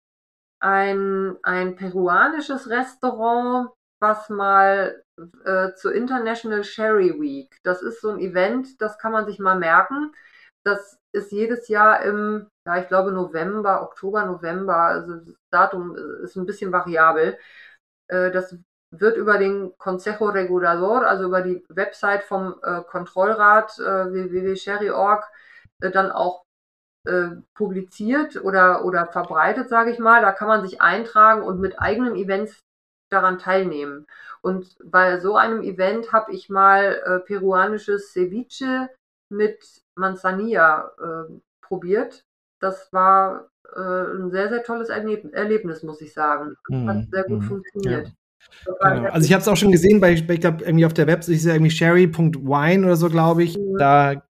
ein, 0.60 1.38
ein 1.44 1.76
peruanisches 1.76 2.70
Restaurant, 2.70 3.70
was 4.02 4.30
mal 4.30 5.04
äh, 5.46 5.74
zur 5.74 5.94
International 5.94 6.64
Sherry 6.64 7.20
Week. 7.22 7.60
Das 7.64 7.84
ist 7.84 8.02
so 8.02 8.10
ein 8.10 8.20
Event, 8.20 8.82
das 8.82 8.98
kann 8.98 9.12
man 9.12 9.26
sich 9.28 9.38
mal 9.38 9.58
merken. 9.60 10.12
Das 10.64 10.98
ist 11.16 11.32
jedes 11.32 11.68
Jahr 11.68 12.02
im, 12.04 12.48
ja, 12.68 12.78
ich 12.78 12.88
glaube 12.88 13.12
November, 13.12 13.82
Oktober, 13.82 14.26
November, 14.26 14.76
also 14.76 15.16
das 15.16 15.36
Datum 15.50 15.96
ist 16.24 16.36
ein 16.36 16.46
bisschen 16.46 16.72
variabel. 16.72 17.38
Äh, 18.08 18.32
das 18.32 18.58
wird 18.92 19.18
über 19.18 19.38
den 19.38 19.78
Consejo 19.78 20.30
Regulador, 20.30 21.06
also 21.08 21.26
über 21.26 21.42
die 21.42 21.64
Website 21.70 22.24
vom 22.24 22.56
äh, 22.64 22.82
Kontrollrat 22.84 23.78
äh, 23.80 24.12
www.sherry.org, 24.12 25.26
dann 25.80 26.12
auch 26.12 26.44
publiziert 27.54 28.44
oder, 28.44 28.84
oder 28.84 29.06
verbreitet, 29.06 29.70
sage 29.70 29.92
ich 29.92 30.00
mal. 30.00 30.24
Da 30.24 30.32
kann 30.32 30.48
man 30.48 30.66
sich 30.66 30.82
eintragen 30.82 31.44
und 31.44 31.60
mit 31.60 31.80
eigenen 31.80 32.16
Events 32.16 32.64
daran 33.12 33.38
teilnehmen. 33.38 34.08
Und 34.42 34.76
bei 34.84 35.20
so 35.20 35.36
einem 35.36 35.62
Event 35.62 36.12
habe 36.12 36.32
ich 36.32 36.50
mal 36.50 37.02
äh, 37.06 37.20
peruanisches 37.20 38.12
Ceviche 38.12 38.90
mit 39.30 39.85
Manzanilla 39.96 40.92
äh, 41.00 41.34
probiert. 41.62 42.26
Das 42.60 42.92
war 42.92 43.50
äh, 43.76 43.80
ein 43.80 44.32
sehr, 44.32 44.50
sehr 44.50 44.64
tolles 44.64 44.90
Erleb 44.90 45.34
Erlebnis, 45.34 45.84
muss 45.84 46.02
ich 46.02 46.14
sagen. 46.14 46.56
Mm, 46.70 46.88
Hat 46.88 47.06
sehr 47.12 47.24
gut 47.24 47.42
mm, 47.42 47.48
funktioniert. 47.48 48.08
Ja. 48.08 48.14
Genau. 48.66 49.10
Also 49.10 49.26
ich 49.26 49.34
habe 49.34 49.42
es 49.42 49.48
auch 49.48 49.58
schon 49.58 49.72
gesehen, 49.72 50.00
bei, 50.00 50.14
ich 50.14 50.26
glaube, 50.26 50.64
irgendwie 50.64 50.86
auf 50.86 50.94
der 50.94 51.08
Website 51.08 51.36
ist 51.36 51.46
ja 51.46 51.54
irgendwie 51.54 51.72
sherry.wine 51.72 52.86
oder 52.86 52.96
so, 52.96 53.10
glaube 53.10 53.44
ich. 53.44 53.58
Mhm. 53.58 53.78
Da 53.78 54.24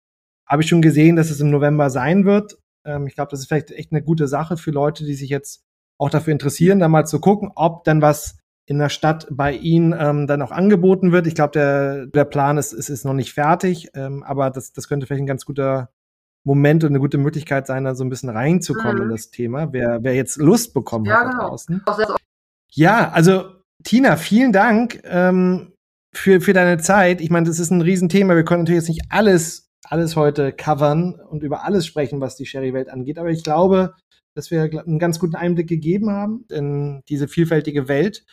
habe 0.48 0.62
ich 0.62 0.70
schon 0.70 0.82
gesehen, 0.82 1.16
dass 1.16 1.30
es 1.30 1.40
im 1.40 1.50
November 1.50 1.90
sein 1.90 2.26
wird. 2.26 2.58
Ähm, 2.86 3.08
ich 3.08 3.16
glaube, 3.16 3.32
das 3.32 3.40
ist 3.40 3.48
vielleicht 3.48 3.72
echt 3.72 3.92
eine 3.92 4.04
gute 4.04 4.28
Sache 4.28 4.58
für 4.58 4.72
Leute, 4.72 5.04
die 5.06 5.16
sich 5.16 5.30
jetzt 5.30 5.64
auch 5.98 6.10
dafür 6.10 6.34
interessieren, 6.34 6.80
da 6.80 6.88
mal 6.88 7.06
zu 7.06 7.20
gucken, 7.20 7.52
ob 7.56 7.84
dann 7.86 8.02
was 8.02 8.38
in 8.66 8.80
der 8.80 8.90
Stadt 8.90 9.28
bei 9.30 9.54
Ihnen 9.54 9.94
ähm, 9.98 10.28
dann 10.28 10.42
auch 10.42 10.52
angeboten 10.52 11.12
wird. 11.12 11.28
Ich 11.28 11.36
glaube, 11.36 11.52
der, 11.52 12.06
der 12.06 12.26
Plan 12.26 12.58
ist, 12.58 12.72
ist, 12.72 12.90
ist 12.90 13.06
noch 13.06 13.14
nicht 13.14 13.34
fertig, 13.34 13.90
ähm, 13.94 14.24
aber 14.24 14.50
das, 14.50 14.72
das 14.72 14.88
könnte 14.88 15.06
vielleicht 15.06 15.24
ein 15.24 15.28
ganz 15.28 15.46
guter 15.46 15.90
Moment 16.46 16.84
und 16.84 16.90
eine 16.90 17.00
gute 17.00 17.18
Möglichkeit 17.18 17.68
sein, 17.68 17.84
da 17.84 17.96
so 17.96 18.04
ein 18.04 18.10
bisschen 18.10 18.30
reinzukommen 18.30 18.98
mhm. 18.98 19.04
in 19.04 19.10
das 19.10 19.32
Thema, 19.32 19.72
wer, 19.72 20.04
wer 20.04 20.14
jetzt 20.14 20.38
Lust 20.38 20.74
bekommen 20.74 21.06
ja, 21.06 21.20
hat 21.20 21.32
genau. 21.32 21.42
da 21.42 21.48
draußen. 21.50 21.84
Ja, 22.72 23.12
also 23.12 23.46
Tina, 23.84 24.16
vielen 24.16 24.52
Dank 24.52 25.02
ähm, 25.04 25.74
für, 26.14 26.42
für 26.42 26.54
deine 26.54 26.80
Zeit. 26.80 27.22
Ich 27.22 27.30
meine, 27.30 27.48
das 27.48 27.60
ist 27.60 27.72
ein 27.72 27.82
Riesenthema. 27.82 28.36
Wir 28.36 28.46
können 28.46 28.64
natürlich 28.64 28.82
jetzt 28.82 28.90
nicht 28.90 29.06
alles, 29.10 29.72
alles 29.84 30.16
heute 30.16 30.52
covern 30.54 31.16
und 31.16 31.44
über 31.44 31.64
alles 31.64 31.86
sprechen, 31.86 32.22
was 32.22 32.36
die 32.36 32.46
Sherry-Welt 32.46 32.90
angeht, 32.90 33.18
aber 33.18 33.30
ich 33.30 33.44
glaube, 33.44 33.94
dass 34.36 34.50
wir 34.50 34.64
einen 34.64 35.00
ganz 35.00 35.20
guten 35.20 35.36
Einblick 35.36 35.68
gegeben 35.68 36.10
haben 36.10 36.46
in 36.50 37.04
diese 37.08 37.28
vielfältige 37.28 37.88
Welt. 37.88 38.26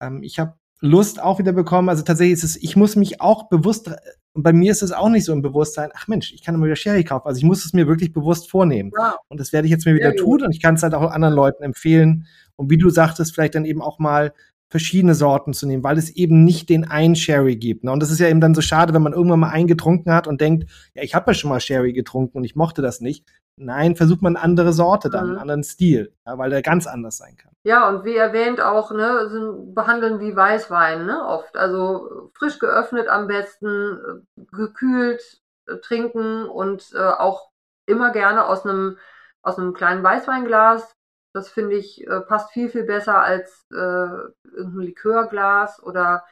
Ähm, 0.00 0.22
ich 0.22 0.38
habe 0.38 0.54
Lust 0.80 1.22
auch 1.22 1.38
wieder 1.38 1.52
bekommen. 1.52 1.88
Also 1.88 2.02
tatsächlich 2.02 2.34
ist 2.34 2.44
es, 2.44 2.62
ich 2.62 2.76
muss 2.76 2.96
mich 2.96 3.20
auch 3.20 3.48
bewusst, 3.48 3.90
und 4.34 4.42
bei 4.42 4.52
mir 4.52 4.70
ist 4.70 4.82
es 4.82 4.92
auch 4.92 5.08
nicht 5.08 5.24
so 5.24 5.32
im 5.32 5.40
Bewusstsein, 5.40 5.90
ach 5.94 6.08
Mensch, 6.08 6.32
ich 6.32 6.42
kann 6.42 6.54
immer 6.54 6.66
wieder 6.66 6.76
Sherry 6.76 7.04
kaufen. 7.04 7.26
Also 7.26 7.38
ich 7.38 7.44
muss 7.44 7.64
es 7.64 7.72
mir 7.72 7.86
wirklich 7.86 8.12
bewusst 8.12 8.50
vornehmen. 8.50 8.92
Wow. 8.94 9.16
Und 9.28 9.40
das 9.40 9.52
werde 9.52 9.66
ich 9.66 9.72
jetzt 9.72 9.86
mir 9.86 9.94
wieder 9.94 10.14
ja, 10.14 10.22
tun 10.22 10.42
und 10.42 10.52
ich 10.52 10.60
kann 10.60 10.74
es 10.74 10.82
halt 10.82 10.94
auch 10.94 11.10
anderen 11.10 11.34
Leuten 11.34 11.62
empfehlen. 11.62 12.26
Und 12.56 12.70
wie 12.70 12.76
du 12.76 12.90
sagtest, 12.90 13.34
vielleicht 13.34 13.54
dann 13.54 13.64
eben 13.64 13.80
auch 13.80 13.98
mal 13.98 14.34
verschiedene 14.68 15.14
Sorten 15.14 15.52
zu 15.52 15.66
nehmen, 15.66 15.84
weil 15.84 15.98
es 15.98 16.10
eben 16.10 16.44
nicht 16.44 16.68
den 16.68 16.88
einen 16.90 17.14
Sherry 17.14 17.56
gibt. 17.56 17.84
Ne? 17.84 17.92
Und 17.92 18.00
das 18.00 18.10
ist 18.10 18.18
ja 18.18 18.28
eben 18.28 18.40
dann 18.40 18.54
so 18.54 18.60
schade, 18.60 18.92
wenn 18.94 19.02
man 19.02 19.12
irgendwann 19.12 19.40
mal 19.40 19.50
einen 19.50 19.68
getrunken 19.68 20.12
hat 20.12 20.26
und 20.26 20.40
denkt, 20.40 20.68
ja, 20.94 21.02
ich 21.02 21.14
habe 21.14 21.30
ja 21.30 21.34
schon 21.34 21.50
mal 21.50 21.60
Sherry 21.60 21.92
getrunken 21.92 22.38
und 22.38 22.44
ich 22.44 22.56
mochte 22.56 22.82
das 22.82 23.00
nicht. 23.00 23.24
Nein, 23.58 23.96
versucht 23.96 24.22
man 24.22 24.36
eine 24.36 24.44
andere 24.44 24.72
Sorte 24.72 25.08
dann, 25.08 25.24
mhm. 25.24 25.30
einen 25.30 25.40
anderen 25.40 25.62
Stil, 25.62 26.12
ja, 26.26 26.36
weil 26.36 26.50
der 26.50 26.62
ganz 26.62 26.86
anders 26.86 27.16
sein 27.16 27.36
kann. 27.36 27.52
Ja, 27.62 27.88
und 27.88 28.04
wie 28.04 28.16
erwähnt 28.16 28.60
auch, 28.60 28.90
ne, 28.90 29.28
sind, 29.30 29.74
behandeln 29.74 30.20
wie 30.20 30.36
Weißwein, 30.36 31.06
ne, 31.06 31.24
oft. 31.26 31.56
Also 31.56 32.30
frisch 32.34 32.58
geöffnet 32.58 33.08
am 33.08 33.28
besten, 33.28 34.26
gekühlt 34.52 35.40
äh, 35.68 35.76
trinken 35.78 36.44
und 36.44 36.92
äh, 36.94 36.98
auch 36.98 37.50
immer 37.86 38.10
gerne 38.10 38.46
aus 38.46 38.64
einem 38.64 38.98
aus 39.46 39.58
einem 39.58 39.74
kleinen 39.74 40.02
Weißweinglas. 40.02 40.95
Das 41.36 41.48
finde 41.48 41.76
ich 41.76 42.06
äh, 42.06 42.20
passt 42.20 42.52
viel 42.52 42.68
viel 42.68 42.84
besser 42.84 43.20
als 43.20 43.66
äh, 43.70 43.76
irgendein 43.76 44.86
Likörglas 44.86 45.82
oder 45.82 46.24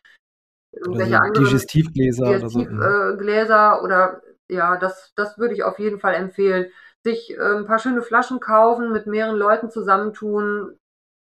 irgendwelche 0.73 1.11
oder 1.11 1.19
so 1.19 1.25
anderen 1.25 1.45
Digestivgläser 1.45 2.25
Digestivgläser 2.25 3.47
oder, 3.47 3.77
so. 3.77 3.81
äh, 3.81 3.83
oder 3.85 4.23
ja, 4.49 4.77
das 4.77 5.13
das 5.15 5.39
würde 5.39 5.55
ich 5.55 5.63
auf 5.63 5.79
jeden 5.79 6.01
Fall 6.01 6.15
empfehlen 6.15 6.67
sich 7.05 7.37
äh, 7.37 7.57
ein 7.59 7.67
paar 7.67 7.79
schöne 7.79 8.03
Flaschen 8.03 8.41
kaufen, 8.41 8.91
mit 8.91 9.07
mehreren 9.07 9.37
Leuten 9.37 9.71
zusammentun, 9.71 10.77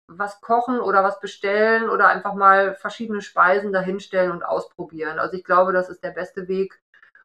was 0.07 0.41
kochen 0.41 0.79
oder 0.81 1.03
was 1.03 1.21
bestellen 1.21 1.89
oder 1.89 2.09
einfach 2.09 2.35
mal 2.35 2.75
verschiedene 2.75 3.23
Speisen 3.23 3.73
dahinstellen 3.73 4.31
und 4.31 4.45
ausprobieren. 4.45 5.19
Also 5.19 5.37
ich 5.37 5.45
glaube, 5.45 5.73
das 5.73 5.89
ist 5.89 6.05
der 6.05 6.11
beste 6.11 6.49
Weg, 6.49 6.81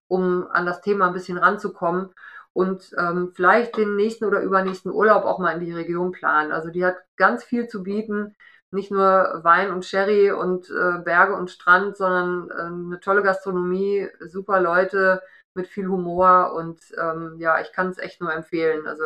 um 0.08 0.48
an 0.52 0.66
das 0.66 0.82
Thema 0.82 1.08
ein 1.08 1.14
bisschen 1.14 1.38
ranzukommen 1.38 2.14
und 2.56 2.96
ähm, 2.98 3.34
vielleicht 3.36 3.76
den 3.76 3.98
nächsten 3.98 4.24
oder 4.24 4.40
übernächsten 4.40 4.90
Urlaub 4.90 5.26
auch 5.26 5.40
mal 5.40 5.52
in 5.52 5.66
die 5.66 5.74
Region 5.74 6.14
planen. 6.14 6.54
Also 6.54 6.70
die 6.70 6.86
hat 6.86 6.96
ganz 7.18 7.44
viel 7.44 7.68
zu 7.68 7.84
bieten, 7.84 8.34
nicht 8.72 8.92
nur 8.92 9.42
Wein 9.44 9.72
und 9.72 9.84
Sherry 9.84 10.32
und 10.32 10.70
äh, 10.70 11.00
Berge 11.04 11.36
und 11.36 11.52
Strand, 11.52 11.98
sondern 11.98 12.50
äh, 12.50 12.94
eine 12.94 13.00
tolle 13.02 13.24
Gastronomie, 13.24 14.08
super 14.22 14.62
Leute, 14.62 15.22
mit 15.54 15.68
viel 15.68 15.88
Humor 15.88 16.54
und 16.54 16.80
ähm, 16.98 17.36
ja, 17.40 17.60
ich 17.60 17.74
kann 17.74 17.90
es 17.90 17.98
echt 17.98 18.22
nur 18.22 18.34
empfehlen. 18.34 18.88
Also 18.88 19.04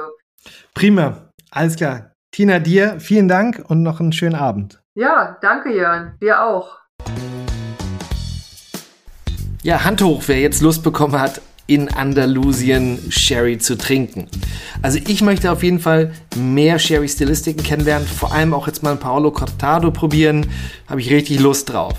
prima, 0.75 1.31
alles 1.49 1.75
klar. 1.75 2.11
Tina, 2.31 2.59
dir 2.59 2.99
vielen 2.99 3.27
Dank 3.27 3.63
und 3.67 3.81
noch 3.81 3.99
einen 3.99 4.13
schönen 4.13 4.35
Abend. 4.35 4.79
Ja, 4.93 5.39
danke 5.41 5.73
Jörn, 5.73 6.17
dir 6.21 6.43
auch. 6.43 6.77
Ja, 9.63 9.83
Hand 9.83 10.03
hoch, 10.03 10.23
wer 10.27 10.39
jetzt 10.39 10.61
Lust 10.61 10.83
bekommen 10.83 11.19
hat, 11.19 11.41
in 11.69 11.87
Andalusien 11.87 12.99
Sherry 13.09 13.59
zu 13.59 13.77
trinken. 13.77 14.27
Also 14.81 14.99
ich 15.07 15.21
möchte 15.21 15.51
auf 15.51 15.61
jeden 15.61 15.79
Fall 15.79 16.11
mehr 16.35 16.79
Sherry-Stilistiken 16.79 17.63
kennenlernen, 17.63 18.07
vor 18.07 18.33
allem 18.33 18.55
auch 18.55 18.65
jetzt 18.65 18.81
mal 18.81 18.91
ein 18.91 18.99
Paolo 18.99 19.29
Cortado 19.31 19.91
probieren, 19.91 20.47
habe 20.87 20.99
ich 20.99 21.11
richtig 21.11 21.39
Lust 21.39 21.69
drauf. 21.69 21.93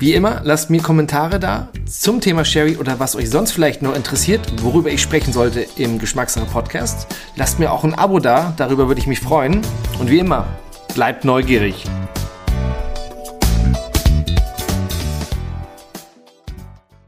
Wie 0.00 0.14
immer, 0.14 0.40
lasst 0.44 0.70
mir 0.70 0.80
Kommentare 0.80 1.38
da 1.38 1.68
zum 1.86 2.20
Thema 2.20 2.44
Sherry 2.44 2.76
oder 2.76 2.98
was 2.98 3.14
euch 3.14 3.30
sonst 3.30 3.52
vielleicht 3.52 3.80
noch 3.82 3.94
interessiert, 3.94 4.40
worüber 4.62 4.90
ich 4.90 5.02
sprechen 5.02 5.32
sollte 5.32 5.66
im 5.76 5.98
Geschmackssache 5.98 6.46
Podcast. 6.46 7.06
Lasst 7.36 7.60
mir 7.60 7.72
auch 7.72 7.84
ein 7.84 7.94
Abo 7.94 8.18
da, 8.18 8.54
darüber 8.56 8.88
würde 8.88 9.00
ich 9.00 9.06
mich 9.06 9.20
freuen. 9.20 9.60
Und 10.00 10.10
wie 10.10 10.18
immer, 10.18 10.46
bleibt 10.94 11.24
neugierig. 11.24 11.84